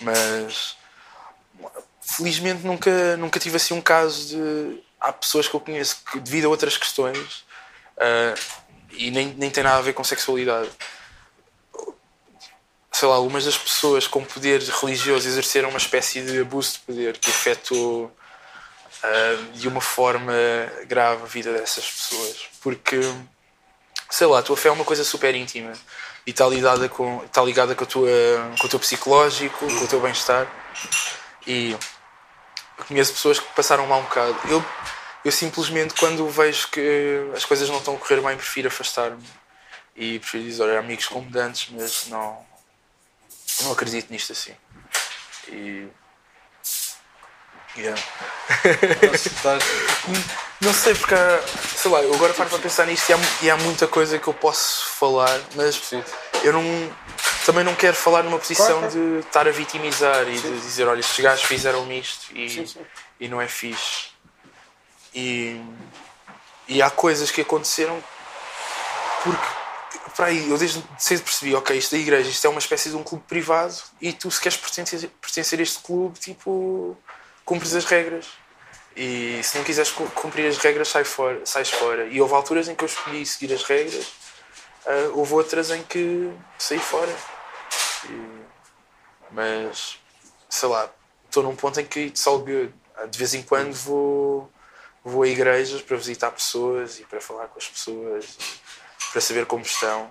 mas 0.00 0.76
felizmente 2.00 2.66
nunca, 2.66 3.16
nunca 3.18 3.38
tive 3.38 3.56
assim 3.56 3.74
um 3.74 3.80
caso 3.80 4.28
de. 4.28 4.82
Há 4.98 5.12
pessoas 5.12 5.48
que 5.48 5.54
eu 5.54 5.60
conheço 5.60 6.02
que, 6.10 6.20
devido 6.20 6.46
a 6.46 6.48
outras 6.48 6.76
questões, 6.76 7.44
uh, 7.96 8.59
e 8.92 9.10
nem, 9.10 9.28
nem 9.28 9.50
tem 9.50 9.64
nada 9.64 9.78
a 9.78 9.82
ver 9.82 9.92
com 9.92 10.04
sexualidade. 10.04 10.70
Sei 12.92 13.08
lá, 13.08 13.14
algumas 13.14 13.44
das 13.44 13.56
pessoas 13.56 14.06
com 14.06 14.24
poder 14.24 14.60
religioso 14.60 15.26
exerceram 15.26 15.70
uma 15.70 15.78
espécie 15.78 16.22
de 16.22 16.40
abuso 16.40 16.74
de 16.74 16.78
poder 16.80 17.18
que 17.18 17.30
afetou 17.30 18.06
uh, 18.06 19.52
de 19.52 19.68
uma 19.68 19.80
forma 19.80 20.32
grave 20.86 21.22
a 21.22 21.26
vida 21.26 21.52
dessas 21.52 21.88
pessoas. 21.90 22.48
Porque, 22.60 23.00
sei 24.10 24.26
lá, 24.26 24.40
a 24.40 24.42
tua 24.42 24.56
fé 24.56 24.68
é 24.68 24.72
uma 24.72 24.84
coisa 24.84 25.04
super 25.04 25.34
íntima 25.34 25.72
e 26.26 26.30
está 26.30 26.46
ligada 26.46 26.88
com, 26.88 27.24
está 27.24 27.42
ligada 27.42 27.74
com, 27.74 27.84
a 27.84 27.86
tua, 27.86 28.10
com 28.58 28.66
o 28.66 28.70
teu 28.70 28.78
psicológico, 28.78 29.66
com 29.66 29.84
o 29.84 29.88
teu 29.88 30.00
bem-estar. 30.00 30.46
E 31.46 31.72
eu 31.72 32.84
conheço 32.86 33.12
pessoas 33.12 33.38
que 33.38 33.46
passaram 33.54 33.86
mal 33.86 34.00
um 34.00 34.04
bocado. 34.04 34.36
Eu 34.48 34.64
eu 35.24 35.32
simplesmente, 35.32 35.94
quando 35.94 36.28
vejo 36.28 36.68
que 36.68 37.30
as 37.34 37.44
coisas 37.44 37.68
não 37.68 37.78
estão 37.78 37.94
a 37.94 37.98
correr 37.98 38.20
bem, 38.20 38.36
prefiro 38.36 38.68
afastar-me 38.68 39.22
e 39.94 40.18
prefiro 40.18 40.44
dizer: 40.44 40.62
olha, 40.62 40.78
amigos 40.78 41.06
como 41.06 41.28
dantes, 41.30 41.68
mas 41.72 42.06
não, 42.06 42.44
não 43.62 43.72
acredito 43.72 44.10
nisto 44.10 44.32
assim. 44.32 44.54
E. 45.48 45.88
Yeah. 47.76 48.02
não 50.60 50.74
sei 50.74 50.92
porque 50.92 51.14
sei 51.76 51.88
lá, 51.88 52.02
eu 52.02 52.12
agora 52.14 52.34
paro 52.34 52.50
para 52.50 52.58
pensar 52.58 52.84
nisto 52.84 53.08
e 53.08 53.12
há, 53.12 53.18
e 53.42 53.50
há, 53.50 53.56
muita 53.58 53.86
coisa 53.86 54.18
que 54.18 54.26
eu 54.26 54.34
posso 54.34 54.86
falar, 54.86 55.40
mas 55.54 55.76
Sim. 55.76 56.02
eu 56.42 56.52
não 56.52 56.64
também 57.46 57.62
não 57.62 57.76
quero 57.76 57.94
falar 57.94 58.24
numa 58.24 58.38
posição 58.38 58.80
claro, 58.80 58.92
de 58.92 59.20
estar 59.20 59.46
a 59.46 59.52
vitimizar 59.52 60.28
e 60.28 60.36
sim. 60.36 60.52
de 60.52 60.60
dizer, 60.60 60.88
olha, 60.88 60.98
estes 60.98 61.20
gajos 61.20 61.44
fizeram 61.44 61.90
isto 61.92 62.36
e, 62.36 62.50
sim, 62.50 62.66
sim. 62.66 62.80
e 63.20 63.28
não 63.28 63.40
é 63.40 63.46
fixe. 63.46 64.08
E, 65.14 65.60
e 66.68 66.80
há 66.82 66.90
coisas 66.90 67.30
que 67.30 67.40
aconteceram 67.40 68.02
porque 69.22 69.60
para 70.16 70.26
aí, 70.26 70.50
eu 70.50 70.58
desde 70.58 70.84
cedo 70.98 71.22
percebi, 71.22 71.54
ok, 71.54 71.76
isto 71.76 71.92
da 71.92 71.98
igreja, 71.98 72.28
isto 72.28 72.46
é 72.46 72.50
uma 72.50 72.58
espécie 72.58 72.90
de 72.90 72.96
um 72.96 73.02
clube 73.02 73.24
privado 73.26 73.74
e 74.00 74.12
tu 74.12 74.30
se 74.30 74.40
queres 74.40 74.58
pertencer, 74.58 75.08
pertencer 75.20 75.58
a 75.58 75.62
este 75.62 75.78
clube, 75.78 76.18
tipo, 76.18 76.96
cumpres 77.44 77.74
as 77.74 77.84
regras. 77.84 78.26
E 78.94 79.40
se 79.42 79.56
não 79.56 79.64
quiseres 79.64 79.90
cumprir 79.90 80.46
as 80.46 80.58
regras, 80.58 80.88
sai 80.88 81.04
fora, 81.04 81.40
sais 81.46 81.70
fora. 81.70 82.06
E 82.06 82.20
houve 82.20 82.34
alturas 82.34 82.68
em 82.68 82.74
que 82.74 82.84
eu 82.84 82.86
escolhi 82.86 83.24
seguir 83.24 83.54
as 83.54 83.62
regras, 83.62 84.04
uh, 84.84 85.12
houve 85.14 85.32
outras 85.32 85.70
em 85.70 85.82
que 85.84 86.30
saí 86.58 86.78
fora. 86.78 87.14
E, 88.06 88.42
mas, 89.30 89.98
sei 90.48 90.68
lá, 90.68 90.90
estou 91.26 91.42
num 91.42 91.54
ponto 91.54 91.80
em 91.80 91.86
que 91.86 92.12
good. 92.26 92.74
De 93.10 93.18
vez 93.18 93.32
em 93.32 93.42
quando 93.42 93.72
vou 93.72 94.52
vou 95.04 95.22
a 95.22 95.28
igrejas 95.28 95.82
para 95.82 95.96
visitar 95.96 96.30
pessoas 96.30 96.98
e 97.00 97.04
para 97.04 97.20
falar 97.20 97.48
com 97.48 97.58
as 97.58 97.68
pessoas, 97.68 98.38
para 99.12 99.20
saber 99.20 99.46
como 99.46 99.62
estão. 99.62 100.10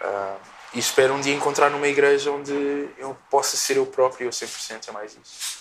Uh, 0.00 0.40
e 0.74 0.78
espero 0.78 1.14
um 1.14 1.20
dia 1.20 1.34
encontrar 1.34 1.70
numa 1.70 1.88
igreja 1.88 2.30
onde 2.30 2.52
eu 2.98 3.16
possa 3.30 3.56
ser 3.56 3.76
eu 3.76 3.86
próprio, 3.86 4.26
eu 4.26 4.30
100%, 4.30 4.88
é 4.88 4.92
mais 4.92 5.12
isso. 5.12 5.58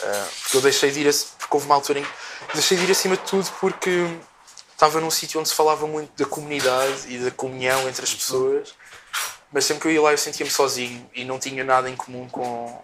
Uh, 0.00 0.28
porque 0.42 0.56
eu 0.56 0.60
deixei 0.60 0.90
de 0.90 1.00
ir, 1.00 1.14
porque 1.38 1.54
houve 1.54 1.66
uma 1.66 1.74
altura 1.74 1.98
em 1.98 2.04
que 2.04 2.54
deixei 2.54 2.76
de 2.76 2.84
ir 2.84 2.90
acima 2.90 3.16
de 3.16 3.24
tudo 3.24 3.50
porque 3.58 4.06
estava 4.72 5.00
num 5.00 5.10
sítio 5.10 5.40
onde 5.40 5.48
se 5.48 5.54
falava 5.54 5.86
muito 5.88 6.16
da 6.16 6.24
comunidade 6.24 7.12
e 7.12 7.18
da 7.18 7.32
comunhão 7.32 7.88
entre 7.88 8.04
as 8.04 8.14
pessoas, 8.14 8.74
mas 9.52 9.64
sempre 9.64 9.82
que 9.82 9.88
eu 9.88 9.92
ia 9.92 10.02
lá 10.02 10.12
eu 10.12 10.18
sentia-me 10.18 10.50
sozinho 10.50 11.10
e 11.12 11.24
não 11.24 11.38
tinha 11.38 11.64
nada 11.64 11.90
em 11.90 11.96
comum 11.96 12.28
com, 12.28 12.80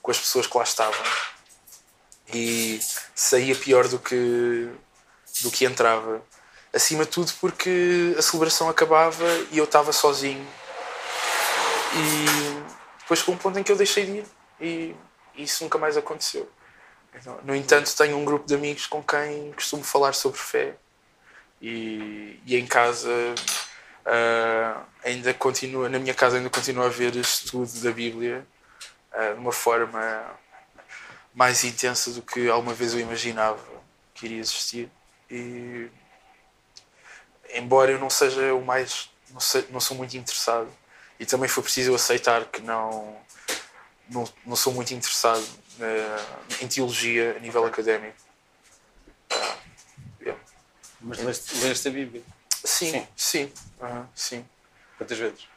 com 0.00 0.10
as 0.10 0.18
pessoas 0.18 0.46
que 0.46 0.56
lá 0.56 0.62
estavam. 0.62 1.02
E 2.32 2.80
saía 3.14 3.54
pior 3.54 3.88
do 3.88 3.98
que, 3.98 4.68
do 5.42 5.50
que 5.50 5.64
entrava. 5.64 6.22
Acima 6.72 7.04
de 7.04 7.10
tudo 7.10 7.32
porque 7.40 8.14
a 8.18 8.22
celebração 8.22 8.68
acabava 8.68 9.24
e 9.50 9.58
eu 9.58 9.64
estava 9.64 9.92
sozinho. 9.92 10.46
E 11.94 12.64
depois 13.00 13.22
com 13.22 13.32
um 13.32 13.36
ponto 13.36 13.58
em 13.58 13.62
que 13.62 13.70
eu 13.70 13.76
deixei 13.76 14.06
de 14.06 14.12
ir 14.12 14.26
e 14.60 14.96
isso 15.36 15.62
nunca 15.62 15.78
mais 15.78 15.96
aconteceu. 15.96 16.50
Então, 17.14 17.38
no 17.44 17.54
entanto, 17.54 17.94
tenho 17.96 18.16
um 18.16 18.24
grupo 18.24 18.46
de 18.46 18.54
amigos 18.54 18.86
com 18.86 19.02
quem 19.02 19.52
costumo 19.52 19.84
falar 19.84 20.12
sobre 20.14 20.38
fé 20.38 20.74
e, 21.60 22.40
e 22.44 22.56
em 22.56 22.66
casa 22.66 23.10
uh, 24.04 24.82
ainda 25.04 25.32
continua, 25.34 25.88
na 25.88 25.98
minha 25.98 26.14
casa 26.14 26.36
ainda 26.36 26.50
continua 26.50 26.84
a 26.84 26.86
haver 26.88 27.14
estudo 27.16 27.70
da 27.80 27.90
Bíblia 27.90 28.46
uh, 29.12 29.34
de 29.34 29.40
uma 29.40 29.52
forma 29.52 30.24
mais 31.34 31.64
intensa 31.64 32.10
do 32.12 32.22
que 32.22 32.48
alguma 32.48 32.74
vez 32.74 32.94
eu 32.94 33.00
imaginava 33.00 33.62
que 34.14 34.26
iria 34.26 34.40
existir. 34.40 34.88
E 35.30 35.88
embora 37.54 37.90
eu 37.90 37.98
não 37.98 38.08
seja 38.08 38.54
o 38.54 38.64
mais, 38.64 39.10
não, 39.30 39.40
sei, 39.40 39.66
não 39.70 39.80
sou 39.80 39.96
muito 39.96 40.16
interessado 40.16 40.70
e 41.18 41.26
também 41.26 41.48
foi 41.48 41.62
preciso 41.62 41.94
aceitar 41.94 42.44
que 42.46 42.60
não 42.60 43.16
não, 44.08 44.28
não 44.44 44.56
sou 44.56 44.72
muito 44.72 44.92
interessado 44.92 45.42
uh, 45.42 46.62
em 46.62 46.68
teologia 46.68 47.36
a 47.36 47.40
nível 47.40 47.64
académico. 47.64 48.16
Uh, 49.32 49.56
yeah. 50.20 50.40
Mas 51.00 51.18
leste, 51.18 51.56
leste 51.56 51.88
a 51.88 51.90
Bíblia? 51.90 52.22
Sim, 52.64 52.92
sim. 52.92 53.06
Sim. 53.16 53.52
Uh, 53.80 54.06
sim. 54.14 54.44
Quantas 54.98 55.18
vezes? 55.18 55.48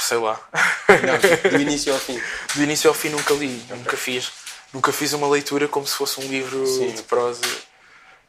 Sei 0.00 0.18
lá. 0.18 0.40
Não, 0.88 1.50
do 1.50 1.60
início 1.60 1.92
ao 1.92 1.98
fim. 1.98 2.20
Do 2.54 2.62
início 2.62 2.88
ao 2.88 2.94
fim 2.94 3.08
nunca 3.08 3.32
li, 3.34 3.62
okay. 3.64 3.76
nunca 3.76 3.96
fiz. 3.96 4.30
Nunca 4.72 4.92
fiz 4.92 5.12
uma 5.12 5.28
leitura 5.28 5.68
como 5.68 5.86
se 5.86 5.94
fosse 5.94 6.18
um 6.20 6.24
livro 6.24 6.66
sim. 6.66 6.92
de 6.92 7.02
prosa. 7.02 7.42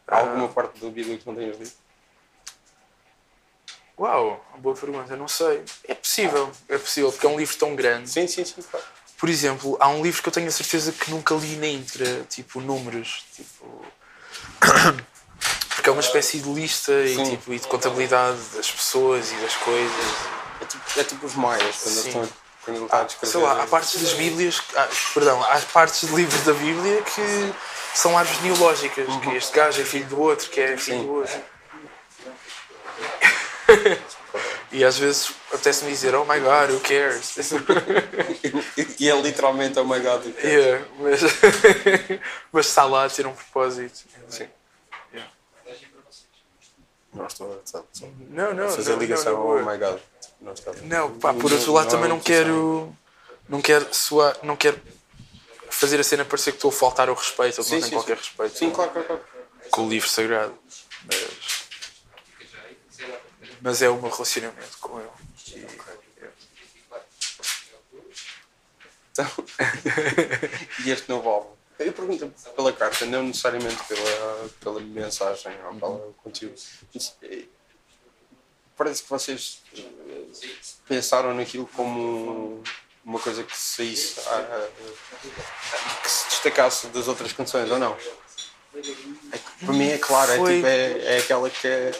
Há 0.07 0.19
alguma 0.19 0.49
parte 0.49 0.79
da 0.79 0.89
Bíblia 0.89 1.17
que 1.17 1.25
não 1.25 1.35
tenhas 1.35 1.57
lido? 1.57 1.71
Uau, 3.97 4.43
boa 4.57 4.75
pergunta, 4.75 5.15
não 5.15 5.27
sei. 5.27 5.63
É 5.87 5.93
possível, 5.93 6.51
é 6.67 6.77
possível, 6.77 7.11
porque 7.11 7.25
é 7.25 7.29
um 7.29 7.37
livro 7.37 7.55
tão 7.55 7.75
grande. 7.75 8.09
Sim, 8.09 8.27
sim, 8.27 8.43
sim, 8.43 8.61
claro. 8.61 8.85
Por 9.17 9.29
exemplo, 9.29 9.77
há 9.79 9.87
um 9.87 10.03
livro 10.03 10.21
que 10.21 10.27
eu 10.27 10.33
tenho 10.33 10.47
a 10.47 10.51
certeza 10.51 10.91
que 10.91 11.09
nunca 11.09 11.33
li 11.35 11.55
na 11.55 11.67
íntegra, 11.67 12.25
tipo 12.29 12.59
números, 12.59 13.23
tipo. 13.33 13.85
Porque 15.75 15.89
é 15.89 15.91
uma 15.91 16.01
espécie 16.01 16.39
de 16.39 16.49
lista 16.49 16.93
e, 16.93 17.31
tipo, 17.31 17.53
e 17.53 17.59
de 17.59 17.67
contabilidade 17.67 18.39
das 18.55 18.71
pessoas 18.71 19.31
e 19.31 19.35
das 19.35 19.55
coisas. 19.55 20.05
É 20.61 20.65
tipo, 20.65 20.99
é 20.99 21.03
tipo 21.03 21.25
os 21.25 21.35
maias, 21.35 21.75
quando 21.77 21.95
Sim. 21.95 22.07
estão 22.07 22.29
quando 22.63 22.77
ele 22.77 22.85
está 22.85 23.01
a 23.01 23.03
descrever. 23.03 23.31
Sei 23.31 23.41
lá, 23.41 23.63
há 23.63 23.67
partes 23.67 24.01
das 24.01 24.13
Bíblias, 24.13 24.61
há, 24.75 24.87
perdão, 25.13 25.43
há 25.43 25.59
partes 25.71 26.07
de 26.07 26.15
livros 26.15 26.41
da 26.41 26.53
Bíblia 26.53 27.01
que 27.01 27.53
são 27.93 28.17
árvores 28.17 28.41
neológicas, 28.41 29.07
uhum. 29.07 29.19
que 29.19 29.29
este 29.35 29.55
gajo 29.55 29.81
é 29.81 29.85
filho 29.85 30.05
do 30.05 30.21
outro, 30.21 30.49
que 30.49 30.59
é 30.59 30.77
filho 30.77 30.99
Sim. 30.99 31.05
do 31.05 31.13
outro. 31.13 31.41
E 34.73 34.83
às 34.83 34.97
vezes 34.97 35.31
apetece-me 35.51 35.91
dizer, 35.91 36.15
oh 36.15 36.25
my 36.25 36.39
god, 36.39 36.71
who 36.71 36.79
cares? 36.79 37.35
e 38.99 39.07
é 39.07 39.21
literalmente 39.21 39.77
oh 39.77 39.85
my 39.85 39.99
god, 39.99 40.25
who 40.25 40.33
cares? 40.33 40.51
Yeah, 40.51 40.85
mas, 40.99 41.21
mas 42.51 42.65
está 42.65 42.83
lá 42.83 43.05
a 43.05 43.09
ter 43.09 43.27
um 43.27 43.33
propósito. 43.33 43.99
Sim. 44.27 44.47
Não 47.13 47.27
estou 47.27 47.61
a 47.73 47.81
não, 48.29 48.53
não, 48.53 48.69
fazer 48.69 48.93
não, 48.93 48.99
ligação 48.99 49.33
não, 49.33 49.41
ao 49.41 49.57
oh 49.57 49.59
my 49.59 49.77
god. 49.77 49.99
Não, 50.41 50.53
está... 50.53 50.71
não 50.81 51.19
pá, 51.19 51.33
por 51.33 51.51
outro 51.51 51.71
lado 51.73 51.89
também 51.89 52.09
não 52.09 52.19
quero. 52.19 52.93
Não 53.47 53.61
quero 53.61 53.93
soar, 53.93 54.37
não 54.41 54.55
quero 54.55 54.79
fazer 55.69 55.99
a 55.99 56.03
cena 56.03 56.23
parecer 56.23 56.51
que 56.51 56.57
estou 56.57 56.69
a 56.69 56.73
faltar 56.73 57.09
ao 57.09 57.15
respeito 57.15 57.59
ou 57.59 57.65
que 57.65 57.73
não 57.73 57.81
tenho 57.81 57.91
qualquer 57.93 58.17
sim. 58.17 58.23
respeito. 58.23 58.57
Sim, 58.57 58.71
claro, 58.71 58.91
claro, 58.91 59.07
claro. 59.07 59.21
Com 59.69 59.85
o 59.85 59.89
livro 59.89 60.09
sagrado. 60.09 60.53
Mas 61.05 61.63
mas 63.63 63.81
é 63.81 63.89
o 63.89 63.95
meu 63.95 64.11
relacionamento 64.11 64.77
com 64.81 64.99
ele. 64.99 65.09
E, 65.47 65.65
então, 69.13 69.31
e 70.85 70.91
este 70.91 71.07
novo 71.07 71.29
álbum? 71.29 71.62
Eu 71.79 71.93
pergunto 71.93 72.33
pela 72.55 72.71
carta, 72.71 73.05
não 73.05 73.23
necessariamente 73.23 73.83
pela, 73.85 74.49
pela 74.59 74.79
mensagem 74.79 75.53
ou 75.65 75.75
pelo 75.75 76.15
conteúdo. 76.23 76.55
Eh, 77.23 77.45
parece 78.77 79.03
que 79.03 79.09
vocês 79.09 79.61
pensaram 80.87 81.33
naquilo 81.33 81.67
como 81.75 82.63
uma 83.03 83.19
coisa 83.19 83.43
que 83.43 83.57
saísse, 83.57 84.21
que 86.03 86.09
se 86.09 86.29
destacasse 86.29 86.87
das 86.87 87.07
outras 87.07 87.33
canções, 87.33 87.69
ou 87.69 87.79
não? 87.79 87.97
É 89.31 89.37
que, 89.37 89.65
para 89.65 89.73
mim 89.73 89.89
é 89.89 89.97
claro, 89.97 90.31
é, 90.31 90.35
tipo, 90.35 90.67
é, 90.67 91.15
é 91.15 91.17
aquela 91.19 91.49
que 91.49 91.67
é 91.67 91.91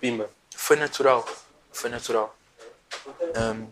pimba 0.00 0.30
foi 0.62 0.76
natural. 0.76 1.28
Foi 1.72 1.90
natural. 1.90 2.36
Um, 3.36 3.66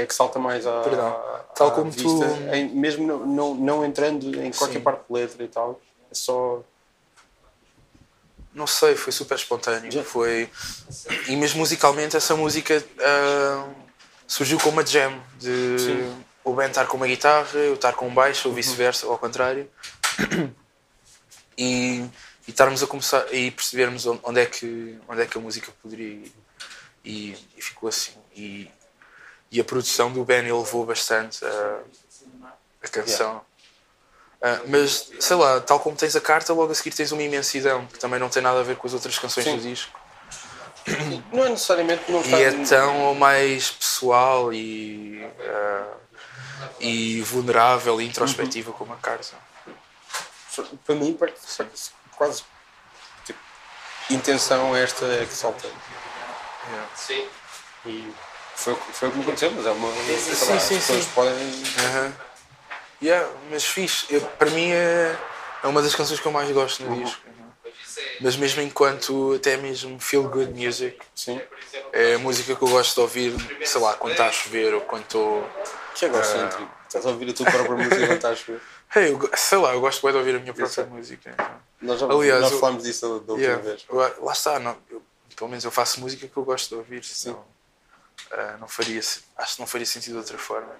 é 0.00 0.06
que 0.06 0.14
salta 0.14 0.38
mais 0.38 0.66
a. 0.66 0.80
Perdão. 0.82 1.20
Tal 1.54 1.72
como 1.72 1.90
vista, 1.90 2.08
tu. 2.08 2.54
Em, 2.54 2.68
mesmo 2.68 3.06
não, 3.06 3.26
não, 3.26 3.54
não, 3.54 3.84
entrando 3.84 4.26
em 4.40 4.50
qualquer 4.50 4.78
Sim. 4.78 4.84
parte 4.84 5.02
de 5.08 5.12
letra 5.12 5.44
e 5.44 5.48
tal, 5.48 5.80
é 6.10 6.14
só. 6.14 6.62
Não 8.54 8.66
sei, 8.66 8.96
foi 8.96 9.12
super 9.12 9.36
espontâneo. 9.36 9.90
Já. 9.90 10.02
Foi. 10.02 10.48
E 11.28 11.36
mesmo 11.36 11.58
musicalmente, 11.60 12.16
essa 12.16 12.34
música 12.34 12.76
uh, 12.78 13.74
surgiu 14.26 14.58
como 14.58 14.72
uma 14.72 14.86
jam. 14.86 15.20
De 15.38 15.78
Sim. 15.78 16.24
o 16.44 16.52
Ben 16.52 16.68
estar 16.68 16.86
com 16.86 16.96
uma 16.96 17.06
guitarra, 17.06 17.58
eu 17.58 17.74
estar 17.74 17.92
com 17.92 18.08
um 18.08 18.14
baixo, 18.14 18.48
ou 18.48 18.54
vice-versa, 18.54 19.06
ou 19.06 19.12
ao 19.12 19.18
contrário. 19.18 19.70
E 21.60 22.08
e 22.48 22.50
estarmos 22.50 22.82
a 22.82 22.86
começar 22.86 23.26
e 23.32 23.50
percebermos 23.50 24.06
onde 24.06 24.40
é 24.40 24.46
que 24.46 24.98
onde 25.06 25.20
é 25.20 25.26
que 25.26 25.36
a 25.36 25.40
música 25.40 25.70
poderia 25.82 26.08
ir 26.08 26.32
e, 27.04 27.36
e 27.56 27.62
ficou 27.62 27.90
assim 27.90 28.12
e, 28.34 28.70
e 29.50 29.60
a 29.60 29.64
produção 29.64 30.12
do 30.12 30.24
Ben 30.24 30.42
levou 30.42 30.84
bastante 30.84 31.44
a, 31.44 31.78
a 32.82 32.88
canção 32.88 33.40
yeah. 34.42 34.62
uh, 34.62 34.68
mas 34.68 35.10
sei 35.20 35.36
lá 35.36 35.60
tal 35.60 35.80
como 35.80 35.96
tens 35.96 36.14
a 36.16 36.20
carta 36.20 36.52
logo 36.52 36.72
a 36.72 36.74
seguir 36.74 36.94
tens 36.94 37.12
uma 37.12 37.22
imensidão 37.22 37.86
que 37.86 37.98
também 37.98 38.18
não 38.18 38.28
tem 38.28 38.42
nada 38.42 38.60
a 38.60 38.62
ver 38.62 38.76
com 38.76 38.86
as 38.86 38.94
outras 38.94 39.18
canções 39.18 39.44
Sim. 39.44 39.56
do 39.56 39.62
disco 39.62 39.98
não 41.32 41.44
é 41.44 41.48
necessariamente 41.50 42.10
não 42.10 42.22
e 42.22 42.34
é 42.34 42.64
tão 42.64 43.14
mais 43.14 43.70
pessoal 43.70 44.52
e 44.52 45.24
uh, 45.24 45.98
e 46.80 47.20
vulnerável 47.22 48.00
e 48.00 48.06
introspectiva 48.06 48.70
uhum. 48.70 48.76
como 48.76 48.92
a 48.92 48.96
carta 48.96 49.48
para 50.84 50.94
mim 50.94 51.16
quase 52.16 52.42
tipo, 53.24 53.38
intenção 54.10 54.74
esta 54.74 55.04
é 55.06 55.24
que 55.24 55.34
salta. 55.34 55.66
Yeah. 55.66 56.88
Sim. 56.94 57.28
E 57.86 58.12
foi, 58.58 58.74
foi 58.74 59.08
o 59.08 59.12
que 59.12 59.18
me 59.18 59.22
aconteceu, 59.22 59.52
mas 59.52 59.66
é 59.66 59.70
uma. 59.70 59.92
Sim, 59.92 60.18
sim, 60.18 60.52
lá, 60.52 60.58
sim, 60.58 60.76
as 60.76 60.86
pessoas 60.86 61.04
sim. 61.04 61.10
podem. 61.14 61.32
Uhum. 61.32 62.12
Yeah, 63.00 63.30
mas 63.50 63.64
fixe. 63.64 64.06
Eu, 64.10 64.20
para 64.20 64.50
mim 64.50 64.72
é, 64.72 65.16
é 65.62 65.66
uma 65.68 65.80
das 65.80 65.94
canções 65.94 66.18
que 66.18 66.26
eu 66.26 66.32
mais 66.32 66.50
gosto 66.50 66.82
no 66.82 66.90
uhum. 66.90 67.04
disco. 67.04 67.22
Mas 68.20 68.36
mesmo 68.36 68.60
enquanto 68.62 69.34
até 69.34 69.56
mesmo 69.56 70.00
feel 70.00 70.24
good 70.24 70.52
music, 70.52 70.98
sim. 71.14 71.40
é 71.92 72.14
a 72.14 72.18
música 72.18 72.56
que 72.56 72.62
eu 72.62 72.68
gosto 72.68 72.94
de 72.94 73.00
ouvir, 73.00 73.34
sei 73.64 73.80
lá, 73.80 73.94
quando 73.94 74.12
está 74.12 74.26
a 74.26 74.32
chover 74.32 74.74
ou 74.74 74.80
quando 74.80 75.02
estou. 75.02 75.48
Que 75.94 76.06
é 76.06 76.08
egocêntrico. 76.08 76.64
Uh... 76.64 76.78
Estás 76.88 77.06
a 77.06 77.10
ouvir 77.10 77.30
a 77.30 77.32
tua 77.34 77.46
própria 77.46 77.76
música 77.76 77.96
quando 77.96 78.12
está 78.12 78.30
a 78.30 78.34
chover. 78.34 78.60
Hey, 78.96 79.12
eu, 79.12 79.30
sei 79.36 79.58
lá, 79.58 79.72
eu 79.72 79.80
gosto 79.80 80.02
bem 80.02 80.10
de 80.10 80.18
ouvir 80.18 80.34
a 80.34 80.38
minha 80.40 80.54
própria 80.54 80.86
música. 80.86 81.30
Então. 81.30 81.60
Nós, 81.80 82.00
já, 82.00 82.06
Aliás, 82.06 82.40
nós 82.40 82.58
falámos 82.58 82.82
disso 82.82 83.20
da 83.20 83.34
última 83.34 83.38
yeah, 83.38 83.62
vez. 83.62 83.86
Lá 83.88 84.32
está, 84.32 84.58
não, 84.58 84.76
eu, 84.90 85.00
pelo 85.36 85.48
menos 85.48 85.64
eu 85.64 85.70
faço 85.70 86.00
música 86.00 86.26
que 86.26 86.36
eu 86.36 86.44
gosto 86.44 86.70
de 86.70 86.74
ouvir, 86.74 87.04
senão 87.04 87.44
uh, 88.32 88.58
não 88.58 88.68
faria, 88.68 88.98
acho 88.98 89.54
que 89.54 89.60
não 89.60 89.66
faria 89.66 89.86
sentido 89.86 90.12
de 90.12 90.18
outra 90.18 90.38
forma. 90.38 90.74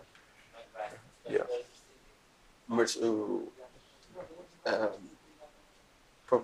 Yeah. 1.27 1.49
Mas 2.67 2.97
uh, 2.97 3.03
uh, 3.03 3.53
para, 6.27 6.41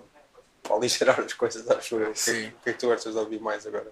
para 0.63 0.75
aligerar 0.75 1.19
as 1.19 1.33
coisas, 1.33 1.69
acho 1.69 1.95
eu, 1.95 2.11
o 2.11 2.13
que, 2.13 2.29
é 2.29 2.33
o 2.33 2.51
que 2.61 2.69
é 2.69 2.73
que 2.73 2.79
tu 2.79 2.87
gostas 2.87 3.13
de 3.13 3.19
ouvir 3.19 3.39
mais 3.39 3.65
agora? 3.65 3.91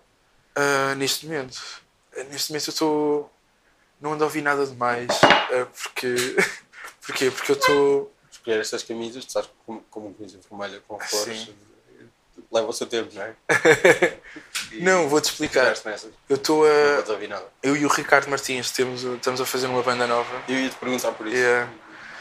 Uh, 0.56 0.96
neste 0.96 1.26
momento, 1.26 1.62
neste 2.30 2.52
momento 2.52 2.68
eu 2.68 2.72
estou. 2.72 3.34
Não 4.00 4.14
ando 4.14 4.24
a 4.24 4.28
ouvir 4.28 4.42
nada 4.42 4.66
demais, 4.66 5.10
uh, 5.10 5.66
porque. 5.72 6.36
Porquê? 7.06 7.30
Porque 7.30 7.52
eu 7.52 7.56
estou. 7.56 8.14
Escolher 8.32 8.62
estas 8.62 8.84
camisas, 8.84 9.26
tu 9.26 9.32
sabes 9.32 9.50
como, 9.66 9.82
como 9.90 10.14
camisa 10.14 10.40
vermelha 10.50 10.82
com 10.88 11.00
flores 11.00 11.46
Sim. 11.46 11.56
Leva 12.54 12.70
o 12.70 12.74
seu 12.74 12.86
tempo, 12.86 13.10
não 13.14 13.24
é? 13.24 13.34
não, 14.80 15.10
vou-te 15.10 15.26
explicar. 15.26 15.74
Eu 16.30 16.36
estou 16.36 16.66
a. 16.66 17.28
Não. 17.28 17.44
Eu 17.64 17.76
e 17.76 17.86
o 17.86 17.90
Ricardo 17.90 18.30
Martins 18.30 18.72
temos, 18.72 19.04
estamos 19.04 19.42
a 19.42 19.46
fazer 19.46 19.68
uma 19.68 19.82
banda 19.82 20.06
nova. 20.06 20.44
Eu 20.48 20.58
ia 20.58 20.70
te 20.70 20.76
perguntar 20.76 21.12
por 21.14 21.26
isso. 21.28 21.36
Yeah. 21.36 21.72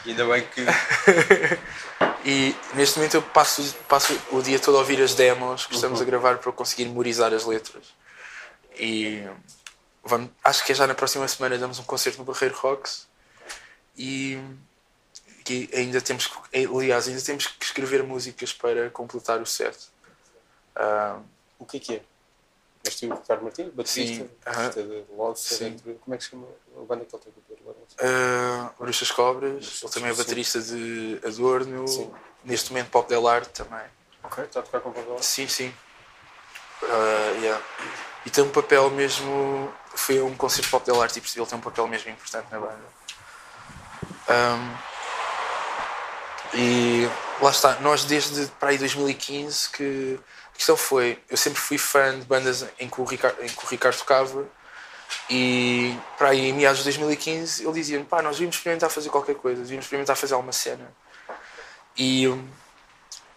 E 0.05 0.09
ainda 0.09 0.25
bem 0.25 0.45
que. 0.47 0.65
e 2.25 2.55
neste 2.73 2.97
momento 2.97 3.15
eu 3.15 3.21
passo, 3.21 3.75
passo 3.87 4.19
o 4.31 4.41
dia 4.41 4.59
todo 4.59 4.75
a 4.75 4.79
ouvir 4.79 5.01
as 5.01 5.13
demos 5.13 5.67
que 5.67 5.75
estamos 5.75 6.01
a 6.01 6.03
gravar 6.03 6.39
para 6.39 6.51
conseguir 6.51 6.85
memorizar 6.85 7.31
as 7.33 7.45
letras. 7.45 7.93
E 8.77 9.23
vamos, 10.03 10.31
acho 10.43 10.65
que 10.65 10.71
é 10.71 10.75
já 10.75 10.87
na 10.87 10.95
próxima 10.95 11.27
semana 11.27 11.57
damos 11.57 11.77
um 11.77 11.83
concerto 11.83 12.17
no 12.17 12.25
Barreiro 12.25 12.55
Rocks 12.55 13.07
e, 13.95 14.39
e 15.47 15.69
ainda 15.73 16.01
temos 16.01 16.25
que, 16.25 16.35
aliás, 16.65 17.07
ainda 17.07 17.21
temos 17.21 17.45
que 17.47 17.63
escrever 17.63 18.03
músicas 18.03 18.51
para 18.51 18.89
completar 18.89 19.39
o 19.39 19.45
set. 19.45 19.92
Ah, 20.75 21.19
O 21.59 21.65
que 21.65 21.77
é 21.77 21.79
que 21.79 21.95
é? 21.95 22.01
Mas 22.85 23.01
o 23.01 23.13
Ricardo 23.13 23.43
Martins, 23.43 23.73
baterista, 23.73 24.23
Sim, 24.25 24.29
baterista 24.43 24.79
aham. 24.81 24.89
de 24.89 25.05
Lodge, 25.15 25.39
Sim. 25.39 25.77
como 26.03 26.13
é 26.13 26.17
que 26.17 26.23
se 26.25 26.31
chama 26.31 26.47
a 26.75 26.83
banda 26.83 27.05
que 27.05 27.15
ele 27.15 27.23
tem 27.23 27.31
com 27.31 27.39
o 27.39 27.43
Pedro? 27.47 27.63
Uh, 27.71 28.83
Bruxas 28.83 29.11
Cobras, 29.11 29.81
ele 29.81 29.91
também 29.91 30.09
é 30.09 30.13
Sim. 30.13 30.17
baterista 30.21 30.61
de 30.61 31.21
Adorno, 31.25 31.87
Sim. 31.87 32.11
neste 32.43 32.71
momento 32.73 32.89
Pop 32.89 33.07
Del 33.07 33.25
Arte 33.25 33.51
também. 33.51 33.85
Ok, 34.23 34.43
está 34.43 34.59
a 34.59 34.63
tocar 34.63 34.81
com 34.81 34.89
o 34.89 34.93
Pablo 34.93 35.17
Sim, 35.21 35.47
sim. 35.47 35.73
Uh, 36.81 37.39
yeah. 37.41 37.63
E 38.25 38.29
tem 38.29 38.43
um 38.43 38.49
papel 38.49 38.89
mesmo. 38.89 39.73
Foi 39.95 40.21
um 40.21 40.35
concerto 40.35 40.69
Pop 40.69 40.85
Del 40.85 41.01
Arte 41.01 41.19
e 41.19 41.21
percebi 41.21 41.41
ele 41.41 41.49
tem 41.49 41.57
um 41.57 41.61
papel 41.61 41.87
mesmo 41.87 42.11
importante 42.11 42.47
na 42.51 42.59
banda. 42.59 42.83
Um, 44.29 44.93
e 46.55 47.09
lá 47.41 47.49
está, 47.49 47.79
nós 47.79 48.03
desde 48.03 48.47
para 48.59 48.69
aí 48.69 48.77
2015 48.77 49.69
que 49.69 50.19
a 50.53 50.55
questão 50.55 50.77
foi, 50.77 51.19
eu 51.29 51.35
sempre 51.35 51.59
fui 51.59 51.77
fã 51.77 52.17
de 52.17 52.25
bandas 52.25 52.65
em 52.79 52.87
que 52.87 53.01
o 53.01 53.03
Ricardo, 53.03 53.43
em 53.43 53.47
que 53.47 53.65
o 53.65 53.67
Ricardo 53.67 53.97
tocava 53.97 54.45
e 55.29 55.97
para 56.17 56.29
aí 56.29 56.49
em 56.49 56.53
meados 56.53 56.79
de 56.79 56.83
2015 56.85 57.63
ele 57.63 57.73
dizia-me, 57.73 58.05
pá, 58.05 58.21
nós 58.21 58.35
devíamos 58.35 58.55
experimentar 58.55 58.89
fazer 58.89 59.09
qualquer 59.09 59.35
coisa, 59.35 59.61
devíamos 59.61 59.85
experimentar 59.85 60.15
fazer 60.15 60.33
alguma 60.33 60.51
cena. 60.53 60.91
E 61.97 62.27
hum, 62.27 62.47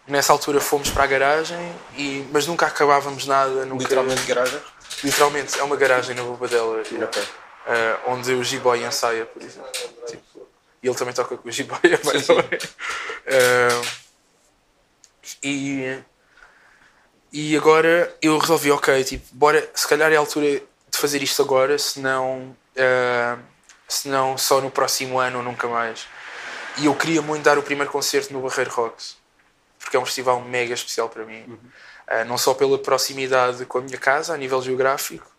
nessa 0.07 0.31
altura 0.31 0.59
fomos 0.59 0.89
para 0.89 1.03
a 1.03 1.07
garagem, 1.07 1.75
e, 1.95 2.27
mas 2.31 2.47
nunca 2.47 2.65
acabávamos 2.65 3.25
nada. 3.25 3.65
Nunca, 3.65 3.83
Literalmente 3.83 4.23
garagem? 4.23 4.61
Literalmente, 5.03 5.59
é 5.59 5.63
uma 5.63 5.75
garagem 5.75 6.15
na 6.15 6.23
Bobadela, 6.23 6.81
Ok. 6.81 7.23
eh, 7.67 7.97
onde 8.07 8.31
o 8.33 8.43
G-Boy 8.43 8.83
ensaia, 8.83 9.25
por 9.25 9.41
exemplo. 9.41 9.69
Tipo, 10.07 10.47
e 10.81 10.87
ele 10.87 10.95
também 10.95 11.13
toca 11.13 11.37
com 11.37 11.47
o 11.47 11.51
G-Boy, 11.51 11.79
way. 11.83 12.59
Eh, 13.25 13.81
e, 15.43 15.99
e 17.39 17.55
agora 17.55 18.11
eu 18.19 18.35
resolvi, 18.39 18.71
ok, 18.71 19.03
tipo, 19.03 19.23
bora, 19.31 19.69
se 19.75 19.87
calhar 19.87 20.11
é 20.11 20.15
a 20.15 20.19
altura 20.19 20.59
de 20.89 20.97
fazer 20.97 21.21
isto 21.21 21.39
agora, 21.43 21.77
senão, 21.77 22.57
eh, 22.75 23.37
senão 23.87 24.35
só 24.39 24.59
no 24.59 24.71
próximo 24.71 25.19
ano 25.19 25.37
ou 25.37 25.43
nunca 25.43 25.67
mais. 25.67 26.07
E 26.79 26.87
eu 26.87 26.95
queria 26.95 27.21
muito 27.21 27.43
dar 27.43 27.59
o 27.59 27.61
primeiro 27.61 27.91
concerto 27.91 28.33
no 28.33 28.41
Barreiro 28.41 28.71
Rocks, 28.71 29.17
porque 29.77 29.95
é 29.95 29.99
um 29.99 30.05
festival 30.05 30.41
mega 30.41 30.73
especial 30.73 31.09
para 31.09 31.25
mim. 31.25 31.43
Uh, 31.43 32.25
não 32.25 32.39
só 32.39 32.55
pela 32.55 32.79
proximidade 32.79 33.63
com 33.67 33.77
a 33.77 33.81
minha 33.81 33.99
casa, 33.99 34.33
a 34.33 34.37
nível 34.37 34.59
geográfico, 34.59 35.31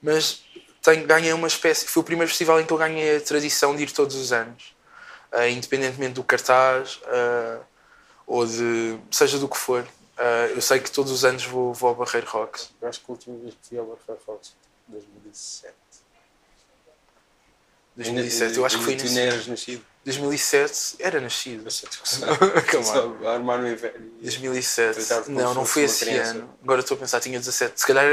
mas 0.00 0.44
tenho, 0.80 1.04
ganhei 1.04 1.32
uma 1.32 1.48
espécie. 1.48 1.84
Foi 1.88 2.00
o 2.02 2.04
primeiro 2.04 2.28
festival 2.28 2.60
em 2.60 2.64
que 2.64 2.72
eu 2.72 2.78
ganhei 2.78 3.16
a 3.16 3.20
tradição 3.20 3.74
de 3.74 3.82
ir 3.82 3.90
todos 3.90 4.14
os 4.14 4.32
anos, 4.32 4.72
uh, 5.32 5.48
independentemente 5.48 6.14
do 6.14 6.22
cartaz 6.22 7.00
uh, 7.06 7.60
ou 8.24 8.46
de. 8.46 9.00
seja 9.10 9.36
do 9.36 9.48
que 9.48 9.58
for. 9.58 9.84
Uh, 10.20 10.52
eu 10.54 10.60
sei 10.60 10.78
que 10.80 10.90
todos 10.90 11.10
os 11.10 11.24
anos 11.24 11.44
vou, 11.46 11.72
vou 11.72 11.88
ao 11.88 11.94
Barreiro 11.94 12.26
Rocks. 12.28 12.70
Eu 12.82 12.88
acho 12.88 13.00
que 13.00 13.06
a 13.08 13.12
última 13.12 13.38
vez 13.38 13.54
que 13.54 13.68
fui 13.70 13.78
ao 13.78 13.86
Barreiro 13.86 14.22
Fox 14.26 14.52
2017. 14.88 15.74
2007, 17.96 18.56
eu 18.56 18.66
acho 18.66 18.78
que 18.78 18.84
foi 18.84 18.96
Tu 18.96 19.06
eras 19.18 19.46
nascido. 19.46 19.84
2007 20.04 20.96
era 21.00 21.20
nascido. 21.20 21.64
On. 23.22 23.28
Armar-me 23.28 23.70
em 23.72 23.74
velho. 23.74 24.12
2007. 24.22 24.94
Tratava 24.96 25.24
como 25.24 25.40
Não, 25.40 25.54
não 25.54 25.64
foi 25.64 25.82
esse 25.84 26.08
ano. 26.10 26.54
Agora 26.62 26.80
estou 26.80 26.96
a 26.96 27.00
pensar, 27.00 27.20
tinha 27.20 27.38
17. 27.38 27.80
Se 27.80 27.86
calhar 27.86 28.04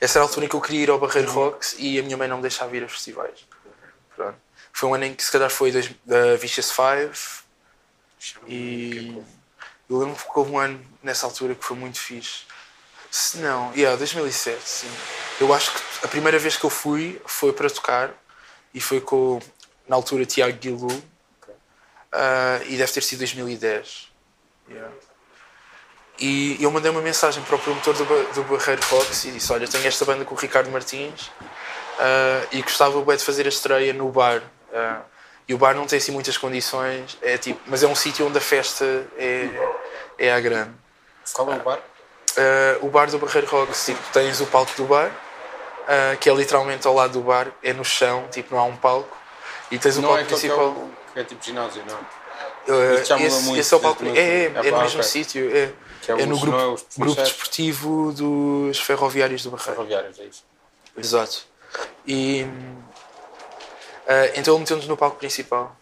essa 0.00 0.18
era 0.18 0.24
a 0.24 0.28
altura 0.28 0.46
em 0.46 0.48
que 0.48 0.54
eu 0.56 0.60
queria 0.60 0.82
ir 0.82 0.90
ao 0.90 0.98
Barreiro 0.98 1.30
Rocks 1.30 1.74
e 1.78 1.98
a 1.98 2.02
minha 2.02 2.16
mãe 2.16 2.28
não 2.28 2.36
me 2.36 2.42
deixava 2.42 2.76
ir 2.76 2.84
a 2.84 2.88
festivais. 2.88 3.46
Pronto. 4.14 4.36
Foi 4.72 4.88
um 4.88 4.94
ano 4.94 5.04
em 5.06 5.14
que 5.14 5.22
se 5.24 5.32
calhar 5.32 5.50
foi 5.50 5.72
dois- 5.72 5.90
da 6.04 6.36
Vicious 6.36 6.70
Five 6.70 7.18
e 8.46 9.20
eu 9.90 9.98
lembro 9.98 10.14
que 10.14 10.38
houve 10.38 10.52
um 10.52 10.58
ano 10.58 10.80
nessa 11.02 11.26
altura 11.26 11.54
que 11.54 11.64
foi 11.64 11.76
muito 11.76 11.98
fixe. 11.98 12.44
Se 13.10 13.38
não, 13.38 13.72
yeah, 13.74 13.96
2007, 13.96 14.60
sim. 14.64 14.90
Eu 15.40 15.52
acho 15.52 15.72
que 15.72 15.80
a 16.04 16.08
primeira 16.08 16.38
vez 16.38 16.56
que 16.56 16.64
eu 16.64 16.70
fui 16.70 17.20
foi 17.26 17.52
para 17.52 17.68
tocar 17.68 18.10
e 18.72 18.80
foi 18.80 19.00
com, 19.00 19.40
na 19.88 19.96
altura, 19.96 20.24
Tiago 20.24 20.56
Guilu 20.56 21.02
ah, 22.12 22.60
e 22.66 22.76
deve 22.76 22.92
ter 22.92 23.02
sido 23.02 23.18
2010. 23.18 24.08
Yeah. 24.68 24.92
E 26.20 26.62
eu 26.62 26.70
mandei 26.70 26.90
uma 26.90 27.02
mensagem 27.02 27.42
para 27.42 27.56
o 27.56 27.58
promotor 27.58 27.94
do, 27.94 28.04
do 28.34 28.44
Barreiro 28.44 28.82
Rocks 28.88 29.24
e 29.24 29.32
disse: 29.32 29.52
Olha, 29.52 29.66
tenho 29.66 29.86
esta 29.88 30.04
banda 30.04 30.24
com 30.24 30.36
o 30.36 30.38
Ricardo 30.38 30.70
Martins 30.70 31.32
ah, 31.98 32.46
e 32.52 32.62
gostava 32.62 33.00
bué 33.00 33.16
de 33.16 33.24
fazer 33.24 33.46
a 33.46 33.48
estreia 33.48 33.92
no 33.92 34.08
bar. 34.12 34.40
Ah, 34.72 35.02
e 35.48 35.54
o 35.54 35.58
bar 35.58 35.74
não 35.74 35.84
tem 35.84 35.96
assim 35.96 36.12
muitas 36.12 36.38
condições, 36.38 37.18
é 37.20 37.36
tipo, 37.36 37.60
mas 37.66 37.82
é 37.82 37.88
um 37.88 37.94
sítio 37.96 38.24
onde 38.24 38.38
a 38.38 38.40
festa 38.40 38.84
é, 39.18 39.48
é 40.20 40.32
à 40.32 40.38
grande. 40.40 40.70
Qual 41.32 41.50
é 41.52 41.56
o 41.56 41.60
bar? 41.60 41.78
Uh, 41.78 42.86
o 42.86 42.90
bar 42.90 43.10
do 43.10 43.18
Barreiro 43.18 43.46
Rocks, 43.48 43.86
tipo, 43.86 44.00
tens 44.12 44.40
o 44.40 44.46
palco 44.46 44.72
do 44.76 44.84
bar, 44.84 45.08
uh, 45.08 46.16
que 46.18 46.30
é 46.30 46.34
literalmente 46.34 46.86
ao 46.86 46.94
lado 46.94 47.14
do 47.14 47.20
bar, 47.22 47.48
é 47.62 47.72
no 47.72 47.84
chão, 47.84 48.28
tipo, 48.30 48.54
não 48.54 48.62
há 48.62 48.64
um 48.64 48.76
palco. 48.76 49.16
E 49.70 49.78
tens 49.78 49.96
o 49.96 50.02
Não 50.02 50.16
é 50.16 50.22
palco 50.24 50.34
aquele 50.34 50.40
que 50.40 50.46
é, 50.46 50.48
principal. 50.50 50.68
o- 50.84 50.90
que 51.12 51.18
é 51.20 51.24
tipo 51.24 51.44
ginásio, 51.44 51.82
não? 51.86 51.98
Uh, 52.68 52.94
Isso 52.94 53.04
já 53.06 53.16
muda 53.16 53.26
esse, 53.28 53.42
muito 53.44 53.60
esse 53.60 53.74
é 53.74 53.76
o 53.76 53.80
palco. 53.80 54.04
É, 54.04 54.18
é, 54.18 54.44
é 54.44 54.70
no 54.70 54.78
mesmo 54.82 55.02
sítio. 55.02 55.50
É, 55.50 55.72
é 56.08 56.22
é 56.22 56.26
no 56.26 56.38
grupo, 56.38 56.56
não 56.56 56.60
é 56.60 56.66
os 56.68 56.84
grupo 56.96 57.20
desportivo 57.20 58.12
dos 58.12 58.80
ferroviários 58.80 59.42
do 59.42 59.50
Barreiro. 59.50 59.72
Ferroviários, 59.72 60.18
é 60.18 60.24
isso. 60.24 60.44
Exato. 60.96 61.44
E 62.06 62.46
ah, 64.08 64.30
então 64.34 64.58
meteu-nos 64.58 64.86
no 64.88 64.96
palco 64.96 65.16
principal, 65.18 65.76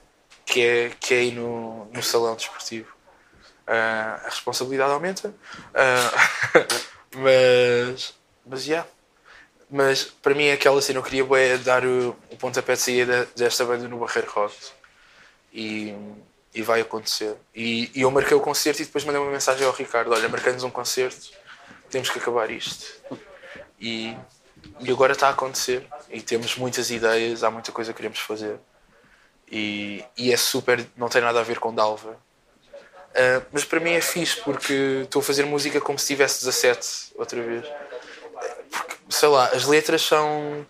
que 0.44 0.62
é, 0.64 0.90
que 1.00 1.14
é 1.14 1.18
aí 1.18 1.30
no, 1.32 1.86
no 1.86 2.02
salão 2.02 2.34
desportivo. 2.34 2.88
Ah, 3.68 4.20
a 4.24 4.28
responsabilidade 4.30 4.92
aumenta. 4.92 5.34
Ah, 5.74 6.10
mas, 7.14 8.14
mas, 8.46 8.66
yeah. 8.66 8.88
mas 9.70 10.04
para 10.04 10.34
mim 10.34 10.50
aquela 10.50 10.80
cena 10.80 10.98
eu 10.98 11.02
queria 11.02 11.22
bué 11.22 11.58
dar 11.58 11.84
o, 11.84 12.16
o 12.30 12.36
pontapé 12.38 12.72
de 12.72 12.80
saída 12.80 13.28
desta 13.36 13.66
banda 13.66 13.86
no 13.86 13.98
Barreiro 13.98 14.30
Rock. 14.30 14.56
E, 15.52 15.94
e 16.54 16.62
vai 16.62 16.80
acontecer. 16.80 17.36
E, 17.54 17.90
e 17.94 18.02
eu 18.02 18.10
marquei 18.10 18.36
o 18.36 18.40
concerto 18.40 18.80
e 18.80 18.84
depois 18.86 19.04
mandei 19.04 19.20
uma 19.20 19.30
mensagem 19.30 19.66
ao 19.66 19.72
Ricardo: 19.72 20.12
Olha, 20.12 20.28
marcamos 20.28 20.64
um 20.64 20.70
concerto, 20.70 21.30
temos 21.90 22.08
que 22.08 22.18
acabar 22.18 22.50
isto. 22.50 22.86
E, 23.78 24.16
e 24.80 24.90
agora 24.90 25.12
está 25.12 25.28
a 25.28 25.30
acontecer. 25.32 25.86
E 26.10 26.22
temos 26.22 26.56
muitas 26.56 26.90
ideias, 26.90 27.44
há 27.44 27.50
muita 27.50 27.70
coisa 27.70 27.92
que 27.92 27.98
queremos 27.98 28.18
fazer. 28.18 28.58
E, 29.50 30.04
e 30.16 30.32
é 30.32 30.36
super. 30.38 30.86
não 30.96 31.08
tem 31.08 31.20
nada 31.20 31.40
a 31.40 31.42
ver 31.42 31.58
com 31.58 31.74
Dalva. 31.74 32.18
Ah, 33.18 33.42
mas 33.52 33.64
para 33.64 33.80
mim 33.80 33.92
é 33.92 34.00
fixe 34.00 34.40
porque 34.42 35.00
estou 35.02 35.18
a 35.18 35.22
fazer 35.22 35.44
música 35.44 35.80
como 35.80 35.98
se 35.98 36.06
tivesse 36.06 36.44
17 36.44 37.14
outra 37.16 37.42
vez. 37.42 37.66
Porque, 38.70 38.96
sei 39.10 39.28
lá, 39.28 39.46
as 39.46 39.66
letras 39.66 40.02
são. 40.02 40.64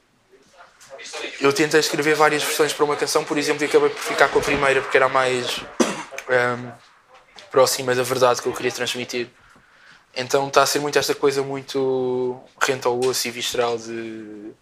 Eu 1.41 1.53
tentei 1.53 1.79
escrever 1.79 2.15
várias 2.15 2.43
versões 2.43 2.73
para 2.73 2.85
uma 2.85 2.97
canção, 2.97 3.23
por 3.23 3.37
exemplo, 3.37 3.63
e 3.63 3.67
acabei 3.67 3.91
por 3.91 4.01
ficar 4.01 4.29
com 4.29 4.39
a 4.39 4.43
primeira 4.43 4.81
porque 4.81 4.97
era 4.97 5.09
mais 5.09 5.61
ahm, 6.29 6.73
próxima 7.51 7.95
da 7.95 8.03
verdade 8.03 8.41
que 8.41 8.49
eu 8.49 8.53
queria 8.55 8.73
transmitir. 8.73 9.29
Então 10.17 10.49
está 10.49 10.63
a 10.63 10.67
ser 10.67 10.81
muito 10.81 10.99
esta 10.99 11.15
coisa 11.15 11.43
muito 11.43 12.41
rente 12.61 12.87
ao 12.87 12.99
osso 12.99 13.29
e 13.29 13.31
visceral 13.31 13.77
de, 13.77 14.53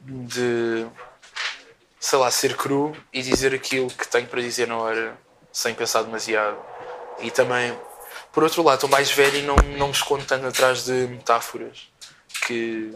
de 0.00 0.86
sei 1.98 2.18
lá, 2.18 2.30
ser 2.30 2.56
cru 2.56 2.94
e 3.12 3.22
dizer 3.22 3.54
aquilo 3.54 3.88
que 3.88 4.06
tenho 4.08 4.26
para 4.26 4.40
dizer 4.42 4.66
na 4.66 4.76
hora 4.76 5.16
sem 5.52 5.74
pensar 5.74 6.02
demasiado. 6.02 6.58
E 7.22 7.30
também, 7.30 7.76
por 8.32 8.42
outro 8.42 8.62
lado, 8.62 8.76
estou 8.76 8.90
mais 8.90 9.10
velho 9.10 9.38
e 9.38 9.42
não, 9.42 9.56
não 9.76 9.88
me 9.88 9.92
escondo 9.92 10.24
tanto 10.24 10.46
atrás 10.46 10.84
de 10.84 10.92
metáforas 11.08 11.88
que 12.46 12.92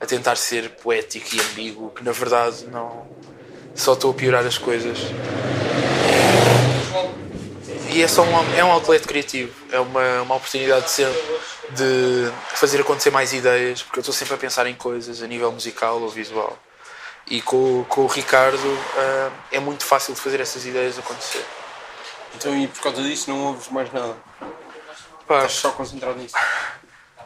a 0.00 0.06
tentar 0.06 0.36
ser 0.36 0.70
poético 0.70 1.34
e 1.34 1.40
ambíguo, 1.40 1.90
que 1.90 2.04
na 2.04 2.12
verdade 2.12 2.66
não 2.66 3.06
só 3.74 3.94
estou 3.94 4.10
a 4.10 4.14
piorar 4.14 4.46
as 4.46 4.58
coisas. 4.58 4.98
E 7.92 8.02
é 8.02 8.08
só 8.08 8.22
um, 8.22 8.54
é 8.54 8.62
um 8.62 8.70
outlet 8.70 9.06
criativo, 9.06 9.54
é 9.72 9.80
uma, 9.80 10.22
uma 10.22 10.34
oportunidade 10.34 10.84
de, 10.84 10.90
ser, 10.90 11.08
de 11.70 12.30
fazer 12.54 12.80
acontecer 12.80 13.10
mais 13.10 13.32
ideias, 13.32 13.82
porque 13.82 13.98
eu 13.98 14.02
estou 14.02 14.14
sempre 14.14 14.34
a 14.34 14.36
pensar 14.36 14.66
em 14.66 14.74
coisas 14.74 15.22
a 15.22 15.26
nível 15.26 15.50
musical 15.50 16.00
ou 16.00 16.08
visual. 16.10 16.58
E 17.28 17.40
com, 17.40 17.84
com 17.88 18.02
o 18.02 18.06
Ricardo 18.06 18.78
ah, 18.96 19.30
é 19.50 19.58
muito 19.58 19.84
fácil 19.84 20.14
de 20.14 20.20
fazer 20.20 20.40
essas 20.40 20.66
ideias 20.66 20.98
acontecer. 20.98 21.44
Então, 22.36 22.54
e 22.54 22.68
por 22.68 22.82
causa 22.82 23.02
disso, 23.02 23.30
não 23.30 23.46
ouves 23.46 23.68
mais 23.68 23.90
nada? 23.92 24.14
Pá, 25.26 25.36
Estás 25.36 25.52
só 25.52 25.70
concentrado 25.70 26.18
nisso? 26.18 26.36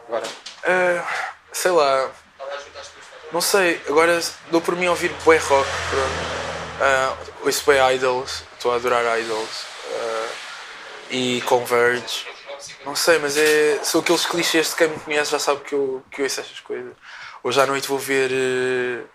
Agora, 0.07 0.25
ah, 0.63 1.05
sei 1.51 1.71
lá, 1.71 2.09
não 3.31 3.41
sei, 3.41 3.81
agora 3.89 4.21
dou 4.49 4.61
por 4.61 4.75
mim 4.75 4.87
a 4.87 4.91
ouvir 4.91 5.11
bué 5.25 5.37
rock. 5.37 5.69
pronto. 5.89 6.31
Ah, 6.81 7.17
ouço 7.43 7.63
bem 7.65 7.95
Idols, 7.95 8.43
estou 8.53 8.71
a 8.71 8.75
adorar 8.75 9.19
Idols. 9.19 9.63
Uh, 9.91 10.29
e 11.11 11.41
Converge. 11.41 12.25
Não 12.85 12.95
sei, 12.95 13.19
mas 13.19 13.35
é, 13.35 13.79
são 13.83 13.99
aqueles 13.99 14.25
clichês 14.25 14.69
de 14.69 14.75
quem 14.75 14.87
me 14.87 14.99
conhece 14.99 15.31
já 15.31 15.39
sabe 15.39 15.59
que 15.61 15.75
eu, 15.75 16.01
que 16.09 16.21
eu 16.21 16.23
ouço 16.23 16.39
essas 16.39 16.59
coisas. 16.61 16.93
Hoje 17.43 17.59
à 17.59 17.65
noite 17.65 17.87
vou 17.87 17.99
ver 17.99 18.31
uh, 18.31 19.07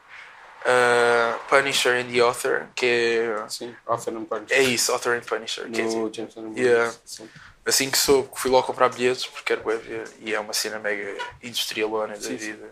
uh, 0.66 1.38
Punisher 1.48 1.92
and 1.92 2.10
the 2.12 2.20
Author, 2.22 2.66
que 2.74 2.86
é. 2.86 3.48
Sim, 3.48 3.74
Author 3.86 4.16
and 4.16 4.24
Punisher. 4.24 4.56
É 4.56 4.62
isso, 4.62 4.92
Author 4.92 5.16
and 5.16 5.20
Punisher. 5.20 5.70
Que 5.70 5.80
é, 5.80 5.84
No 5.84 5.90
tipo, 5.90 6.14
James 6.14 6.34
Bond. 6.34 6.60
Yeah. 6.60 6.94
Sim. 7.04 7.28
assim 7.64 7.90
que 7.90 7.98
soube, 7.98 8.28
fui 8.34 8.50
logo 8.50 8.66
comprar 8.66 8.88
bilhetes 8.88 9.26
porque 9.26 9.44
quero 9.44 9.62
bué 9.62 9.76
ver. 9.76 10.08
E 10.20 10.34
é 10.34 10.40
uma 10.40 10.52
cena 10.52 10.78
mega 10.78 11.16
industrialona 11.42 12.14
da 12.14 12.20
Sim, 12.20 12.38
sim. 12.38 12.52
vida. 12.52 12.70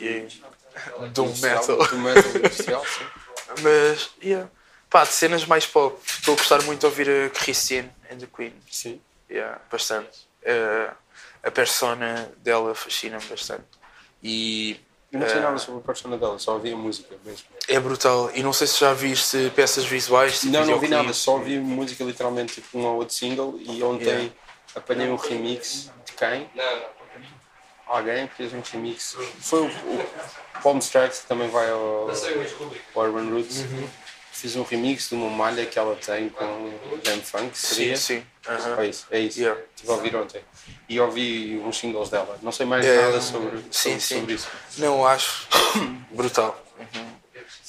E 0.00 0.28
Doom 1.12 1.26
Industrial, 1.28 1.58
metal. 1.58 1.88
Doom 1.88 1.98
metal 1.98 2.36
industrial, 2.36 2.84
sim. 2.84 3.04
Mas, 3.62 4.10
yeah. 4.22 4.50
Pá, 4.90 5.04
de 5.04 5.12
cenas 5.12 5.44
mais 5.46 5.66
pop, 5.66 5.98
estou 6.06 6.34
a 6.34 6.36
gostar 6.36 6.62
muito 6.62 6.80
de 6.80 6.86
ouvir 6.86 7.08
a 7.08 7.30
Christine 7.30 7.90
and 8.10 8.18
the 8.18 8.26
Queen. 8.26 8.52
Sim. 8.70 9.00
Yeah, 9.28 9.60
bastante. 9.70 10.28
Eh, 10.42 10.90
a 11.42 11.50
persona 11.50 12.30
dela 12.38 12.74
fascina-me 12.74 13.24
bastante. 13.24 13.64
E 14.22 14.80
Eu 15.16 15.20
não 15.20 15.28
sei 15.28 15.40
nada 15.40 15.58
sobre 15.58 15.80
a 15.80 15.84
persona 15.84 16.16
dela, 16.18 16.38
só 16.38 16.54
ouvi 16.54 16.72
a 16.72 16.76
música 16.76 17.14
mesmo. 17.24 17.44
é 17.68 17.80
brutal. 17.80 18.30
E 18.34 18.42
não 18.42 18.52
sei 18.52 18.66
se 18.66 18.78
já 18.80 18.92
viste 18.92 19.50
peças 19.56 19.84
visuais. 19.84 20.40
Tipo 20.40 20.52
Não, 20.52 20.66
não 20.66 20.78
vi 20.78 20.88
nada, 20.88 21.12
só 21.12 21.32
ouvi 21.34 21.58
música 21.58 22.04
literalmente 22.04 22.54
tipo 22.54 22.78
um 22.78 22.84
ou 22.86 22.96
outro 22.96 23.14
single 23.14 23.58
e 23.58 23.82
ontem 23.82 24.06
Yeah. 24.06 24.32
apanhei 24.74 25.08
um 25.10 25.16
remix 25.16 25.90
de 26.04 26.12
quem? 26.12 26.48
Alguém 27.86 28.28
fez 28.36 28.52
um 28.52 28.60
remix. 28.60 29.16
Foi 29.40 29.60
o, 29.62 29.66
o 29.66 30.06
Palm 30.62 30.78
Strikes 30.78 31.20
que 31.20 31.26
também 31.26 31.48
vai 31.48 31.70
ao, 31.70 32.08
ao 32.94 33.02
Urban 33.04 33.30
Roots. 33.30 33.58
Uhum. 33.58 33.88
Fiz 34.38 34.54
um 34.54 34.62
remix 34.62 35.08
de 35.08 35.14
uma 35.14 35.30
malha 35.30 35.64
que 35.64 35.78
ela 35.78 35.96
tem 35.96 36.28
com 36.28 36.70
Jam 37.02 37.20
Funk, 37.22 37.56
Sim, 37.56 37.74
seria? 37.74 37.96
sim. 37.96 38.22
aham. 38.46 38.80
É 38.82 38.86
isso, 38.86 39.06
é 39.10 39.18
isso. 39.20 39.40
Yeah. 39.40 39.60
Estive 39.74 39.90
a 39.90 39.94
ouvir 39.94 40.14
ontem. 40.16 40.40
E 40.88 41.00
ouvi 41.00 41.60
uns 41.64 41.78
singles 41.78 42.10
dela. 42.10 42.38
Não 42.42 42.52
sei 42.52 42.66
mais 42.66 42.84
É, 42.84 43.00
nada 43.00 43.20
sobre, 43.20 43.56
sim, 43.70 43.98
sobre, 43.98 44.00
sim. 44.00 44.18
sobre 44.20 44.34
isso. 44.34 44.48
Não, 44.76 45.06
acho 45.06 45.48
brutal. 46.12 46.62
Uhum. 46.78 47.06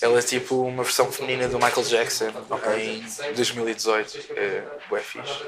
Ela 0.02 0.20
é 0.20 0.22
tipo 0.22 0.62
uma 0.62 0.84
versão 0.84 1.10
feminina 1.12 1.48
do 1.48 1.58
Michael 1.58 1.84
Jackson 1.86 2.32
em 2.78 3.34
2018. 3.34 4.20
É 4.36 4.64
bué 4.90 5.00
fixe. 5.02 5.44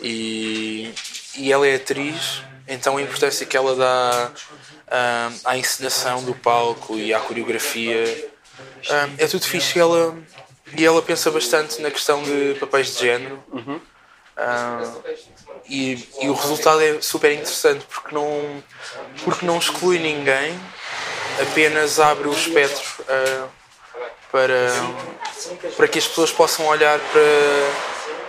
E, 0.00 0.94
e 1.36 1.52
ela 1.52 1.66
é 1.66 1.74
atriz, 1.74 2.42
então 2.68 2.96
a 2.96 3.02
importância 3.02 3.44
que 3.44 3.56
ela 3.56 3.74
dá 3.74 4.32
ah, 4.88 5.30
à 5.44 5.58
encenação 5.58 6.22
do 6.22 6.34
palco 6.34 6.96
e 6.96 7.12
à 7.12 7.20
coreografia 7.20 8.30
ah, 8.90 9.08
é 9.18 9.26
tudo 9.26 9.44
fixe. 9.44 9.78
Ela, 9.78 10.16
e 10.76 10.84
ela 10.84 11.02
pensa 11.02 11.30
bastante 11.30 11.80
na 11.82 11.90
questão 11.90 12.22
de 12.22 12.56
papéis 12.58 12.94
de 12.96 13.00
género. 13.00 13.42
Ah, 14.36 14.82
e, 15.68 16.08
e 16.20 16.28
o 16.28 16.34
resultado 16.34 16.80
é 16.82 17.00
super 17.00 17.30
interessante 17.32 17.86
porque 17.86 18.14
não, 18.14 18.62
porque 19.24 19.46
não 19.46 19.58
exclui 19.58 19.98
ninguém, 19.98 20.58
apenas 21.40 22.00
abre 22.00 22.26
o 22.28 22.32
espectro 22.32 23.04
ah, 23.08 23.48
para, 24.32 24.68
para 25.76 25.86
que 25.88 25.98
as 25.98 26.08
pessoas 26.08 26.32
possam 26.32 26.66
olhar 26.66 26.98
para, 26.98 27.22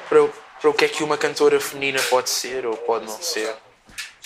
para, 0.10 0.28
para 0.62 0.70
o 0.70 0.74
que 0.74 0.86
é 0.86 0.88
que 0.88 1.04
uma 1.04 1.18
cantora 1.18 1.60
feminina 1.60 2.00
pode 2.04 2.30
ser 2.30 2.66
ou 2.68 2.78
pode 2.78 3.06
não 3.06 3.20
ser. 3.22 3.56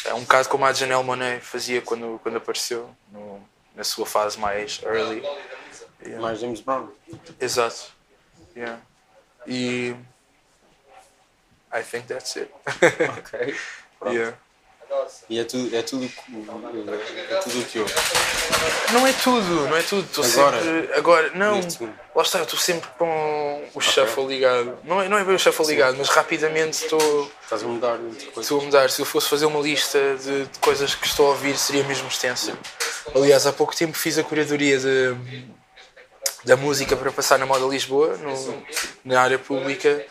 É 0.05 0.13
um 0.13 0.21
bocado 0.21 0.49
como 0.49 0.65
a 0.65 0.73
Janelle 0.73 1.03
Monáe 1.03 1.39
fazia 1.39 1.81
quando, 1.81 2.19
quando 2.23 2.37
apareceu, 2.37 2.89
no- 3.11 3.41
na 3.75 3.83
sua 3.85 4.05
fase 4.05 4.37
mais 4.37 4.81
early. 4.83 5.21
Yeah. 6.01 6.21
Mais 6.21 6.39
James 6.39 6.59
Brown. 6.61 6.89
Exato. 7.39 7.97
Yeah. 8.55 8.79
E. 9.47 9.95
I 11.71 11.83
think 11.83 12.07
that's 12.07 12.35
it. 12.37 12.51
Ok. 13.19 13.55
yeah. 14.07 14.35
E 15.29 15.39
é 15.39 15.43
tudo, 15.43 15.75
é 15.75 15.83
tudo, 15.83 16.05
é 16.05 17.35
tudo 17.43 17.59
o 17.61 17.65
que 17.65 17.77
eu. 17.77 17.85
Não 18.91 19.05
é 19.05 19.13
tudo, 19.13 19.67
não 19.67 19.77
é 19.77 19.83
tudo. 19.83 20.01
Estou 20.01 20.25
Agora? 20.25 20.63
sempre. 20.63 20.93
Agora, 20.95 21.31
não. 21.35 21.61
Lá 22.15 22.23
está, 22.23 22.39
eu 22.39 22.43
estou 22.43 22.59
sempre 22.59 22.89
com 22.97 23.69
o 23.75 23.79
shuffle 23.79 24.25
ligado. 24.25 24.79
Não 24.83 24.99
é, 24.99 25.07
não 25.07 25.17
é 25.19 25.23
bem 25.23 25.35
o 25.35 25.39
shuffle 25.39 25.67
ligado, 25.67 25.95
mas 25.95 26.09
rapidamente 26.09 26.83
estou, 26.83 27.31
Estás 27.43 27.61
a 27.63 27.67
mudar 27.67 27.95
entre 27.97 28.25
coisas. 28.25 28.43
estou 28.43 28.61
a 28.61 28.63
mudar. 28.63 28.89
Se 28.89 29.01
eu 29.01 29.05
fosse 29.05 29.29
fazer 29.29 29.45
uma 29.45 29.59
lista 29.59 29.99
de, 30.17 30.45
de 30.45 30.59
coisas 30.59 30.95
que 30.95 31.05
estou 31.05 31.27
a 31.27 31.29
ouvir, 31.29 31.55
seria 31.55 31.83
mesmo 31.83 32.07
extensa. 32.07 32.57
Aliás, 33.15 33.45
há 33.45 33.53
pouco 33.53 33.75
tempo 33.75 33.95
fiz 33.95 34.17
a 34.17 34.23
curadoria 34.23 34.79
de, 34.79 35.15
da 36.43 36.55
música 36.55 36.95
para 36.95 37.11
passar 37.11 37.37
na 37.37 37.45
Moda 37.45 37.65
Lisboa, 37.65 38.17
no, 38.17 38.63
na 39.03 39.21
área 39.21 39.39
pública. 39.39 40.05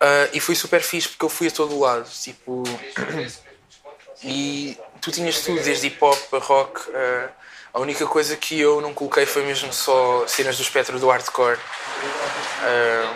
Ah, 0.00 0.28
e 0.32 0.40
foi 0.40 0.54
super 0.54 0.82
fixe 0.82 1.08
porque 1.08 1.24
eu 1.24 1.28
fui 1.28 1.48
a 1.48 1.50
todo 1.50 1.78
lado. 1.78 2.08
Tipo, 2.10 2.64
e 4.22 4.76
tu 5.00 5.10
tinhas 5.12 5.40
tudo, 5.40 5.62
desde 5.62 5.86
hip 5.86 5.98
hop 6.00 6.34
a 6.34 6.38
rock. 6.38 6.80
ah, 6.94 7.28
a 7.74 7.80
única 7.80 8.04
coisa 8.06 8.36
que 8.36 8.60
eu 8.60 8.82
não 8.82 8.92
coloquei 8.92 9.24
foi 9.24 9.44
mesmo 9.44 9.72
só 9.72 10.26
cenas 10.26 10.56
do 10.56 10.62
espectro 10.62 10.98
do 10.98 11.08
hardcore. 11.08 11.58
Ah, 12.62 13.14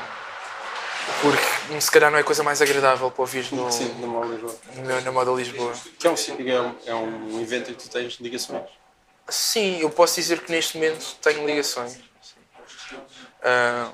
porque 1.20 1.80
se 1.80 1.90
calhar 1.90 2.10
não 2.10 2.18
é 2.18 2.20
a 2.20 2.24
coisa 2.24 2.42
mais 2.42 2.60
agradável 2.62 3.10
para 3.10 3.22
ouvir 3.22 3.52
no, 3.52 3.70
Sim, 3.70 3.94
na 4.00 4.06
Moda 4.06 4.26
Lisboa. 4.28 4.56
na, 4.76 5.00
na 5.00 5.12
moda 5.12 5.30
Lisboa. 5.32 5.72
Que 5.98 6.06
é 6.06 6.10
um, 6.10 6.14
é, 6.14 6.60
um, 6.60 6.74
é 6.86 6.94
um 6.94 7.40
evento 7.40 7.70
em 7.70 7.74
que 7.74 7.82
tu 7.82 7.90
tens 7.90 8.14
ligações. 8.20 8.62
Sim, 9.28 9.80
eu 9.80 9.90
posso 9.90 10.14
dizer 10.16 10.40
que 10.40 10.52
neste 10.52 10.76
momento 10.76 11.16
tenho 11.20 11.44
ligações. 11.46 11.98
Ah, 13.48 13.92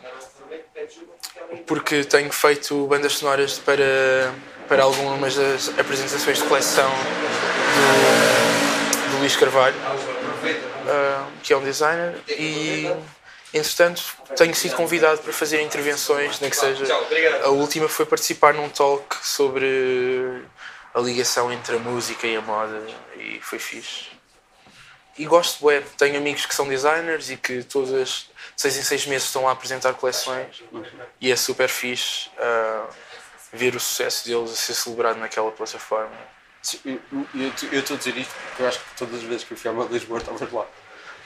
porque 1.66 2.04
tenho 2.04 2.32
feito 2.32 2.86
bandas 2.86 3.18
sonoras 3.18 3.58
para, 3.58 4.32
para 4.66 4.82
algumas 4.82 5.34
das 5.34 5.68
apresentações 5.78 6.38
de 6.38 6.44
coleção 6.44 6.90
do, 7.76 9.10
do 9.10 9.18
Luís 9.18 9.36
Carvalho, 9.36 9.76
ah, 10.88 11.28
que 11.42 11.52
é 11.52 11.56
um 11.56 11.62
designer, 11.62 12.14
e 12.30 12.90
entretanto 13.52 14.02
tenho 14.34 14.54
sido 14.54 14.74
convidado 14.74 15.20
para 15.20 15.34
fazer 15.34 15.60
intervenções, 15.60 16.40
nem 16.40 16.48
que 16.48 16.56
seja. 16.56 16.86
A 17.44 17.50
última 17.50 17.90
foi 17.90 18.06
participar 18.06 18.54
num 18.54 18.70
talk 18.70 19.16
sobre 19.22 20.42
a 20.94 21.00
ligação 21.00 21.52
entre 21.52 21.76
a 21.76 21.78
música 21.78 22.26
e 22.26 22.36
a 22.36 22.40
moda, 22.40 22.82
e 23.18 23.38
foi 23.42 23.58
fixe. 23.58 24.06
E 25.18 25.26
gosto 25.26 25.66
web. 25.66 25.84
Tenho 25.98 26.16
amigos 26.16 26.46
que 26.46 26.54
são 26.54 26.66
designers 26.66 27.30
e 27.30 27.36
que 27.36 27.62
todas, 27.62 28.30
seis 28.56 28.76
em 28.76 28.82
seis 28.82 29.06
meses, 29.06 29.26
estão 29.28 29.48
a 29.48 29.52
apresentar 29.52 29.92
coleções. 29.94 30.62
E 31.20 31.30
é 31.32 31.36
super 31.36 31.68
fixe 31.68 32.30
ah, 32.38 32.86
ver 33.52 33.74
o 33.76 33.80
sucesso 33.80 34.26
deles 34.26 34.50
a 34.52 34.56
ser 34.56 34.74
celebrado 34.74 35.18
naquela 35.18 35.50
plataforma. 35.50 36.10
Eu 36.84 37.00
eu- 37.12 37.52
eu 37.72 37.80
estou 37.80 37.96
a 37.96 37.98
dizer 37.98 38.16
isto 38.16 38.32
porque 38.48 38.62
eu 38.62 38.68
acho 38.68 38.78
que 38.78 38.84
todas 38.96 39.16
as 39.16 39.22
vezes 39.22 39.44
que 39.44 39.52
eu 39.52 39.56
fui 39.56 39.70
Moda 39.72 39.92
Lisboa 39.92 40.18
estavas 40.20 40.52
lá. 40.52 40.64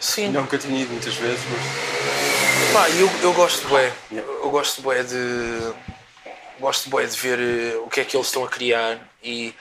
Sim, 0.01 0.29
Nunca 0.29 0.59
tinha 0.59 0.81
ido 0.83 0.91
muitas 0.93 1.15
vezes, 1.15 1.41
mas 1.51 2.73
pá, 2.73 2.89
eu, 2.91 3.11
eu 3.23 3.33
gosto 3.33 3.63
de 3.63 3.67
bué. 3.69 3.93
Yeah. 4.13 4.33
Eu 4.33 4.51
gosto 4.51 4.83
bué 4.83 5.03
de. 5.03 5.75
Gosto 6.61 6.89
bué 6.91 7.05
de 7.07 7.17
ver 7.19 7.39
eh, 7.39 7.77
o 7.79 7.89
que 7.89 8.01
é 8.01 8.05
que 8.05 8.17
eles 8.17 8.27
estão 8.27 8.45
a 8.45 8.49
criar. 8.49 8.99
E, 9.23 9.55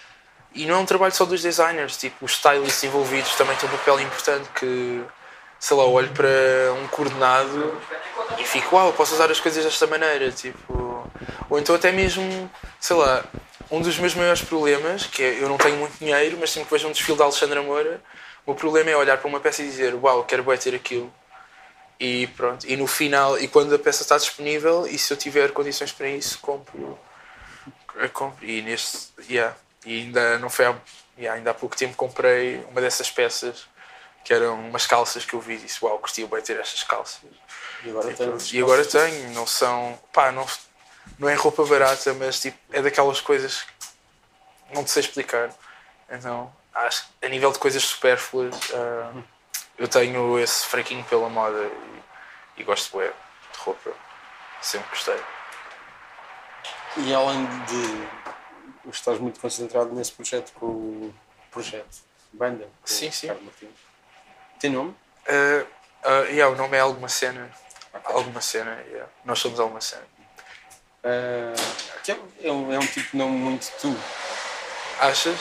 e 0.54 0.66
não 0.66 0.76
é 0.76 0.78
um 0.80 0.86
trabalho 0.86 1.14
só 1.14 1.26
dos 1.26 1.42
designers. 1.42 1.96
Tipo, 1.98 2.26
os 2.26 2.34
stylists 2.34 2.84
envolvidos 2.84 3.34
também 3.36 3.56
têm 3.58 3.70
um 3.70 3.72
papel 3.78 4.00
importante 4.02 4.50
que. 4.58 5.04
Sei 5.60 5.76
lá, 5.76 5.86
olho 5.86 6.12
para 6.12 6.74
um 6.82 6.88
coordenado 6.88 7.82
e 8.38 8.44
fico, 8.44 8.76
uau, 8.76 8.94
posso 8.94 9.16
usar 9.16 9.32
as 9.32 9.40
coisas 9.40 9.64
desta 9.64 9.88
maneira. 9.88 10.32
Tipo, 10.32 11.10
ou 11.50 11.60
então 11.60 11.76
até 11.76 11.92
mesmo, 11.92 12.50
sei 12.80 12.96
lá, 12.96 13.24
um 13.72 13.82
dos 13.82 13.98
meus 13.98 14.14
maiores 14.14 14.42
problemas, 14.42 15.06
que 15.06 15.24
é 15.24 15.42
eu 15.42 15.50
não 15.50 15.58
tenho 15.58 15.78
muito 15.78 15.98
dinheiro, 15.98 16.38
mas 16.40 16.52
sempre 16.52 16.68
que 16.68 16.76
vejo 16.76 16.88
um 16.88 16.92
desfile 16.92 17.18
da 17.18 17.24
Alexandra 17.24 17.62
Moura, 17.62 18.02
o 18.46 18.52
meu 18.52 18.56
problema 18.56 18.92
é 18.92 18.96
olhar 18.96 19.18
para 19.18 19.28
uma 19.28 19.40
peça 19.40 19.64
e 19.64 19.66
dizer, 19.66 19.94
uau, 19.96 20.24
quero 20.24 20.44
bué 20.44 20.58
ter 20.58 20.76
aquilo. 20.76 21.12
E 22.00 22.28
pronto, 22.28 22.68
e 22.68 22.76
no 22.76 22.88
final, 22.88 23.40
e 23.40 23.48
quando 23.48 23.74
a 23.74 23.80
peça 23.80 24.04
está 24.04 24.18
disponível, 24.18 24.86
e 24.86 24.98
se 24.98 25.12
eu 25.14 25.18
tiver 25.18 25.52
condições 25.52 25.92
para 25.92 26.10
isso, 26.10 26.40
compro. 26.40 27.00
eu 27.96 28.10
compro. 28.10 28.46
E 28.46 28.62
neste, 28.62 29.10
yeah, 29.30 29.56
e 29.86 30.02
ainda 30.02 30.38
não 30.40 30.50
foi 30.50 30.66
há, 30.66 30.76
yeah, 31.18 31.38
ainda 31.38 31.52
há 31.52 31.54
pouco 31.54 31.76
tempo 31.76 31.96
comprei 31.96 32.64
uma 32.70 32.82
dessas 32.82 33.10
peças 33.10 33.68
que 34.26 34.34
eram 34.34 34.60
umas 34.60 34.88
calças 34.88 35.24
que 35.24 35.36
eu 35.36 35.40
vi 35.40 35.54
e 35.54 35.58
disse, 35.60 35.86
uau, 35.86 36.00
gostaria 36.00 36.28
bem 36.28 36.42
ter 36.42 36.60
estas 36.60 36.84
calças. 36.84 37.22
e 37.84 37.90
agora 37.92 38.12
tens. 38.12 38.52
E 38.52 38.60
agora 38.60 38.84
tenho, 38.84 39.30
não 39.30 39.46
são. 39.46 39.98
pá, 40.12 40.32
não, 40.32 40.46
não 41.20 41.30
é 41.30 41.36
roupa 41.36 41.64
barata, 41.64 42.12
mas 42.16 42.42
tipo, 42.42 42.58
é 42.74 42.82
daquelas 42.82 43.22
coisas 43.22 43.62
que 43.62 44.74
não 44.74 44.84
te 44.84 44.90
sei 44.90 45.02
explicar. 45.02 45.54
Então, 46.10 46.52
acho 46.74 47.06
que 47.06 47.26
a 47.28 47.30
nível 47.30 47.52
de 47.52 47.60
coisas 47.60 47.84
supérfluas, 47.84 48.56
ah, 48.74 49.14
eu 49.78 49.88
tenho 49.88 50.40
esse 50.40 50.66
fraquinho 50.66 51.04
pela 51.06 51.30
moda 51.30 51.62
e, 52.58 52.62
e 52.62 52.64
gosto 52.64 52.92
bué 52.92 53.08
de 53.08 53.60
roupa. 53.60 53.94
Sempre 54.60 54.90
gostei. 54.90 55.22
E 56.98 57.14
além 57.14 57.46
de. 57.66 58.90
Estás 58.90 59.20
muito 59.20 59.40
concentrado 59.40 59.94
nesse 59.94 60.12
projeto 60.12 60.52
com 60.54 60.66
o 60.66 61.16
projeto 61.52 61.98
Banda. 62.34 62.66
com 62.66 62.88
Sim, 62.88 63.12
sim. 63.12 63.28
Martins. 63.28 63.85
Tem 64.66 64.72
nome? 64.72 64.96
Uh, 65.30 65.64
uh, 66.04 66.26
yeah, 66.32 66.52
o 66.52 66.56
nome 66.56 66.76
é 66.76 66.80
alguma 66.80 67.08
cena. 67.08 67.52
alguma 68.04 68.42
cena, 68.42 68.82
yeah. 68.88 69.08
nós 69.24 69.38
somos 69.38 69.60
alguma 69.60 69.80
cena. 69.80 70.02
Uh, 71.04 71.54
é, 72.08 72.48
é, 72.48 72.52
um, 72.52 72.74
é 72.74 72.80
um 72.80 72.88
tipo 72.88 73.16
não 73.16 73.30
muito 73.30 73.72
tu. 73.80 73.96
Achas? 75.00 75.38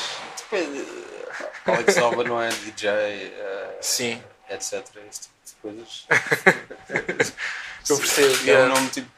É, 0.52 1.70
Alex 1.72 1.96
Alba 1.96 2.22
não 2.22 2.38
é 2.38 2.50
DJ, 2.50 2.90
uh, 2.90 3.76
Sim. 3.80 4.22
etc. 4.50 4.84
Esse 5.08 5.20
tipo 5.22 5.34
de 5.46 5.54
coisas. 5.62 6.06
Eu 7.88 7.96
percebo. 7.96 8.34
É 8.42 8.50
yeah. 8.50 8.66
um 8.66 8.74
nome 8.74 8.90
tipo. 8.90 9.10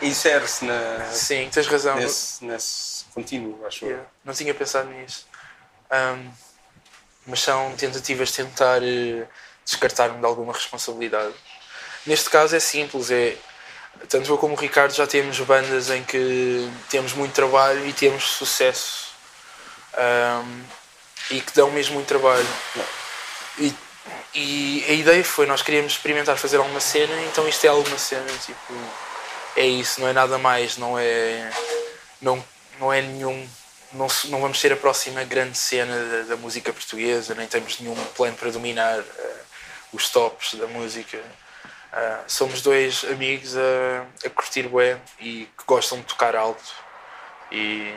Insere-se 0.00 0.64
na, 0.64 1.04
Sim, 1.12 1.50
tens 1.52 1.66
razão. 1.66 1.96
nesse, 1.96 2.42
nesse 2.42 3.04
contínuo, 3.12 3.66
acho 3.66 3.84
eu. 3.84 3.90
Yeah, 3.90 4.08
Não 4.24 4.32
tinha 4.32 4.54
pensado 4.54 4.88
nisso. 4.88 5.28
Um, 5.92 6.32
mas 7.26 7.40
são 7.40 7.74
tentativas 7.76 8.28
de 8.28 8.36
tentar 8.36 8.82
eh, 8.82 9.26
descartar-me 9.64 10.18
de 10.18 10.26
alguma 10.26 10.52
responsabilidade. 10.52 11.34
Neste 12.06 12.28
caso 12.28 12.54
é 12.54 12.60
simples, 12.60 13.10
é 13.10 13.36
tanto 14.08 14.30
eu 14.30 14.38
como 14.38 14.54
o 14.54 14.58
Ricardo 14.58 14.92
já 14.92 15.06
temos 15.06 15.38
bandas 15.40 15.90
em 15.90 16.02
que 16.02 16.70
temos 16.90 17.12
muito 17.12 17.32
trabalho 17.32 17.86
e 17.86 17.92
temos 17.92 18.24
sucesso 18.24 19.08
um, 19.96 20.62
e 21.30 21.40
que 21.40 21.54
dão 21.54 21.70
mesmo 21.70 21.94
muito 21.94 22.08
trabalho. 22.08 22.46
E, 23.58 23.74
e 24.34 24.84
a 24.88 24.92
ideia 24.92 25.24
foi, 25.24 25.46
nós 25.46 25.62
queríamos 25.62 25.92
experimentar 25.92 26.36
fazer 26.36 26.56
alguma 26.56 26.80
cena, 26.80 27.14
então 27.22 27.48
isto 27.48 27.64
é 27.64 27.68
alguma 27.68 27.98
cena, 27.98 28.26
tipo, 28.44 28.74
é 29.56 29.64
isso, 29.66 30.00
não 30.00 30.08
é 30.08 30.12
nada 30.12 30.38
mais, 30.38 30.76
não 30.76 30.98
é, 30.98 31.50
não, 32.20 32.44
não 32.78 32.92
é 32.92 33.00
nenhum, 33.00 33.48
não, 33.94 34.06
não 34.26 34.40
vamos 34.40 34.60
ser 34.60 34.72
a 34.72 34.76
próxima 34.76 35.24
grande 35.24 35.56
cena 35.56 35.94
da, 36.04 36.22
da 36.34 36.36
música 36.36 36.72
portuguesa, 36.72 37.34
nem 37.34 37.46
temos 37.46 37.80
nenhum 37.80 37.94
plano 38.16 38.36
para 38.36 38.50
dominar 38.50 38.98
eh, 38.98 39.36
os 39.92 40.10
tops 40.10 40.54
da 40.54 40.66
música. 40.66 41.20
Ah, 41.92 42.24
somos 42.26 42.60
dois 42.60 43.04
amigos 43.04 43.56
a, 43.56 44.26
a 44.26 44.30
curtir 44.30 44.68
bué 44.68 44.98
e 45.20 45.48
que 45.56 45.64
gostam 45.64 45.98
de 45.98 46.04
tocar 46.04 46.34
alto 46.34 46.74
e, 47.52 47.94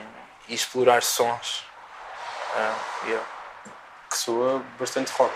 e 0.48 0.54
explorar 0.54 1.02
sons. 1.02 1.64
Ah, 2.56 2.78
yeah. 3.06 3.28
Que 4.10 4.18
soa 4.18 4.64
bastante 4.80 5.12
rock. 5.14 5.34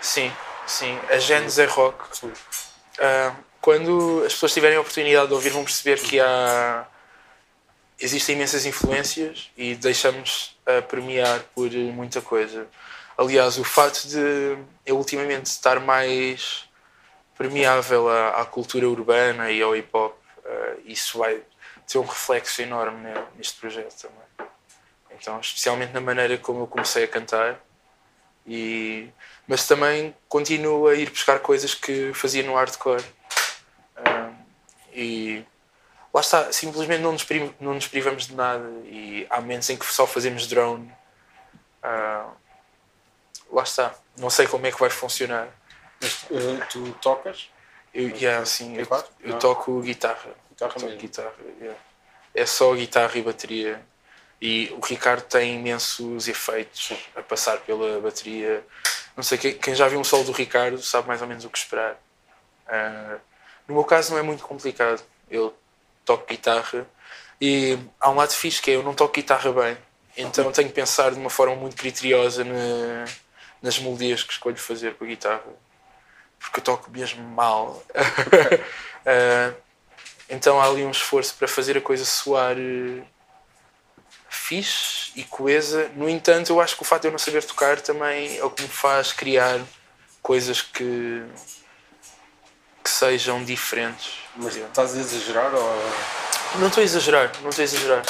Sim, 0.00 0.32
sim. 0.66 0.98
A 1.08 1.18
Genes 1.18 1.58
é 1.58 1.66
rock. 1.66 2.04
Ah, 2.98 3.34
quando 3.60 4.24
as 4.26 4.32
pessoas 4.32 4.52
tiverem 4.52 4.76
a 4.76 4.80
oportunidade 4.80 5.28
de 5.28 5.34
ouvir, 5.34 5.50
vão 5.50 5.64
perceber 5.64 6.00
que 6.00 6.18
há. 6.18 6.84
Existem 8.00 8.36
imensas 8.36 8.64
influências 8.64 9.50
e 9.56 9.74
deixamos 9.74 10.56
a 10.64 10.80
premiar 10.82 11.40
por 11.54 11.70
muita 11.70 12.20
coisa. 12.20 12.66
Aliás, 13.16 13.58
o 13.58 13.64
fato 13.64 14.06
de 14.06 14.56
eu 14.86 14.96
ultimamente 14.96 15.46
estar 15.46 15.80
mais 15.80 16.68
permeável 17.36 18.08
à, 18.08 18.40
à 18.40 18.44
cultura 18.44 18.88
urbana 18.88 19.50
e 19.50 19.60
ao 19.60 19.74
hip 19.74 19.88
hop, 19.92 20.16
ah, 20.44 20.76
isso 20.84 21.18
vai 21.18 21.42
ter 21.86 21.98
um 21.98 22.04
reflexo 22.04 22.62
enorme 22.62 22.98
ne- 23.02 23.24
neste 23.36 23.58
projeto 23.58 23.94
também. 24.02 24.48
Então, 25.10 25.40
especialmente 25.40 25.92
na 25.92 26.00
maneira 26.00 26.38
como 26.38 26.60
eu 26.60 26.66
comecei 26.68 27.02
a 27.04 27.08
cantar, 27.08 27.58
e, 28.46 29.08
mas 29.46 29.66
também 29.66 30.14
continuo 30.28 30.86
a 30.86 30.94
ir 30.94 31.10
buscar 31.10 31.40
coisas 31.40 31.74
que 31.74 32.12
fazia 32.14 32.42
no 32.42 32.54
hardcore. 32.54 33.04
E 34.92 35.44
lá 36.18 36.20
está, 36.20 36.52
simplesmente 36.52 37.00
não 37.00 37.12
nos, 37.12 37.26
não 37.60 37.74
nos 37.74 37.86
privamos 37.86 38.26
de 38.26 38.34
nada. 38.34 38.68
E 38.84 39.26
há 39.30 39.40
momentos 39.40 39.70
em 39.70 39.76
que 39.76 39.86
só 39.86 40.06
fazemos 40.06 40.46
drone. 40.46 40.92
Ah, 41.82 42.28
lá 43.50 43.62
está, 43.62 43.94
não 44.18 44.28
sei 44.28 44.46
como 44.46 44.66
é 44.66 44.72
que 44.72 44.80
vai 44.80 44.90
funcionar. 44.90 45.48
Mas 46.00 46.24
uh, 46.24 46.66
tu 46.70 46.92
tocas? 47.00 47.50
Eu, 47.94 48.08
yeah, 48.08 48.42
assim, 48.42 48.76
eu, 48.76 48.86
eu 49.20 49.38
toco 49.38 49.80
guitarra. 49.80 50.30
Guitarra 50.50 50.72
Toco 50.72 50.86
mesmo. 50.86 51.00
guitarra, 51.00 51.34
yeah. 51.60 51.78
É 52.34 52.46
só 52.46 52.74
guitarra 52.74 53.16
e 53.16 53.22
bateria. 53.22 53.80
E 54.40 54.72
o 54.76 54.84
Ricardo 54.84 55.22
tem 55.22 55.56
imensos 55.56 56.28
efeitos 56.28 56.92
a 57.16 57.22
passar 57.22 57.58
pela 57.58 58.00
bateria. 58.00 58.64
Não 59.16 59.22
sei, 59.22 59.38
quem, 59.38 59.74
já 59.74 59.88
viu 59.88 59.98
um 59.98 60.04
solo 60.04 60.24
do 60.24 60.32
Ricardo 60.32 60.80
sabe 60.80 61.08
mais 61.08 61.22
ou 61.22 61.26
menos 61.26 61.44
o 61.44 61.50
que 61.50 61.58
esperar. 61.58 61.96
Ah, 62.66 63.18
no 63.66 63.74
meu 63.74 63.84
caso 63.84 64.12
não 64.12 64.18
é 64.18 64.22
muito 64.22 64.44
complicado. 64.44 65.02
Eu 65.30 65.54
toco 66.08 66.26
guitarra 66.26 66.86
e 67.38 67.78
há 68.00 68.08
um 68.10 68.14
lado 68.16 68.32
fixe 68.32 68.62
que 68.62 68.70
é 68.70 68.76
eu 68.76 68.82
não 68.82 68.94
toco 68.94 69.12
guitarra 69.14 69.52
bem. 69.52 69.76
Então 70.16 70.50
tenho 70.50 70.68
que 70.68 70.74
pensar 70.74 71.10
de 71.12 71.18
uma 71.18 71.28
forma 71.30 71.54
muito 71.54 71.76
criteriosa 71.76 72.42
na- 72.44 73.04
nas 73.62 73.78
melodias 73.78 74.22
que 74.22 74.32
escolho 74.32 74.56
fazer 74.56 74.94
com 74.94 75.04
a 75.04 75.06
guitarra. 75.06 75.44
Porque 76.40 76.60
eu 76.60 76.64
toco 76.64 76.90
mesmo 76.90 77.22
mal. 77.22 77.82
Ah, 79.06 79.52
então 80.30 80.58
há 80.60 80.64
ali 80.66 80.82
um 80.84 80.90
esforço 80.90 81.34
para 81.34 81.46
fazer 81.46 81.76
a 81.76 81.80
coisa 81.80 82.04
soar 82.04 82.56
eh, 82.58 83.02
fixe 84.30 85.12
e 85.14 85.24
coesa. 85.24 85.90
No 85.94 86.08
entanto, 86.08 86.50
eu 86.50 86.60
acho 86.60 86.74
que 86.76 86.82
o 86.82 86.84
facto 86.86 87.02
de 87.02 87.08
eu 87.08 87.12
não 87.12 87.18
saber 87.18 87.44
tocar 87.44 87.80
também 87.80 88.38
é 88.38 88.44
o 88.44 88.50
que 88.50 88.62
me 88.62 88.68
faz 88.68 89.12
criar 89.12 89.60
coisas 90.22 90.62
que 90.62 91.22
sejam 92.98 93.44
diferentes. 93.44 94.14
Mas 94.36 94.56
estás 94.56 94.96
a 94.96 94.98
exagerar 94.98 95.54
ou. 95.54 95.92
Não 96.56 96.68
estou 96.68 96.80
a 96.80 96.84
exagerar, 96.84 97.30
não 97.42 97.50
estou 97.50 97.62
a 97.62 97.64
exagerar. 97.64 98.02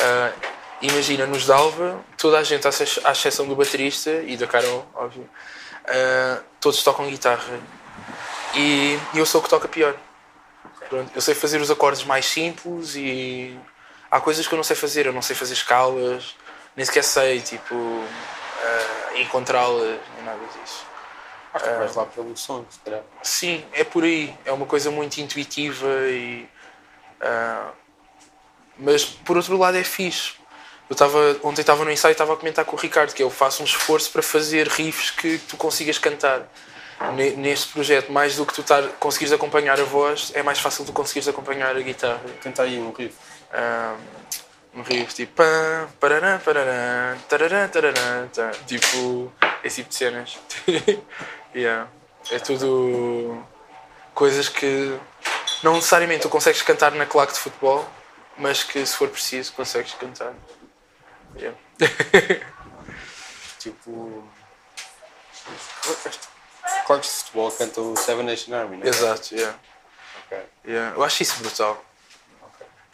Ah, 0.00 0.32
imagina, 0.80 1.26
nos 1.26 1.46
Dalva, 1.46 2.00
toda 2.16 2.38
a 2.38 2.42
gente, 2.44 2.66
à 2.66 2.70
ex- 2.70 3.00
à 3.04 3.12
exceção 3.12 3.46
do 3.46 3.56
baterista 3.56 4.10
e 4.26 4.36
da 4.36 4.46
Carol, 4.46 4.86
óbvio, 4.94 5.28
ah, 5.86 6.40
todos 6.60 6.82
tocam 6.82 7.06
guitarra. 7.08 7.60
E 8.54 8.98
eu 9.14 9.26
sou 9.26 9.40
o 9.40 9.44
que 9.44 9.50
toca 9.50 9.68
pior. 9.68 9.94
Pronto, 10.88 11.10
eu 11.14 11.20
sei 11.20 11.34
fazer 11.34 11.60
os 11.60 11.70
acordes 11.70 12.04
mais 12.04 12.24
simples 12.26 12.94
e 12.94 13.58
há 14.10 14.20
coisas 14.20 14.46
que 14.46 14.54
eu 14.54 14.56
não 14.56 14.64
sei 14.64 14.76
fazer. 14.76 15.06
Eu 15.06 15.12
não 15.12 15.20
sei 15.22 15.34
fazer 15.36 15.54
escalas, 15.54 16.34
nem 16.76 16.86
sequer 16.86 17.02
sei, 17.04 17.40
tipo, 17.40 17.74
ah, 18.62 19.18
encontrá-las, 19.18 19.98
nem 20.14 20.24
nada 20.24 20.38
disso. 20.62 20.86
Que 21.58 21.68
vais 21.70 21.94
lá 21.94 22.04
pelo 22.06 22.36
som, 22.36 22.64
se 22.70 22.78
calhar. 22.80 23.02
Sim, 23.22 23.64
é 23.72 23.84
por 23.84 24.04
aí. 24.04 24.34
É 24.44 24.52
uma 24.52 24.66
coisa 24.66 24.90
muito 24.90 25.18
intuitiva 25.18 25.86
e. 26.08 26.48
ah, 27.20 27.70
mas 28.78 29.04
por 29.04 29.36
outro 29.36 29.56
lado 29.56 29.76
é 29.76 29.84
fixe. 29.84 30.34
Eu 30.88 30.92
estava 30.94 31.18
ontem 31.42 31.62
estava 31.62 31.84
no 31.84 31.90
ensaio 31.90 32.12
e 32.12 32.14
estava 32.14 32.32
a 32.34 32.36
comentar 32.36 32.64
com 32.64 32.76
o 32.76 32.78
Ricardo 32.78 33.12
que 33.12 33.22
eu 33.22 33.30
faço 33.30 33.62
um 33.62 33.64
esforço 33.64 34.10
para 34.10 34.22
fazer 34.22 34.68
riffs 34.68 35.10
que 35.10 35.38
tu 35.38 35.56
consigas 35.56 35.98
cantar. 35.98 36.42
Ne- 37.14 37.32
Neste 37.32 37.72
projeto, 37.72 38.12
mais 38.12 38.36
do 38.36 38.46
que 38.46 38.54
tu 38.54 38.62
tar, 38.62 38.82
conseguires 39.00 39.32
acompanhar 39.32 39.78
a 39.80 39.84
voz, 39.84 40.30
é 40.34 40.42
mais 40.42 40.58
fácil 40.60 40.84
tu 40.84 40.92
conseguires 40.92 41.26
acompanhar 41.28 41.76
a 41.76 41.80
guitarra. 41.80 42.20
Canta 42.42 42.62
aí 42.62 42.78
um 42.78 42.92
riff. 42.92 43.14
Ah, 43.52 43.96
um 44.74 44.82
riff 44.82 45.14
tipo 45.14 45.32
pam, 45.34 45.88
parará, 45.98 46.38
parará, 46.44 47.16
tarará, 47.28 47.66
tarará, 47.68 48.26
tá. 48.32 48.50
tipo 48.66 49.32
esse 49.64 49.76
tipo 49.76 49.88
de 49.88 49.94
cenas 49.96 50.38
yeah. 51.56 51.88
é 52.30 52.38
tudo 52.38 53.42
coisas 54.14 54.48
que 54.48 54.98
não 55.62 55.74
necessariamente 55.74 56.22
tu 56.22 56.28
consegues 56.28 56.62
cantar 56.62 56.92
na 56.92 57.06
claque 57.06 57.32
de 57.32 57.38
futebol 57.38 57.88
mas 58.38 58.62
que 58.62 58.84
se 58.84 58.94
for 58.94 59.08
preciso 59.08 59.52
consegues 59.54 59.94
cantar 59.94 60.34
yeah. 61.36 61.58
Tipo. 63.58 64.28
Claques 66.86 67.08
de 67.10 67.16
futebol 67.16 67.50
cantam 67.50 67.92
o 67.92 67.96
Seven 67.96 68.24
Nation 68.24 68.54
Army, 68.54 68.76
não 68.76 68.86
é? 68.86 68.88
exato 68.88 69.34
yeah. 69.34 69.58
Ok. 70.26 70.38
Yeah. 70.64 70.96
eu 70.96 71.02
acho 71.02 71.22
isso 71.22 71.38
brutal 71.40 71.84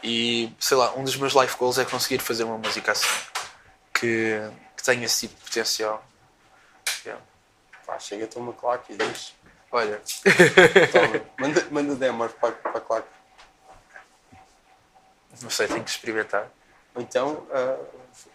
e 0.03 0.53
sei 0.59 0.77
lá 0.77 0.95
um 0.95 1.05
dos 1.05 1.17
meus 1.17 1.35
life 1.35 1.57
goals 1.57 1.79
é 1.79 1.85
conseguir 1.85 2.21
fazer 2.21 2.45
uma 2.45 2.59
música 2.59 2.93
assim 2.93 3.07
que, 4.03 4.41
que 4.77 4.83
tenha 4.83 5.05
esse 5.05 5.29
tipo 5.29 5.37
de 5.37 5.43
potencial. 5.43 6.05
Pá, 7.87 7.99
chega-te 7.99 8.39
uma 8.39 8.53
claque 8.53 8.93
e 8.93 8.97
diz. 8.97 9.35
olha 9.71 10.01
Toma, 10.93 11.25
manda, 11.39 11.67
manda 11.71 11.95
demos 11.95 12.33
para, 12.33 12.53
para 12.53 12.79
a 12.79 12.81
claque. 12.81 13.09
Não 15.41 15.51
sei, 15.51 15.67
tenho 15.67 15.83
que 15.83 15.91
experimentar. 15.91 16.49
Ou 16.95 17.03
então 17.03 17.47
ah, 17.53 17.79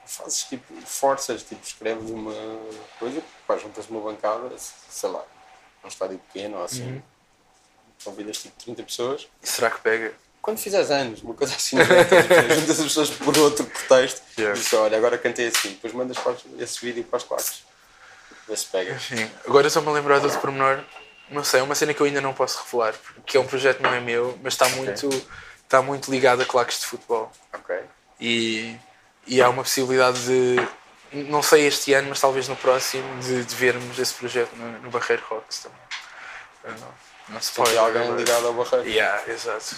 fazes 0.05 0.43
tipo, 0.43 0.73
forças, 0.81 1.43
tipo, 1.43 1.63
escreves 1.63 2.09
uma 2.09 2.33
coisa, 2.99 3.21
pá, 3.45 3.57
juntas 3.57 3.87
uma 3.89 4.01
bancada, 4.01 4.49
sei 4.57 5.09
lá, 5.09 5.23
num 5.83 5.89
estádio 5.89 6.17
pequeno 6.19 6.57
ou 6.57 6.63
assim, 6.63 7.01
convidas 8.03 8.41
tipo 8.41 8.63
30 8.63 8.83
pessoas. 8.83 9.27
Será 9.41 9.69
que 9.69 9.81
pega? 9.81 10.13
Quando 10.41 10.59
fizeres 10.59 10.89
anos, 10.89 11.21
uma 11.21 11.33
coisa 11.33 11.55
assim, 11.55 11.77
juntas 12.55 12.79
as 12.79 12.85
pessoas 12.85 13.09
por 13.09 13.37
outro 13.37 13.65
contexto 13.65 14.27
Yeah. 14.37 14.55
e 14.55 14.61
dizes, 14.61 14.73
olha, 14.73 14.97
agora 14.97 15.17
cantei 15.17 15.47
assim, 15.47 15.69
depois 15.69 15.93
mandas 15.93 16.17
esse 16.59 16.79
vídeo 16.79 17.03
para 17.03 17.17
as 17.17 17.23
claques. 17.23 17.63
Vê 18.47 18.55
se 18.55 18.65
pega. 18.65 18.93
Enfim, 18.93 19.29
agora 19.45 19.67
estou-me 19.67 19.89
a 19.89 19.91
lembrar 19.91 20.19
de 20.19 20.25
outro 20.25 20.39
pormenor. 20.39 20.83
Não 21.29 21.43
sei, 21.43 21.59
é 21.59 21.63
uma 21.63 21.75
cena 21.75 21.93
que 21.93 22.01
eu 22.01 22.05
ainda 22.05 22.21
não 22.21 22.33
posso 22.33 22.63
revelar, 22.63 22.93
porque 22.93 23.35
é 23.35 23.39
um 23.39 23.45
projeto 23.45 23.77
que 23.77 23.83
não 23.83 23.93
é 23.93 23.99
meu, 23.99 24.37
mas 24.41 24.53
está 24.53 24.69
muito, 24.69 25.09
está 25.63 25.81
muito 25.81 26.09
ligado 26.09 26.41
a 26.41 26.45
claques 26.45 26.79
de 26.79 26.85
futebol. 26.85 27.29
Ok. 27.53 27.75
E, 28.19 28.77
e 29.25 29.41
há 29.41 29.49
uma 29.49 29.63
possibilidade 29.63 30.25
de, 30.25 30.55
não 31.11 31.41
sei 31.41 31.67
este 31.67 31.93
ano, 31.93 32.09
mas 32.09 32.21
talvez 32.21 32.47
no 32.47 32.55
próximo, 32.55 33.19
de, 33.19 33.43
de 33.43 33.55
vermos 33.55 33.99
esse 33.99 34.13
projeto 34.13 34.55
no, 34.55 34.79
no 34.79 34.89
Barreiro 34.89 35.23
Rocks 35.29 35.59
também. 35.59 36.79
Não, 36.79 36.93
não 37.29 37.41
se 37.41 37.51
pode. 37.51 37.77
alguém 37.77 38.15
ligado 38.15 38.47
ao 38.47 38.53
barreiro. 38.53 38.87
Yeah, 38.87 39.21
exato. 39.31 39.75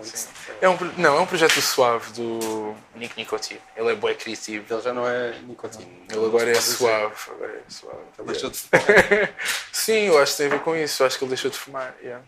Sim. 0.00 0.28
É 0.60 0.68
um, 0.68 0.76
não, 0.96 1.16
é 1.16 1.20
um 1.20 1.26
projeto 1.26 1.60
suave 1.60 2.12
do 2.12 2.74
Nick 2.96 3.16
Nicotine. 3.16 3.60
Ele 3.76 3.92
é 3.92 3.94
bué 3.94 4.14
criativo. 4.14 4.64
Ele 4.72 4.82
já 4.82 4.92
não 4.92 5.06
é 5.06 5.38
nicotina. 5.40 5.86
Ele 6.10 6.24
agora 6.24 6.50
é 6.50 6.54
suave. 6.54 7.14
Agora 7.30 7.52
é 7.52 7.70
suave. 7.70 7.98
Ele 8.18 8.28
deixou 8.28 8.50
de 8.50 8.58
fumar. 8.58 8.82
Sim, 9.72 10.00
eu 10.08 10.18
acho 10.18 10.32
que 10.32 10.38
tem 10.38 10.46
a 10.46 10.50
ver 10.50 10.60
com 10.60 10.76
isso. 10.76 11.02
Eu 11.02 11.06
acho 11.06 11.18
que 11.18 11.24
ele 11.24 11.28
deixou 11.30 11.50
de 11.50 11.58
fumar. 11.58 11.94
Yeah. 12.02 12.24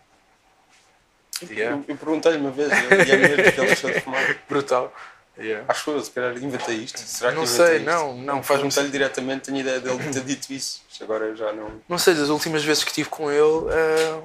Yeah. 1.51 1.77
Eu, 1.77 1.85
eu 1.89 1.97
perguntei-lhe 1.97 2.39
uma 2.39 2.51
vez, 2.51 2.71
e 2.71 3.11
é 3.11 3.17
mesmo 3.17 3.37
que 3.37 3.61
ele 3.61 3.67
deixou 3.67 3.91
de 3.91 4.01
fumar. 4.01 4.37
Brutal. 4.49 4.95
Yeah. 5.37 5.65
Acho 5.67 5.91
eu, 5.91 6.01
se 6.03 6.11
calhar 6.13 6.37
inventei 6.37 6.77
isto. 6.77 6.99
Será 6.99 7.33
que 7.33 7.37
Não 7.37 7.47
sei, 7.47 7.79
isto? 7.79 7.87
não, 7.87 8.17
não, 8.17 8.43
faz-me 8.43 8.69
Perguntei-lhe 8.69 8.91
diretamente, 8.91 9.47
tenho 9.47 9.59
ideia 9.59 9.81
dele 9.81 9.99
ter 10.13 10.23
dito 10.23 10.53
isso. 10.53 10.83
Mas 10.89 11.03
agora 11.03 11.25
eu 11.25 11.37
já 11.37 11.53
não. 11.53 11.83
Não 11.89 11.99
sei, 11.99 12.15
das 12.15 12.29
últimas 12.29 12.63
vezes 12.63 12.85
que 12.85 12.91
estive 12.91 13.09
com 13.09 13.31
ele, 13.31 13.73
eh, 13.73 14.23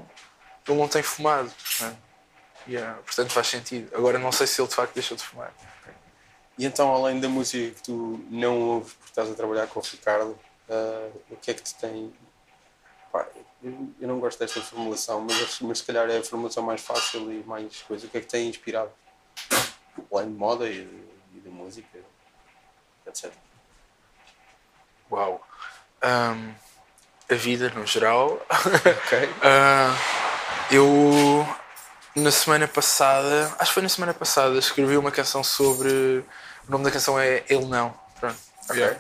ele 0.68 0.78
não 0.78 0.88
tem 0.88 1.02
fumado. 1.02 1.52
né? 1.82 1.96
Yeah, 2.68 3.00
portanto 3.04 3.32
faz 3.32 3.48
sentido. 3.48 3.96
Agora 3.96 4.20
não 4.20 4.32
sei 4.32 4.48
se 4.48 4.62
ele 4.62 4.68
de 4.68 4.76
facto 4.76 4.94
deixou 4.94 5.18
de 5.18 5.24
fumar. 5.24 5.52
E 6.58 6.66
então, 6.66 6.94
além 6.94 7.20
da 7.20 7.30
música 7.30 7.74
que 7.74 7.84
tu 7.84 8.20
não 8.30 8.60
ouves 8.60 8.94
porque 8.94 9.12
estás 9.12 9.32
a 9.32 9.34
trabalhar 9.34 9.68
com 9.68 9.80
o 9.80 9.84
Ricardo, 9.84 10.38
ah, 10.70 11.10
o 11.30 11.36
que 11.38 11.52
é 11.52 11.54
que 11.54 11.64
te 11.64 11.74
tem. 11.76 12.14
Pá, 13.12 13.26
eu, 13.64 13.92
não 14.02 14.20
gosto 14.20 14.40
desta 14.40 14.62
formulação, 14.62 15.22
mas, 15.22 15.60
mas 15.62 15.78
se 15.80 15.84
calhar 15.86 16.10
é 16.10 16.18
a 16.18 16.24
formulação 16.24 16.62
mais 16.62 16.82
fácil 16.82 17.32
e 17.32 17.44
mais 17.44 17.82
coisa. 17.84 18.06
O 18.08 18.10
que 18.10 18.18
é 18.18 18.22
que 18.22 18.28
te 18.28 18.32
tem 18.32 18.50
inspirado? 18.50 18.92
Além 20.14 20.32
de 20.32 20.38
moda 20.38 20.68
e, 20.68 20.82
e 21.34 21.40
de 21.40 21.50
música, 21.50 22.00
etc. 23.08 23.32
Uau. 25.10 25.42
Ahm, 26.02 26.54
a 27.30 27.36
vida 27.36 27.70
no 27.70 27.86
geral. 27.86 28.34
Ok. 28.50 29.30
Ah, 29.42 29.96
eu 30.72 31.48
na 32.16 32.32
semana 32.32 32.68
passada, 32.68 33.54
acho 33.60 33.70
que 33.70 33.74
foi 33.74 33.84
na 33.84 33.90
semana 33.90 34.14
passada, 34.14 34.58
escrevi 34.58 34.98
uma 34.98 35.12
canção 35.12 35.44
sobre. 35.44 35.90
O 36.68 36.72
nome 36.72 36.84
da 36.84 36.92
canção 36.92 37.20
é 37.20 37.44
Ele 37.50 37.66
Não. 37.66 37.94
Pronto. 38.20 38.38
Ok. 38.70 38.98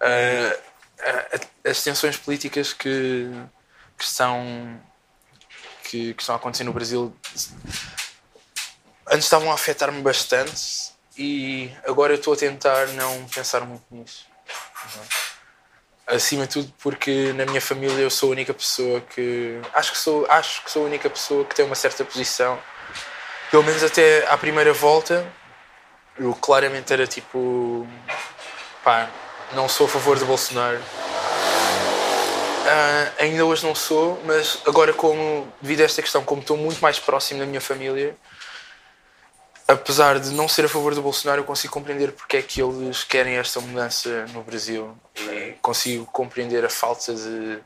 Ah, 0.00 0.56
ah, 1.00 1.70
as 1.70 1.82
tensões 1.82 2.16
políticas 2.16 2.72
que, 2.72 3.30
que 3.96 4.04
estão 4.04 4.80
que, 5.84 6.14
que 6.14 6.22
estão 6.22 6.34
a 6.34 6.38
acontecer 6.38 6.64
no 6.64 6.72
Brasil 6.72 7.14
antes 9.08 9.24
estavam 9.26 9.50
a 9.50 9.54
afetar-me 9.54 10.02
bastante 10.02 10.92
e 11.16 11.70
agora 11.86 12.12
eu 12.12 12.18
estou 12.18 12.34
a 12.34 12.36
tentar 12.36 12.88
não 12.88 13.26
pensar 13.28 13.60
muito 13.60 13.84
nisso. 13.90 14.26
Acima 16.06 16.46
de 16.46 16.52
tudo 16.52 16.72
porque 16.80 17.32
na 17.32 17.44
minha 17.44 17.60
família 17.60 18.00
eu 18.00 18.10
sou 18.10 18.28
a 18.28 18.32
única 18.32 18.54
pessoa 18.54 19.00
que 19.00 19.60
acho 19.74 19.90
que 19.90 19.98
sou 19.98 20.24
acho 20.28 20.62
que 20.62 20.70
sou 20.70 20.84
a 20.84 20.86
única 20.86 21.10
pessoa 21.10 21.44
que 21.44 21.54
tem 21.54 21.64
uma 21.64 21.74
certa 21.74 22.04
posição. 22.04 22.58
Pelo 23.50 23.64
menos 23.64 23.82
até 23.82 24.24
à 24.28 24.38
primeira 24.38 24.72
volta 24.72 25.26
eu 26.16 26.32
claramente 26.34 26.92
era 26.92 27.08
tipo 27.08 27.86
pá, 28.84 29.10
não 29.52 29.68
sou 29.68 29.86
a 29.86 29.88
favor 29.88 30.16
de 30.16 30.24
Bolsonaro. 30.24 30.80
Ah, 32.68 33.12
ainda 33.18 33.44
hoje 33.44 33.66
não 33.66 33.74
sou, 33.74 34.20
mas 34.24 34.60
agora 34.64 34.92
como 34.92 35.52
devido 35.60 35.80
a 35.80 35.84
esta 35.84 36.02
questão, 36.02 36.24
como 36.24 36.40
estou 36.40 36.56
muito 36.56 36.80
mais 36.80 37.00
próximo 37.00 37.40
da 37.40 37.46
minha 37.46 37.60
família, 37.60 38.16
apesar 39.68 40.20
de 40.20 40.30
não 40.30 40.48
ser 40.48 40.64
a 40.64 40.68
favor 40.68 40.94
do 40.94 41.02
Bolsonaro, 41.02 41.40
eu 41.40 41.44
consigo 41.44 41.72
compreender 41.72 42.12
porque 42.12 42.36
é 42.36 42.42
que 42.42 42.60
eles 42.60 43.04
querem 43.04 43.36
esta 43.36 43.60
mudança 43.60 44.26
no 44.28 44.42
Brasil 44.42 44.96
e 45.16 45.54
consigo 45.60 46.06
compreender 46.06 46.64
a 46.64 46.70
falta 46.70 47.14
de 47.14 47.58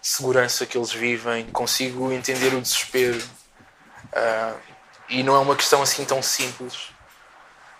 segurança 0.00 0.64
que 0.64 0.78
eles 0.78 0.92
vivem, 0.92 1.46
consigo 1.46 2.10
entender 2.12 2.54
o 2.54 2.60
desespero 2.60 3.20
Ah, 4.12 4.54
e 5.08 5.22
não 5.22 5.34
é 5.34 5.38
uma 5.38 5.56
questão 5.56 5.82
assim 5.82 6.04
tão 6.04 6.22
simples. 6.22 6.90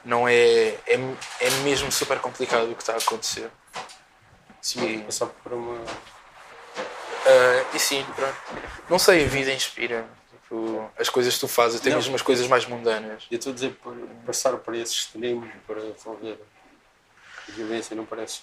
Não 0.04 0.26
é, 0.28 0.68
é, 0.86 0.94
é 1.40 1.50
mesmo 1.62 1.92
super 1.92 2.18
complicado 2.18 2.70
o 2.70 2.74
que 2.74 2.82
está 2.82 2.94
a 2.94 2.98
acontecer. 2.98 3.50
Sim. 4.60 5.02
Passar 5.02 5.26
por 5.26 5.52
uma. 5.52 5.84
Ah, 7.26 7.64
e 7.74 7.78
sim, 7.78 8.04
pronto. 8.16 8.36
Não 8.88 8.98
sei, 8.98 9.24
a 9.24 9.28
vida 9.28 9.52
inspira. 9.52 10.06
Tipo, 10.50 10.90
as 10.98 11.08
coisas 11.08 11.34
que 11.34 11.40
tu 11.40 11.46
fazes, 11.46 11.80
até 11.80 11.90
Não. 11.90 11.96
mesmo 11.98 12.16
as 12.16 12.22
coisas 12.22 12.48
mais 12.48 12.66
mundanas. 12.66 13.22
Eu 13.30 13.36
estou 13.38 13.52
a 13.52 13.54
dizer 13.54 13.70
por 13.80 13.94
passar 14.26 14.56
por 14.56 14.74
esse 14.74 14.92
extremo 14.94 15.48
para 15.64 15.80
resolver 15.80 16.38
a 17.48 17.52
violência 17.52 17.94
não 17.94 18.04
parece 18.04 18.40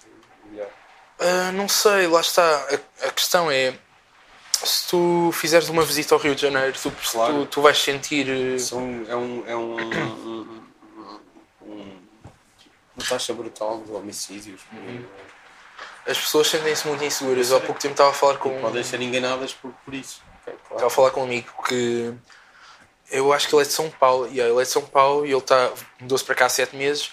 melhor. 0.49 0.69
Ah, 1.19 1.51
não 1.51 1.67
sei, 1.67 2.07
lá 2.07 2.21
está. 2.21 2.41
A, 3.01 3.07
a 3.07 3.11
questão 3.11 3.51
é: 3.51 3.77
se 4.63 4.87
tu 4.87 5.31
fizeres 5.33 5.67
uma 5.67 5.83
visita 5.83 6.15
ao 6.15 6.19
Rio 6.21 6.33
de 6.33 6.41
Janeiro, 6.43 6.77
tu, 6.81 6.91
Claro. 7.11 7.33
tu, 7.41 7.45
tu 7.47 7.61
vais 7.61 7.77
sentir. 7.77 8.29
eh, 8.29 8.57
São, 8.57 9.03
é 9.09 9.15
um. 9.15 9.43
É 9.45 9.55
um, 9.57 9.75
um- 9.77 10.61
um- 11.63 11.97
uma 12.95 13.05
taxa 13.09 13.33
brutal 13.33 13.81
de 13.83 13.91
homicídios. 13.91 14.61
As 16.07 16.17
pessoas 16.17 16.47
sentem-se 16.47 16.87
muito 16.87 17.03
inseguras. 17.03 17.51
Há 17.51 17.59
pouco 17.59 17.81
tempo 17.81 17.91
estava 17.93 18.11
a 18.11 18.13
falar 18.13 18.37
com. 18.37 18.61
Podem 18.61 18.81
ser 18.83 19.01
enganadas 19.01 19.53
por, 19.53 19.71
por 19.83 19.93
isso. 19.93 20.21
Ok, 20.47 20.53
claro. 20.67 20.75
Estava 20.75 20.87
a 20.87 20.89
falar 20.89 21.11
com 21.11 21.21
um 21.21 21.23
amigo 21.25 21.51
que 21.67 22.13
eu 23.11 23.31
acho 23.33 23.47
que 23.47 23.55
ele 23.55 23.63
é 23.63 23.65
de 23.65 23.73
São 23.73 23.89
Paulo, 23.89 24.25
yeah, 24.27 24.51
ele 24.51 24.61
é 24.61 24.63
de 24.63 24.69
São 24.69 24.81
Paulo 24.81 25.25
e 25.25 25.31
ele 25.31 25.41
tá, 25.41 25.71
mudou-se 25.99 26.23
para 26.23 26.35
cá 26.35 26.45
há 26.45 26.49
sete 26.49 26.75
meses. 26.75 27.11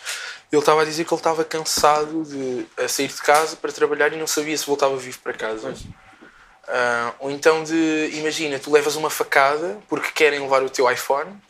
Ele 0.51 0.61
estava 0.61 0.83
a 0.83 0.85
dizer 0.85 1.05
que 1.05 1.13
ele 1.13 1.21
estava 1.21 1.45
cansado 1.45 2.23
de 2.25 2.67
sair 2.89 3.09
de 3.09 3.23
casa 3.23 3.57
para 3.57 3.73
trabalhar 3.73 4.13
e 4.13 4.17
não 4.17 4.27
sabia 4.27 4.57
se 4.57 4.67
voltava 4.67 4.97
vivo 4.97 5.19
para 5.19 5.33
casa. 5.33 5.75
Ah, 6.69 7.13
ou 7.19 7.31
então 7.31 7.63
de, 7.65 8.11
imagina, 8.15 8.59
tu 8.59 8.71
levas 8.71 8.97
uma 8.97 9.11
facada 9.11 9.79
porque 9.89 10.11
querem 10.13 10.41
levar 10.41 10.63
o 10.63 10.71
teu 10.71 10.91
iPhone, 10.91 11.41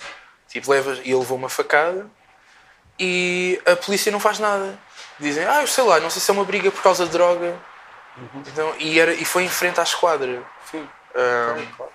tipo, 0.48 0.70
levas 0.70 0.98
e 0.98 1.10
ele 1.10 1.16
levou 1.16 1.36
uma 1.36 1.48
facada 1.48 2.08
e 2.98 3.60
a 3.66 3.76
polícia 3.76 4.10
não 4.10 4.20
faz 4.20 4.38
nada. 4.38 4.78
Dizem, 5.18 5.44
ah, 5.44 5.60
eu 5.60 5.66
sei 5.66 5.84
lá, 5.84 6.00
não 6.00 6.10
sei 6.10 6.20
se 6.20 6.30
é 6.30 6.34
uma 6.34 6.44
briga 6.44 6.70
por 6.70 6.82
causa 6.82 7.04
de 7.04 7.12
droga. 7.12 7.56
Então, 8.46 8.74
e, 8.78 8.98
era, 8.98 9.12
e 9.12 9.24
foi 9.24 9.44
em 9.44 9.48
frente 9.48 9.80
à 9.80 9.82
esquadra. 9.82 10.42
Sim, 10.70 10.88
Claro. 11.14 11.92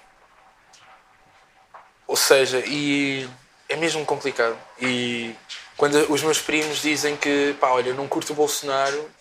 ou 2.07 2.15
seja, 2.15 2.63
e 2.65 3.29
é 3.67 3.75
mesmo 3.75 4.05
complicado. 4.05 4.57
E 4.81 5.35
quando 5.75 6.11
os 6.11 6.23
meus 6.23 6.39
primos 6.39 6.81
dizem 6.81 7.17
que, 7.17 7.55
pá, 7.59 7.69
olha, 7.69 7.93
não 7.93 8.07
curto 8.07 8.31
o 8.31 8.35
Bolsonaro, 8.35 9.11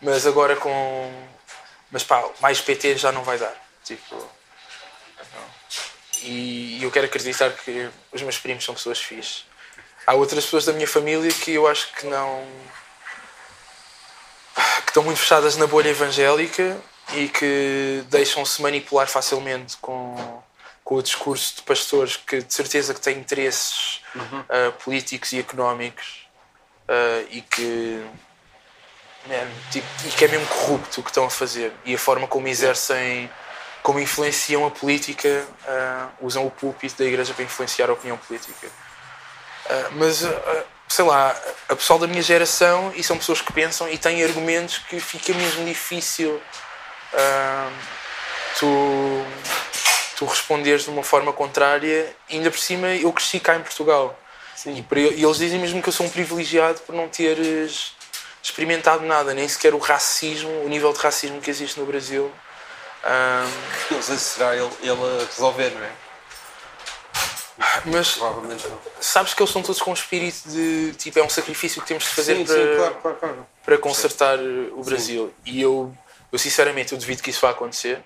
mas 0.00 0.26
agora 0.26 0.56
com. 0.56 1.28
Mas 1.90 2.02
pá, 2.02 2.24
mais 2.40 2.60
PT 2.60 2.96
já 2.96 3.12
não 3.12 3.22
vai 3.22 3.38
dar. 3.38 3.54
Tipo. 3.84 4.36
E 6.22 6.82
eu 6.82 6.90
quero 6.90 7.06
acreditar 7.06 7.50
que 7.50 7.88
os 8.10 8.22
meus 8.22 8.38
primos 8.38 8.64
são 8.64 8.74
pessoas 8.74 9.00
fixes. 9.00 9.44
Há 10.06 10.14
outras 10.14 10.44
pessoas 10.44 10.64
da 10.64 10.72
minha 10.72 10.88
família 10.88 11.30
que 11.30 11.52
eu 11.52 11.66
acho 11.66 11.92
que 11.92 12.06
não. 12.06 12.46
que 14.82 14.90
estão 14.90 15.02
muito 15.02 15.18
fechadas 15.18 15.56
na 15.56 15.66
bolha 15.66 15.90
evangélica 15.90 16.80
e 17.14 17.28
que 17.28 18.04
deixam-se 18.10 18.60
manipular 18.60 19.06
facilmente 19.06 19.76
com, 19.78 20.42
com 20.84 20.96
o 20.96 21.02
discurso 21.02 21.56
de 21.56 21.62
pastores 21.62 22.16
que 22.16 22.42
de 22.42 22.52
certeza 22.52 22.92
que 22.92 23.00
têm 23.00 23.18
interesses 23.18 24.00
ah, 24.48 24.72
políticos 24.82 25.32
e 25.32 25.38
económicos 25.38 26.26
ah, 26.88 27.24
e 27.30 27.40
que 27.42 28.04
man, 29.26 29.48
tipo, 29.70 29.86
e 30.04 30.10
que 30.10 30.24
é 30.24 30.28
mesmo 30.28 30.46
corrupto 30.46 31.00
o 31.00 31.04
que 31.04 31.10
estão 31.10 31.24
a 31.24 31.30
fazer. 31.30 31.72
E 31.84 31.94
a 31.94 31.98
forma 31.98 32.26
como 32.26 32.48
exercem 32.48 33.30
como 33.82 34.00
influenciam 34.00 34.66
a 34.66 34.70
política 34.70 35.46
ah, 35.66 36.08
usam 36.20 36.44
o 36.44 36.50
púlpito 36.50 36.98
da 36.98 37.04
igreja 37.04 37.32
para 37.32 37.44
influenciar 37.44 37.88
a 37.88 37.92
opinião 37.92 38.16
política. 38.16 38.68
Mas 39.92 40.22
sei 40.88 41.04
lá 41.04 41.36
a 41.68 41.74
pessoal 41.74 41.98
da 41.98 42.06
minha 42.06 42.22
geração 42.22 42.92
e 42.94 43.02
são 43.02 43.18
pessoas 43.18 43.40
que 43.40 43.52
pensam 43.52 43.88
e 43.88 43.98
têm 43.98 44.22
argumentos 44.22 44.78
que 44.78 45.00
fica 45.00 45.34
mesmo 45.34 45.64
difícil 45.64 46.40
tu 48.58 49.24
tu 50.18 50.24
responderes 50.24 50.84
de 50.84 50.90
uma 50.90 51.02
forma 51.02 51.30
contrária 51.32 52.14
e 52.30 52.36
ainda 52.36 52.50
por 52.50 52.58
cima 52.58 52.88
eu 52.94 53.12
cresci 53.12 53.38
cá 53.38 53.54
em 53.56 53.60
Portugal 53.62 54.18
Sim. 54.54 54.72
e, 54.90 55.02
eu- 55.04 55.12
e 55.12 55.22
eles 55.22 55.36
dizem 55.36 55.58
mesmo 55.60 55.82
que 55.82 55.88
eu 55.90 55.92
sou 55.92 56.06
um 56.06 56.10
privilegiado 56.10 56.80
por 56.80 56.94
não 56.94 57.06
teres 57.08 57.92
experimentado 58.42 59.04
nada, 59.04 59.34
nem 59.34 59.46
sequer 59.46 59.74
o 59.74 59.78
racismo, 59.78 60.48
o 60.64 60.68
nível 60.68 60.92
de 60.92 60.98
racismo 61.00 61.40
que 61.40 61.50
existe 61.50 61.78
no 61.78 61.84
Brasil. 61.84 62.32
Ahm, 63.04 63.50
Não 63.90 64.00
sei 64.00 64.16
se 64.16 64.24
será 64.24 64.56
ele, 64.56 64.70
ele 64.82 64.92
a 64.92 65.26
resolver, 65.26 65.70
não 65.70 65.82
é? 65.84 65.90
mas 67.86 68.12
Provavelmente 68.14 68.66
não. 68.68 68.78
sabes 69.00 69.32
que 69.34 69.40
eles 69.42 69.50
estão 69.50 69.62
todos 69.62 69.80
com 69.82 69.90
um 69.90 69.94
espírito 69.94 70.48
de 70.48 70.92
tipo, 70.98 71.18
é 71.18 71.22
um 71.22 71.28
sacrifício 71.28 71.80
que 71.82 71.88
temos 71.88 72.04
de 72.04 72.10
fazer 72.10 72.36
Sim, 72.36 72.44
para, 72.44 72.54
sim, 72.56 72.76
claro, 72.76 72.94
claro, 73.02 73.16
claro. 73.18 73.46
para 73.64 73.78
consertar 73.78 74.38
o 74.38 74.82
Brasil. 74.84 75.32
E 75.44 75.60
eu, 75.60 75.92
eu 76.32 76.38
sinceramente 76.38 76.92
eu 76.92 76.98
duvido 76.98 77.22
que 77.22 77.30
isso 77.30 77.40
vá 77.40 77.50
acontecer. 77.50 78.02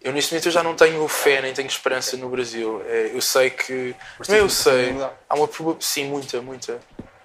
Eu 0.00 0.12
neste 0.12 0.32
momento 0.32 0.46
eu 0.46 0.52
já 0.52 0.62
não 0.62 0.74
tenho 0.74 1.06
fé 1.08 1.42
nem 1.42 1.52
tenho 1.52 1.66
esperança 1.66 2.16
no 2.16 2.28
Brasil. 2.28 2.82
É, 2.86 3.10
eu 3.12 3.20
sei 3.20 3.50
que. 3.50 3.94
Mas 4.18 4.28
Não, 4.28 4.36
eu 4.36 4.46
tens 4.46 4.64
muita 4.64 5.00
sei. 5.00 5.10
Há 5.28 5.34
uma 5.34 5.48
sim, 5.80 6.04
muita, 6.04 6.40
muita. 6.40 6.80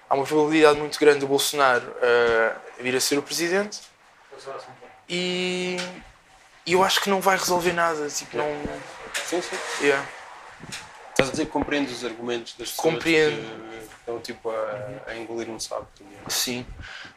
Há 0.08 0.14
uma 0.14 0.24
probabilidade 0.24 0.78
muito 0.78 0.98
grande 0.98 1.20
do 1.20 1.26
Bolsonaro 1.26 1.84
ah, 2.02 2.56
vir 2.80 2.94
a 2.96 3.00
ser 3.00 3.18
o 3.18 3.22
presidente 3.22 3.80
e, 5.08 5.76
e 6.66 6.72
eu 6.72 6.82
acho 6.82 7.00
que 7.00 7.10
não 7.10 7.20
vai 7.20 7.36
resolver 7.36 7.72
nada. 7.72 8.08
Tipo, 8.08 8.36
não, 8.36 8.46
Sim, 9.24 9.40
sim. 9.40 9.56
Yeah. 9.80 10.06
Estás 11.10 11.28
a 11.28 11.32
dizer 11.32 11.46
que 11.46 11.52
compreendes 11.52 11.98
os 11.98 12.04
argumentos 12.04 12.54
das 12.54 12.70
pessoas 12.70 12.94
Compreendo. 12.94 13.36
que 13.36 13.94
estão 14.00 14.18
tipo 14.20 14.50
a, 14.50 15.02
a 15.06 15.16
engolir 15.16 15.48
um 15.48 15.60
sapo. 15.60 15.86
Sim. 16.28 16.66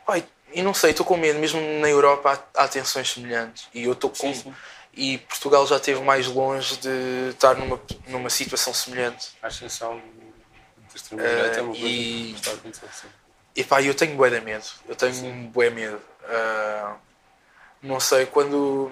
Pai, 0.05 0.23
e 0.53 0.61
não 0.61 0.73
sei, 0.73 0.91
estou 0.91 1.05
com 1.05 1.17
medo, 1.17 1.39
mesmo 1.39 1.59
na 1.79 1.89
Europa 1.89 2.41
há, 2.55 2.63
há 2.63 2.67
tensões 2.67 3.11
semelhantes. 3.11 3.67
E 3.73 3.83
eu 3.83 3.91
estou 3.93 4.09
com. 4.09 4.33
Sim, 4.33 4.33
sim. 4.33 4.55
E 4.93 5.19
Portugal 5.19 5.65
já 5.67 5.75
esteve 5.75 6.01
mais 6.01 6.25
longe 6.27 6.77
de 6.77 7.29
estar 7.29 7.55
numa, 7.55 7.79
numa 8.07 8.29
situação 8.31 8.73
semelhante. 8.73 9.29
A 9.43 9.47
ascensão 9.47 9.97
da 10.89 10.95
extrema-direita 10.95 11.59
é 11.59 11.61
uma 11.61 11.73
Eh, 11.75 11.79
coisa 11.79 11.87
e- 11.87 12.31
que 12.33 12.35
está 12.39 12.51
a 12.51 12.53
acontecer. 12.55 12.87
Sim. 12.93 13.07
Eu 13.85 13.93
tenho 13.95 14.15
bué 14.15 14.29
de 14.29 14.41
medo. 14.41 14.65
Eu 14.87 14.95
tenho 14.95 15.13
bué 15.49 15.69
medo. 15.69 16.01
Ah, 16.25 16.95
não 17.81 17.99
sei, 17.99 18.25
quando. 18.25 18.91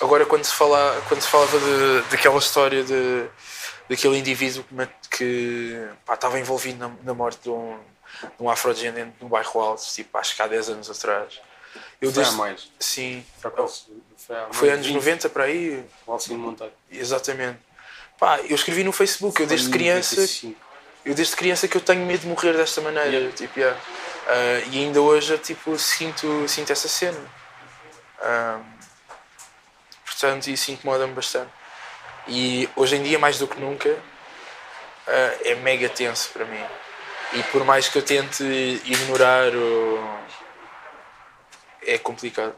Agora, 0.00 0.26
quando 0.26 0.44
se, 0.44 0.52
fala, 0.54 1.00
quando 1.08 1.22
se 1.22 1.28
falava 1.28 1.58
de, 1.58 2.02
daquela 2.10 2.38
história 2.38 2.84
de, 2.84 3.26
daquele 3.88 4.18
indivíduo 4.18 4.64
que, 4.64 5.16
que 5.16 5.88
pá, 6.04 6.14
estava 6.14 6.38
envolvido 6.38 6.78
na, 6.78 6.94
na 7.02 7.14
morte 7.14 7.40
de 7.44 7.50
um, 7.50 7.78
de 8.22 8.42
um 8.42 8.48
afrodescendente 8.50 9.14
no 9.20 9.28
bairro 9.28 9.60
Alto, 9.60 9.82
tipo, 9.84 10.16
acho 10.18 10.34
que 10.36 10.42
há 10.42 10.46
10 10.46 10.68
anos 10.70 10.90
atrás. 10.90 11.40
Eu 12.00 12.10
Foi 12.12 12.22
desde- 12.22 12.36
mais. 12.38 12.70
Sim, 12.80 13.24
Por 13.40 13.48
acaso, 13.48 13.86
Foi, 14.16 14.36
mais 14.36 14.56
foi 14.56 14.70
anos 14.70 14.86
20, 14.86 14.94
90 14.96 15.28
para 15.28 15.44
aí. 15.44 15.84
Alcino 16.06 16.38
Monteiro. 16.38 16.72
Exatamente. 16.90 17.58
Pá, 18.18 18.38
eu 18.40 18.54
escrevi 18.54 18.82
no 18.84 18.92
Facebook, 18.92 19.40
eu 19.40 19.46
desde 19.46 19.68
Foi 19.68 19.78
criança 19.78 20.14
95. 20.16 20.60
eu 21.04 21.14
desde 21.14 21.36
criança 21.36 21.68
que 21.68 21.76
eu 21.76 21.80
tenho 21.80 22.04
medo 22.06 22.20
de 22.22 22.26
morrer 22.26 22.54
desta 22.54 22.80
maneira 22.80 23.08
Yeah. 23.10 23.36
tipo, 23.36 23.58
yeah. 23.60 23.78
Ah, 24.26 24.58
e 24.72 24.78
ainda 24.78 25.00
hoje 25.02 25.36
tipo, 25.38 25.78
sinto, 25.78 26.48
sinto 26.48 26.72
essa 26.72 26.88
cena 26.88 27.18
Ah, 28.20 28.60
portanto 30.04 30.48
isso 30.48 30.70
incomoda-me 30.70 31.12
bastante 31.12 31.50
e 32.26 32.68
hoje 32.74 32.96
em 32.96 33.02
dia 33.02 33.18
mais 33.18 33.38
do 33.38 33.46
que 33.46 33.60
nunca 33.60 33.94
ah, 35.06 35.36
é 35.44 35.54
mega 35.56 35.88
tenso 35.88 36.30
para 36.30 36.44
mim 36.46 36.64
e 37.38 37.42
por 37.44 37.64
mais 37.64 37.88
que 37.88 37.98
eu 37.98 38.02
tente 38.02 38.42
ignorar 38.84 39.52
é 41.86 41.98
complicado 41.98 42.54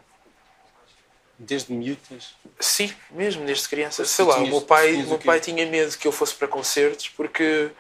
Desde 1.41 1.73
miúdas. 1.73 2.35
Sim, 2.59 2.93
mesmo 3.13 3.47
desde 3.47 3.69
criança. 3.69 4.05
Sei 4.05 4.25
lá, 4.25 4.39
o 4.39 4.47
meu 4.47 4.61
pai, 4.61 4.95
o 4.95 5.07
meu 5.07 5.19
pai 5.19 5.39
tinha 5.39 5.65
medo 5.67 5.97
que 5.97 6.09
eu 6.09 6.11
fosse 6.11 6.35
para 6.35 6.49
concertos 6.49 7.11
porque, 7.11 7.71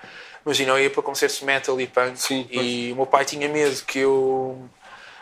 imagina, 0.47 0.71
eu 0.73 0.79
ia 0.79 0.89
para 0.89 1.03
concertos 1.03 1.41
de 1.41 1.45
metal 1.45 1.81
e 1.81 1.87
punk 1.89 2.17
Sim, 2.21 2.47
e 2.53 2.93
o 2.93 2.95
meu 2.97 3.07
pai 3.07 3.25
tinha 3.25 3.49
medo 3.49 3.85
que 3.85 3.99
eu, 3.99 4.71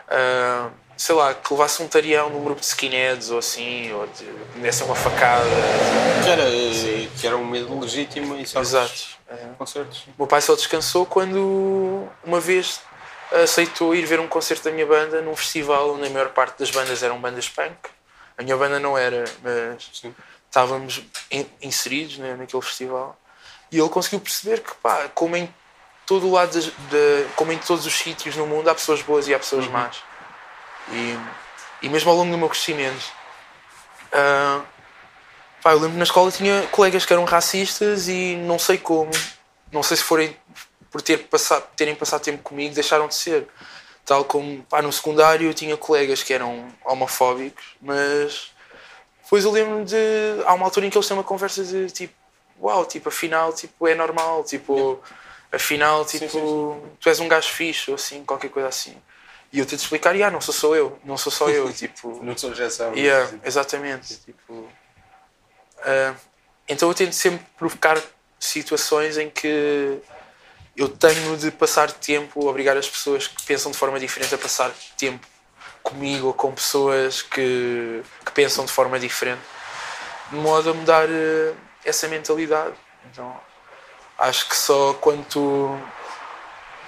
ah, 0.07 0.69
sei 0.99 1.15
lá, 1.15 1.33
que 1.33 1.51
levasse 1.51 1.83
um 1.83 1.89
tarião 1.89 2.29
num 2.29 2.45
grupo 2.45 2.61
de 2.61 2.67
skinheads 2.67 3.31
ou 3.31 3.39
assim, 3.39 3.91
ou 3.95 4.07
de, 4.07 4.25
me 4.57 4.63
desse 4.65 4.83
uma 4.83 4.95
facada. 4.95 5.49
Que 6.23 6.29
era, 6.29 6.45
que 7.19 7.27
era 7.27 7.37
um 7.37 7.45
medo 7.47 7.79
legítimo 7.79 8.37
e 8.37 8.47
só 8.47 8.61
Exato. 8.61 9.17
É. 9.29 9.37
concertos. 9.59 10.05
O 10.09 10.15
meu 10.19 10.27
pai 10.27 10.41
só 10.41 10.55
descansou 10.55 11.05
quando 11.07 12.09
uma 12.25 12.39
vez 12.41 12.81
aceitou 13.43 13.95
ir 13.95 14.07
ver 14.07 14.21
um 14.21 14.29
concerto 14.29 14.65
da 14.65 14.71
minha 14.71 14.87
banda 14.87 15.21
num 15.21 15.35
festival 15.35 15.95
onde 15.95 16.07
a 16.07 16.11
maior 16.11 16.29
parte 16.31 16.59
das 16.59 16.71
bandas 16.71 17.03
eram 17.03 17.19
bandas 17.21 17.49
punk. 17.49 17.75
A 18.39 18.43
minha 18.43 18.57
banda 18.57 18.79
não 18.79 18.97
era, 18.97 19.25
mas 19.43 19.91
Sim. 19.93 20.15
estávamos 20.49 21.03
in- 21.31 21.47
inseridos 21.61 22.19
né, 22.19 22.37
naquele 22.37 22.63
festival 22.63 23.19
e 23.73 23.79
ele 23.81 23.89
conseguiu 23.89 24.21
perceber 24.21 24.61
que 24.61 24.73
pá, 24.77 25.09
como 25.15 25.37
em 25.37 25.53
todo 26.07 26.29
o 26.29 26.33
lado 26.33 26.53
das- 26.55 26.67
da- 26.67 27.29
como 27.35 27.51
em 27.51 27.59
todos 27.59 27.85
os 27.85 27.95
sítios 27.95 28.37
no 28.37 28.47
mundo 28.47 28.69
há 28.71 28.75
pessoas 28.75 29.03
boas 29.03 29.27
e 29.27 29.35
há 29.35 29.39
pessoas 29.41 29.67
más 29.67 29.97
e, 30.93 31.19
e 31.83 31.89
mesmo 31.89 32.11
ao 32.11 32.17
longo 32.17 32.31
do 32.31 32.39
meu 32.39 32.49
crescimento 32.49 33.05
ah, 34.13 34.61
pá, 35.67 35.73
eu 35.73 35.79
lembro 35.79 35.95
que 35.95 35.99
na 35.99 36.05
escola 36.05 36.31
tinha 36.31 36.65
colegas 36.69 37.05
que 37.05 37.13
eram 37.13 37.25
racistas 37.25 38.07
e 38.07 38.37
não 38.37 38.57
sei 38.57 38.79
como 38.79 39.11
não 39.73 39.83
sei 39.83 39.97
se 39.97 40.05
forem 40.05 40.37
por 40.93 41.03
ter 41.03 41.19
passado, 41.27 41.67
terem 41.77 41.93
passado 41.97 42.23
tempo 42.23 42.41
comigo 42.41 42.73
deixaram 42.73 43.09
de 43.09 43.17
ser 43.17 43.49
tal 44.05 44.25
como 44.25 44.63
pá, 44.63 44.81
no 44.81 44.93
secundário 44.93 45.51
eu 45.51 45.53
tinha 45.53 45.77
colegas 45.77 46.23
que 46.23 46.33
eram 46.33 46.69
homofóbicos 46.85 47.65
mas 47.81 48.53
depois 49.25 49.45
eu 49.45 49.51
lembro 49.51 49.85
de. 49.85 49.97
Há 50.45 50.55
uma 50.55 50.67
altura 50.67 50.87
em 50.87 50.91
que 50.91 50.97
eles 50.97 51.09
têm 51.09 51.17
uma 51.17 51.25
conversa 51.25 51.65
de 51.65 51.91
tipo, 51.91 52.15
uau, 52.63 52.87
tipo, 52.87 53.09
afinal, 53.09 53.53
tipo, 53.53 53.89
é 53.89 53.95
normal, 53.97 54.45
tipo, 54.45 55.01
afinal, 55.51 56.05
tipo, 56.05 56.29
sim, 56.29 56.97
tu 57.01 57.09
és 57.09 57.19
um 57.19 57.27
gajo 57.27 57.49
fixe, 57.49 57.91
ou 57.91 57.97
assim, 57.97 58.25
qualquer 58.25 58.51
coisa 58.51 58.69
assim. 58.69 58.97
E 59.53 59.59
eu 59.59 59.67
tento 59.67 59.81
explicar, 59.81 60.15
ah, 60.15 60.31
não 60.31 60.41
sou 60.41 60.55
só 60.55 60.77
eu, 60.77 60.97
não 61.05 61.19
sou 61.19 61.33
só 61.33 61.49
eu, 61.51 61.73
tipo. 61.73 62.23
Não 62.23 62.39
sou 62.39 62.55
geração. 62.55 62.95
Yeah, 62.95 63.29
exatamente. 63.45 64.17
Tipo, 64.19 64.69
ah, 65.79 66.15
então 66.69 66.89
eu 66.89 66.95
tento 66.95 67.13
sempre 67.13 67.45
provocar 67.57 68.01
situações 68.39 69.17
em 69.17 69.31
que 69.31 69.99
eu 70.77 70.89
tenho 70.89 71.37
de 71.37 71.51
passar 71.51 71.91
tempo, 71.91 72.47
obrigar 72.47 72.77
as 72.77 72.89
pessoas 72.89 73.27
que 73.27 73.43
pensam 73.45 73.73
de 73.73 73.79
forma 73.79 73.99
diferente 73.99 74.35
a 74.35 74.39
passar 74.39 74.71
tempo 74.97 75.27
comigo 75.83 76.29
ou 76.29 76.35
com 76.35 76.53
pessoas 76.53 77.23
que, 77.23 78.03
que 78.25 78.33
pensam 78.33 78.65
de 78.65 78.73
forma 78.73 78.99
diferente, 78.99 79.41
de 80.31 80.37
modo 80.37 80.71
a 80.71 80.75
mudar 80.75 81.09
eh, 81.09 81.55
essa 81.85 82.09
mentalidade. 82.09 82.75
Então 83.11 83.35
acho 84.19 84.49
que 84.49 84.57
só 84.57 84.95
quando 84.95 85.25
tu 85.27 85.81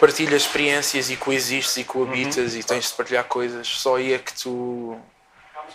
partilhas 0.01 0.43
experiências 0.43 1.11
e 1.11 1.16
coexistes 1.16 1.76
e 1.76 1.84
coabitas 1.84 2.55
e 2.55 2.62
tens 2.62 2.89
de 2.89 2.95
partilhar 2.95 3.24
coisas, 3.24 3.66
só 3.68 3.97
aí 3.97 4.12
é 4.12 4.18
que 4.18 4.34
tu 4.34 5.01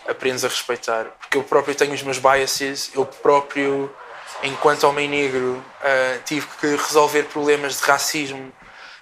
aprendes 0.08 0.44
a 0.44 0.48
respeitar. 0.48 1.06
Porque 1.20 1.36
eu 1.36 1.42
próprio 1.44 1.74
tenho 1.74 1.92
os 1.92 2.02
meus 2.02 2.18
biases, 2.18 2.90
eu 2.94 3.04
próprio, 3.06 3.94
enquanto 4.42 4.84
homem 4.84 5.08
negro, 5.08 5.64
ah, 5.82 6.18
tive 6.24 6.46
que 6.60 6.66
resolver 6.76 7.24
problemas 7.24 7.78
de 7.78 7.84
racismo, 7.84 8.52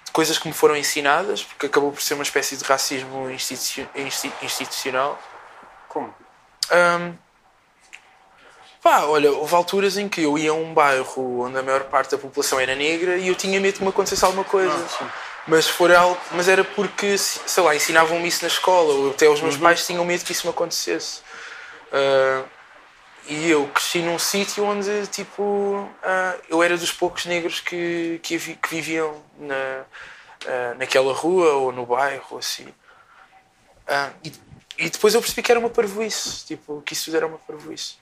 de 0.05 0.11
coisas 0.11 0.37
que 0.37 0.47
me 0.47 0.53
foram 0.53 0.75
ensinadas, 0.75 1.43
porque 1.43 1.65
acabou 1.65 1.91
por 1.91 2.01
ser 2.01 2.13
uma 2.13 2.23
espécie 2.23 2.55
de 2.57 2.63
racismo 2.63 3.29
institucio- 3.29 3.89
insti- 3.95 4.33
institucional. 4.41 5.19
Como? 5.89 6.13
Ahm, 6.71 7.13
pá, 8.81 9.03
olha, 9.03 9.31
houve 9.31 9.55
alturas 9.55 9.97
em 9.97 10.09
que 10.09 10.21
eu 10.23 10.37
ia 10.37 10.51
a 10.51 10.53
um 10.53 10.73
bairro 10.73 11.41
onde 11.41 11.57
a 11.57 11.63
maior 11.63 11.83
parte 11.85 12.11
da 12.11 12.17
população 12.17 12.59
era 12.59 12.75
negra 12.75 13.17
e 13.17 13.27
eu 13.27 13.35
tinha 13.35 13.59
medo 13.59 13.77
que 13.77 13.83
me 13.83 13.89
acontecesse 13.89 14.23
alguma 14.25 14.43
coisa. 14.43 14.73
Mas, 15.47 15.67
for 15.67 15.91
algo, 15.91 16.19
mas 16.31 16.47
era 16.47 16.63
porque, 16.63 17.17
sei 17.17 17.63
lá, 17.63 17.75
ensinavam-me 17.75 18.27
isso 18.27 18.41
na 18.43 18.47
escola, 18.47 18.93
ou 18.93 19.11
até 19.11 19.27
os 19.27 19.41
meus 19.41 19.57
pais 19.57 19.85
tinham 19.85 20.05
medo 20.05 20.23
que 20.23 20.31
isso 20.31 20.47
me 20.47 20.51
acontecesse. 20.51 21.21
Ah, 21.91 22.43
e 23.27 23.49
eu 23.49 23.67
cresci 23.67 23.99
num 23.99 24.19
sítio 24.19 24.65
onde, 24.65 25.07
tipo, 25.07 25.89
ah, 26.03 26.35
eu 26.49 26.61
era 26.61 26.77
dos 26.77 26.91
poucos 26.91 27.25
negros 27.25 27.59
que, 27.59 28.19
que, 28.23 28.37
que 28.37 28.69
viviam 28.69 29.21
na, 29.37 29.85
ah, 30.47 30.75
naquela 30.77 31.13
rua 31.13 31.53
ou 31.53 31.71
no 31.71 31.85
bairro, 31.85 32.25
ou 32.31 32.37
assim. 32.39 32.67
Ah, 33.87 34.11
e, 34.23 34.33
e 34.77 34.89
depois 34.89 35.13
eu 35.13 35.21
percebi 35.21 35.43
que 35.43 35.51
era 35.51 35.59
uma 35.59 35.69
parvoíce, 35.69 36.45
tipo, 36.45 36.81
que 36.81 36.93
isso 36.93 37.15
era 37.15 37.27
uma 37.27 37.37
parvoíce. 37.37 37.95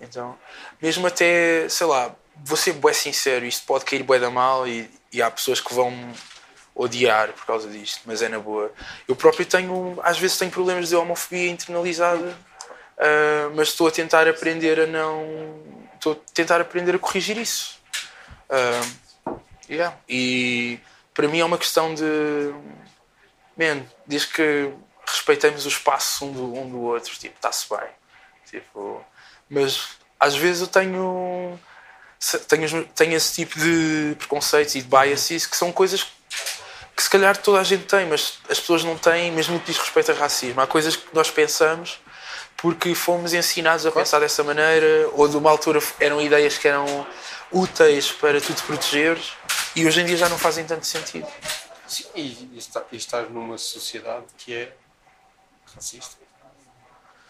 Então, 0.00 0.36
mesmo 0.82 1.06
até, 1.06 1.68
sei 1.68 1.86
lá, 1.86 2.14
vou 2.36 2.56
ser 2.56 2.72
bué 2.72 2.92
sincero, 2.92 3.44
isto 3.44 3.64
pode 3.66 3.84
cair 3.84 4.02
bué 4.02 4.18
da 4.18 4.30
mal 4.30 4.66
e, 4.66 4.90
e 5.12 5.22
há 5.22 5.30
pessoas 5.30 5.60
que 5.60 5.72
vão 5.72 5.92
odiar 6.74 7.32
por 7.32 7.46
causa 7.46 7.68
disto, 7.68 8.00
mas 8.04 8.20
é 8.22 8.28
na 8.28 8.38
boa. 8.38 8.72
Eu 9.06 9.14
próprio 9.14 9.46
tenho, 9.46 9.98
às 10.02 10.18
vezes 10.18 10.36
tenho 10.36 10.50
problemas 10.50 10.88
de 10.88 10.96
homofobia 10.96 11.48
internalizada, 11.48 12.36
ah, 12.98 13.50
mas 13.54 13.68
estou 13.68 13.86
a 13.86 13.90
tentar 13.90 14.26
aprender 14.28 14.80
a 14.80 14.86
não... 14.86 15.62
Estou 15.94 16.12
a 16.12 16.32
tentar 16.32 16.60
aprender 16.60 16.94
a 16.94 16.98
corrigir 16.98 17.38
isso. 17.38 17.78
Ah, 18.50 19.34
yeah. 19.70 19.96
E 20.08 20.80
para 21.12 21.28
mim 21.28 21.38
é 21.38 21.44
uma 21.44 21.58
questão 21.58 21.94
de... 21.94 22.02
Man, 23.56 23.86
desde 24.04 24.28
que 24.28 24.72
respeitemos 25.06 25.64
o 25.64 25.68
espaço 25.68 26.24
um 26.24 26.32
do, 26.32 26.54
um 26.54 26.68
do 26.68 26.80
outro, 26.80 27.12
tipo, 27.16 27.36
está-se 27.36 27.68
bem. 27.68 27.88
Tipo, 28.50 29.04
mas 29.48 29.90
às 30.18 30.34
vezes 30.34 30.62
eu 30.62 30.66
tenho, 30.66 31.58
tenho, 32.48 32.84
tenho 32.86 33.12
esse 33.14 33.34
tipo 33.34 33.58
de 33.58 34.16
preconceitos 34.18 34.74
e 34.74 34.82
de 34.82 34.88
biases 34.88 35.46
que 35.46 35.56
são 35.56 35.70
coisas 35.70 36.06
que 36.96 37.02
se 37.02 37.10
calhar 37.10 37.36
toda 37.36 37.60
a 37.60 37.64
gente 37.64 37.84
tem, 37.84 38.06
mas 38.06 38.38
as 38.48 38.60
pessoas 38.60 38.84
não 38.84 38.96
têm, 38.96 39.32
mesmo 39.32 39.54
no 39.54 39.60
que 39.60 39.66
diz 39.66 39.78
respeito 39.78 40.12
a 40.12 40.14
racismo. 40.14 40.60
Há 40.60 40.66
coisas 40.66 40.94
que 40.96 41.06
nós 41.12 41.30
pensamos 41.30 41.98
porque 42.56 42.94
fomos 42.94 43.34
ensinados 43.34 43.84
a 43.84 43.90
pensar 43.92 44.20
dessa 44.20 44.42
maneira, 44.44 45.08
ou 45.12 45.28
de 45.28 45.36
uma 45.36 45.50
altura 45.50 45.80
eram 46.00 46.20
ideias 46.20 46.56
que 46.56 46.66
eram 46.68 47.06
úteis 47.52 48.10
para 48.12 48.40
tu 48.40 48.54
te 48.54 48.62
protegeres 48.62 49.32
e 49.76 49.86
hoje 49.86 50.00
em 50.00 50.06
dia 50.06 50.16
já 50.16 50.28
não 50.28 50.38
fazem 50.38 50.64
tanto 50.64 50.86
sentido. 50.86 51.26
Sim, 51.86 52.04
e, 52.14 52.48
e, 52.52 52.58
está, 52.58 52.82
e 52.90 52.96
estás 52.96 53.28
numa 53.30 53.58
sociedade 53.58 54.24
que 54.38 54.54
é 54.54 54.72
racista. 55.74 56.16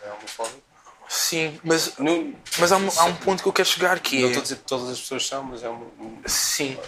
É 0.03 0.11
homofóbica. 0.13 0.63
Sim, 1.09 1.59
mas, 1.65 1.97
Não, 1.99 2.35
mas 2.59 2.73
há, 2.73 2.77
um, 2.77 2.89
há 2.97 3.05
um 3.05 3.15
ponto 3.17 3.43
que 3.43 3.49
eu 3.49 3.53
quero 3.53 3.69
chegar 3.69 3.99
que 4.01 4.21
não 4.21 4.25
é. 4.25 4.31
estou 4.31 4.41
a 4.41 4.43
dizer 4.43 4.57
que 4.57 4.63
todas 4.63 4.89
as 4.91 5.01
pessoas 5.01 5.27
são, 5.27 5.43
mas 5.43 5.63
é 5.63 5.69
um, 5.69 5.83
um- 5.99 6.23
Sim, 6.27 6.79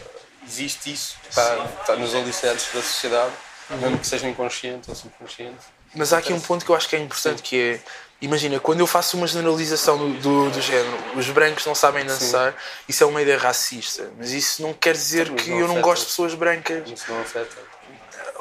existe 0.46 0.92
isso. 0.92 1.16
Está, 1.28 1.66
está 1.80 1.96
nos 1.96 2.14
alicerces 2.14 2.72
da 2.72 2.82
sociedade, 2.82 3.32
mesmo 3.70 3.98
que 3.98 4.06
seja 4.06 4.28
inconsciente 4.28 4.88
ou 4.88 4.94
subconsciente. 4.94 5.58
Mas 5.94 6.12
há 6.12 6.18
aqui 6.18 6.32
um 6.32 6.40
ponto 6.40 6.64
que 6.64 6.70
eu 6.70 6.76
acho 6.76 6.88
que 6.88 6.96
é 6.96 6.98
importante 6.98 7.42
que 7.42 7.56
é 7.58 7.80
imagina, 8.20 8.58
quando 8.58 8.80
eu 8.80 8.86
faço 8.86 9.16
uma 9.16 9.26
generalização 9.26 9.98
do, 9.98 10.08
do, 10.20 10.50
do 10.50 10.60
género, 10.60 10.96
os 11.16 11.28
brancos 11.30 11.66
não 11.66 11.74
sabem 11.74 12.04
dançar, 12.04 12.54
isso 12.88 13.02
é 13.02 13.06
uma 13.06 13.20
ideia 13.20 13.38
racista. 13.38 14.10
Mas 14.18 14.30
isso 14.32 14.62
não 14.62 14.72
quer 14.72 14.92
dizer 14.92 15.30
Mas 15.30 15.42
que 15.42 15.50
não 15.50 15.60
eu 15.60 15.68
não 15.68 15.80
gosto 15.80 16.02
de 16.02 16.08
pessoas 16.08 16.34
brancas. 16.34 16.88
Isso 16.90 17.04
não 17.10 17.20
afeta. 17.20 17.56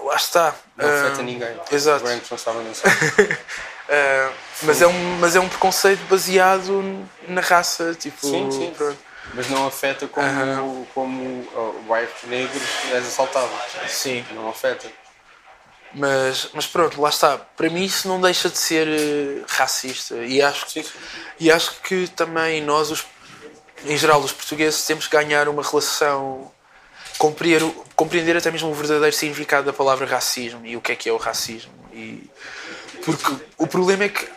Lá 0.03 0.15
está. 0.15 0.55
Não 0.77 0.85
afeta 0.87 1.19
Ah, 1.19 1.23
ninguém. 1.23 1.59
exato. 1.71 1.97
Os 1.97 2.09
brancos 2.09 2.29
não 2.29 2.37
sabem 2.37 2.63
dançar. 2.67 2.91
ah, 3.89 4.31
mas, 4.63 4.81
é 4.81 4.87
um, 4.87 5.17
mas 5.19 5.35
é 5.35 5.39
um 5.39 5.49
preconceito 5.49 6.01
baseado 6.07 7.05
na 7.27 7.41
raça. 7.41 7.93
Tipo, 7.95 8.25
Sim, 8.25 8.49
sim. 8.51 8.73
pronto. 8.77 8.97
Mas 9.33 9.49
não 9.49 9.67
afeta 9.67 10.07
como, 10.07 10.87
como 10.93 11.47
oh, 11.55 11.81
bairros 11.87 12.23
negros 12.23 12.63
és 12.91 13.05
assaltado. 13.07 13.49
Sim. 13.87 14.25
Não 14.31 14.49
afeta. 14.49 14.87
Mas, 15.93 16.49
mas 16.53 16.67
pronto, 16.67 17.01
lá 17.01 17.09
está. 17.09 17.37
Para 17.37 17.69
mim 17.69 17.83
isso 17.83 18.07
não 18.07 18.19
deixa 18.19 18.49
de 18.49 18.57
ser 18.57 18.87
eh, 18.87 19.43
racista. 19.47 20.15
E 20.17 20.41
acho, 20.41 20.69
Sim, 20.69 20.83
sim. 20.83 20.91
e 21.39 21.49
acho 21.49 21.79
que 21.81 22.07
também 22.09 22.61
nós, 22.61 22.91
os, 22.91 23.05
em 23.85 23.97
geral, 23.97 24.19
os 24.19 24.33
portugueses, 24.33 24.85
temos 24.85 25.07
que 25.07 25.15
ganhar 25.15 25.47
uma 25.47 25.63
relação. 25.63 26.51
Compreender, 27.17 27.63
compreender 27.95 28.35
até 28.35 28.51
mesmo 28.51 28.69
o 28.69 28.73
verdadeiro 28.73 29.15
significado 29.15 29.65
da 29.65 29.71
palavra 29.71 30.05
racismo 30.05 30.65
e 30.65 30.75
o 30.75 30.81
que 30.81 30.91
é 30.91 30.95
que 30.97 31.07
é 31.07 31.13
o 31.13 31.17
racismo. 31.17 31.71
E, 31.93 32.29
porque 33.05 33.37
o 33.57 33.65
problema 33.65 34.03
é 34.03 34.09
que, 34.09 34.27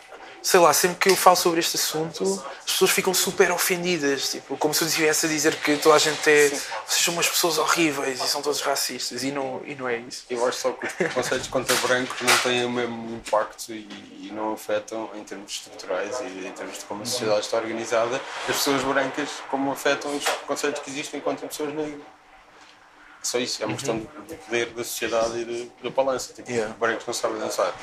sei 0.42 0.60
lá, 0.60 0.72
sempre 0.72 0.98
que 0.98 1.08
eu 1.10 1.16
falo 1.16 1.36
sobre 1.36 1.60
este 1.60 1.76
assunto, 1.76 2.22
as 2.66 2.72
pessoas 2.72 2.90
ficam 2.90 3.12
super 3.12 3.50
ofendidas. 3.50 4.30
Tipo, 4.30 4.56
como 4.56 4.72
se 4.72 4.82
eu 4.82 4.88
estivesse 4.88 5.26
a 5.26 5.28
dizer 5.28 5.54
que 5.56 5.76
toda 5.76 5.96
a 5.96 5.98
gente 5.98 6.28
é. 6.28 6.48
Vocês 6.48 7.04
são 7.04 7.14
umas 7.14 7.28
pessoas 7.28 7.58
horríveis 7.58 8.20
e 8.22 8.28
são 8.28 8.40
todos 8.42 8.60
racistas. 8.60 9.22
E 9.22 9.30
não, 9.30 9.60
e 9.64 9.74
não 9.74 9.88
é 9.88 9.96
isso. 9.98 10.24
Eu 10.30 10.46
acho 10.46 10.58
só 10.58 10.72
que 10.72 10.86
os 10.86 10.92
preconceitos 10.92 11.48
contra 11.48 11.74
brancos 11.76 12.20
não 12.20 12.38
têm 12.38 12.64
o 12.64 12.70
mesmo 12.70 13.16
impacto 13.16 13.72
e, 13.72 13.88
e 14.22 14.32
não 14.32 14.52
afetam 14.52 15.10
em 15.14 15.24
termos 15.24 15.52
estruturais 15.52 16.20
e 16.20 16.46
em 16.46 16.52
termos 16.52 16.78
de 16.78 16.84
como 16.84 17.02
a 17.02 17.06
sociedade 17.06 17.40
está 17.40 17.56
organizada 17.58 18.20
as 18.48 18.56
pessoas 18.56 18.82
brancas 18.82 19.28
como 19.50 19.70
afetam 19.72 20.14
os 20.16 20.24
preconceitos 20.24 20.82
que 20.82 20.90
existem 20.90 21.20
contra 21.20 21.46
pessoas 21.46 21.74
negras. 21.74 22.00
Só 23.22 23.38
isso, 23.38 23.62
é 23.62 23.66
uma 23.66 23.74
questão 23.74 23.98
de 23.98 24.34
poder 24.36 24.66
da 24.70 24.84
sociedade 24.84 25.38
e 25.38 25.72
da 25.82 25.90
balança. 25.90 26.32
Tipo, 26.32 26.50
Yeah. 26.50 26.74
brancos 26.78 27.06
não 27.06 27.12
sabem 27.12 27.38
dançar. 27.38 27.74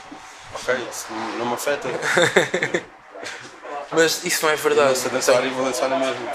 Ok, 0.54 0.76
isso 0.90 1.08
não 1.12 1.38
não 1.40 1.46
me 1.48 1.54
afeta. 1.54 1.88
Mas 3.92 4.24
isso 4.24 4.44
não 4.44 4.50
é 4.50 4.54
Eu 4.54 4.58
verdade. 4.58 4.98
sei 4.98 5.12
dançar 5.12 5.46
e 5.46 5.50
vou 5.50 5.66
dançar 5.66 5.90
na 5.90 5.98
mesma. 6.00 6.34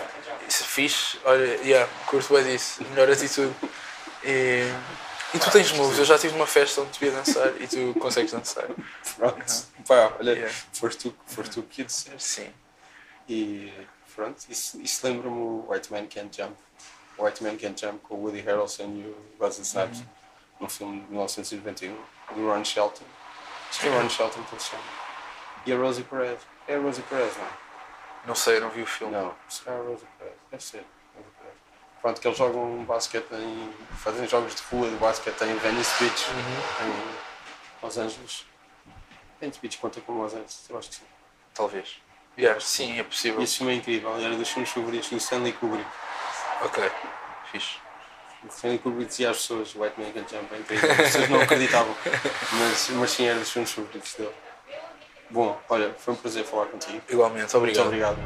Isso 0.49 0.63
é 0.63 0.67
fixe. 0.67 1.19
Olha, 1.25 1.45
yeah, 1.63 1.91
curto 2.07 2.33
bem 2.35 2.45
disso. 2.45 2.83
Melhor 2.91 3.11
atitude. 3.11 3.55
E, 4.25 4.71
e 5.35 5.39
tu 5.39 5.51
tens 5.51 5.73
moves. 5.73 5.99
Eu 5.99 6.05
já 6.05 6.19
tive 6.19 6.35
uma 6.35 6.47
festa 6.47 6.81
onde 6.81 6.91
te 6.93 7.01
via 7.01 7.11
dançar 7.13 7.49
e 7.61 7.67
tu 7.67 7.95
consegues 7.99 8.33
dançar. 8.33 8.67
Pronto. 9.17 9.45
Pá, 9.87 10.13
olha, 10.19 10.33
Yeah. 10.33 10.55
foste, 10.73 11.11
tu, 11.11 11.17
foste 11.27 11.53
tu 11.55 11.63
que 11.63 11.85
disseste. 11.85 12.23
Sim. 12.23 12.51
E 13.29 13.73
pronto, 14.15 14.45
isso, 14.49 14.81
isso 14.81 15.07
lembra-me 15.07 15.37
o 15.37 15.67
White 15.69 15.93
Man 15.93 16.07
Can't 16.07 16.37
Jump. 16.37 16.57
O 17.17 17.25
White 17.25 17.43
Man 17.43 17.57
Can't 17.57 17.81
Jump 17.81 17.99
com 18.03 18.15
o 18.17 18.23
Woody 18.25 18.41
Harrelson 18.41 18.85
e 18.85 19.03
o 19.07 19.17
Wesley 19.43 19.63
Snipes, 19.67 20.03
num 20.61 20.69
filme 20.69 21.01
de 21.01 21.07
1991, 21.11 21.97
do 22.35 22.47
Ron 22.49 22.65
Shelton. 22.65 23.05
Que 23.71 23.89
é 23.89 23.91
Ron 23.91 24.09
Shelton 24.09 24.43
que 24.43 24.55
ele 24.55 24.63
chama. 24.63 24.83
E 25.67 25.73
a 25.73 25.77
Rosie 25.77 26.05
Perez. 26.05 26.41
É 26.67 26.77
a 26.77 26.79
Rosie 26.79 27.03
Perez, 27.03 27.37
não 27.37 27.45
é? 27.45 27.49
Não 28.27 28.35
sei, 28.35 28.61
não 28.61 28.71
vi 28.71 28.83
o 28.83 28.87
filme. 28.87 29.13
Não, 29.13 29.35
se 29.49 29.63
calhar 29.63 29.81
a 29.81 29.85
Rosie 29.85 30.07
Perez. 30.19 30.35
Deve 30.51 30.63
ser. 30.63 30.85
Pronto, 32.01 32.21
que 32.21 32.27
eles 32.27 32.39
jogam 32.39 32.85
basquete 32.85 33.31
em. 33.33 33.75
fazem 33.99 34.27
jogos 34.27 34.55
de 34.55 34.63
rua 34.71 34.89
de 34.89 34.97
basquete 34.97 35.43
em 35.43 35.55
Venice 35.57 36.03
Beach, 36.03 36.27
em 36.31 37.85
Los 37.85 37.99
Angeles. 37.99 38.47
Venice 39.39 39.61
Beach 39.61 39.79
conta 39.79 40.01
como 40.01 40.23
Los 40.23 40.33
Angeles, 40.33 40.67
eu 40.71 40.79
acho 40.79 40.89
que 40.89 40.95
sim. 40.97 41.05
Talvez. 41.55 42.01
Yeah, 42.39 42.59
sim, 42.59 42.99
é 42.99 43.03
possível. 43.03 43.43
Esse 43.43 43.59
filme 43.59 43.75
é 43.75 43.77
incrível, 43.77 44.17
era 44.19 44.35
dos 44.35 44.49
filmes 44.49 44.71
favoritos 44.71 45.11
do 45.11 45.17
Stanley 45.19 45.53
Kubrick. 45.53 45.87
Ok. 46.63 46.91
Fixe. 47.53 47.77
Stanley 48.49 48.79
Kubrick 48.79 49.09
dizia 49.09 49.31
às 49.31 49.39
pessoas 49.39 49.75
White 49.75 50.01
Man 50.01 50.13
Can 50.13 50.25
Jump, 50.29 50.55
incrível. 50.59 50.91
As 50.91 50.97
pessoas 50.97 51.29
não 51.29 51.41
acreditavam, 51.41 51.95
mas, 52.53 52.91
mas 52.91 53.11
sim, 53.11 53.27
era 53.27 53.39
dos 53.39 53.51
filmes 53.51 53.71
favoritos 53.71 54.15
dele. 54.15 54.31
Bom, 55.31 55.61
olha, 55.69 55.95
foi 55.99 56.15
um 56.15 56.17
prazer 56.17 56.45
falar 56.45 56.67
contigo. 56.67 57.01
Igualmente. 57.09 57.55
Muito 57.57 57.81
Obrigado. 57.81 57.87
obrigado. 57.87 58.19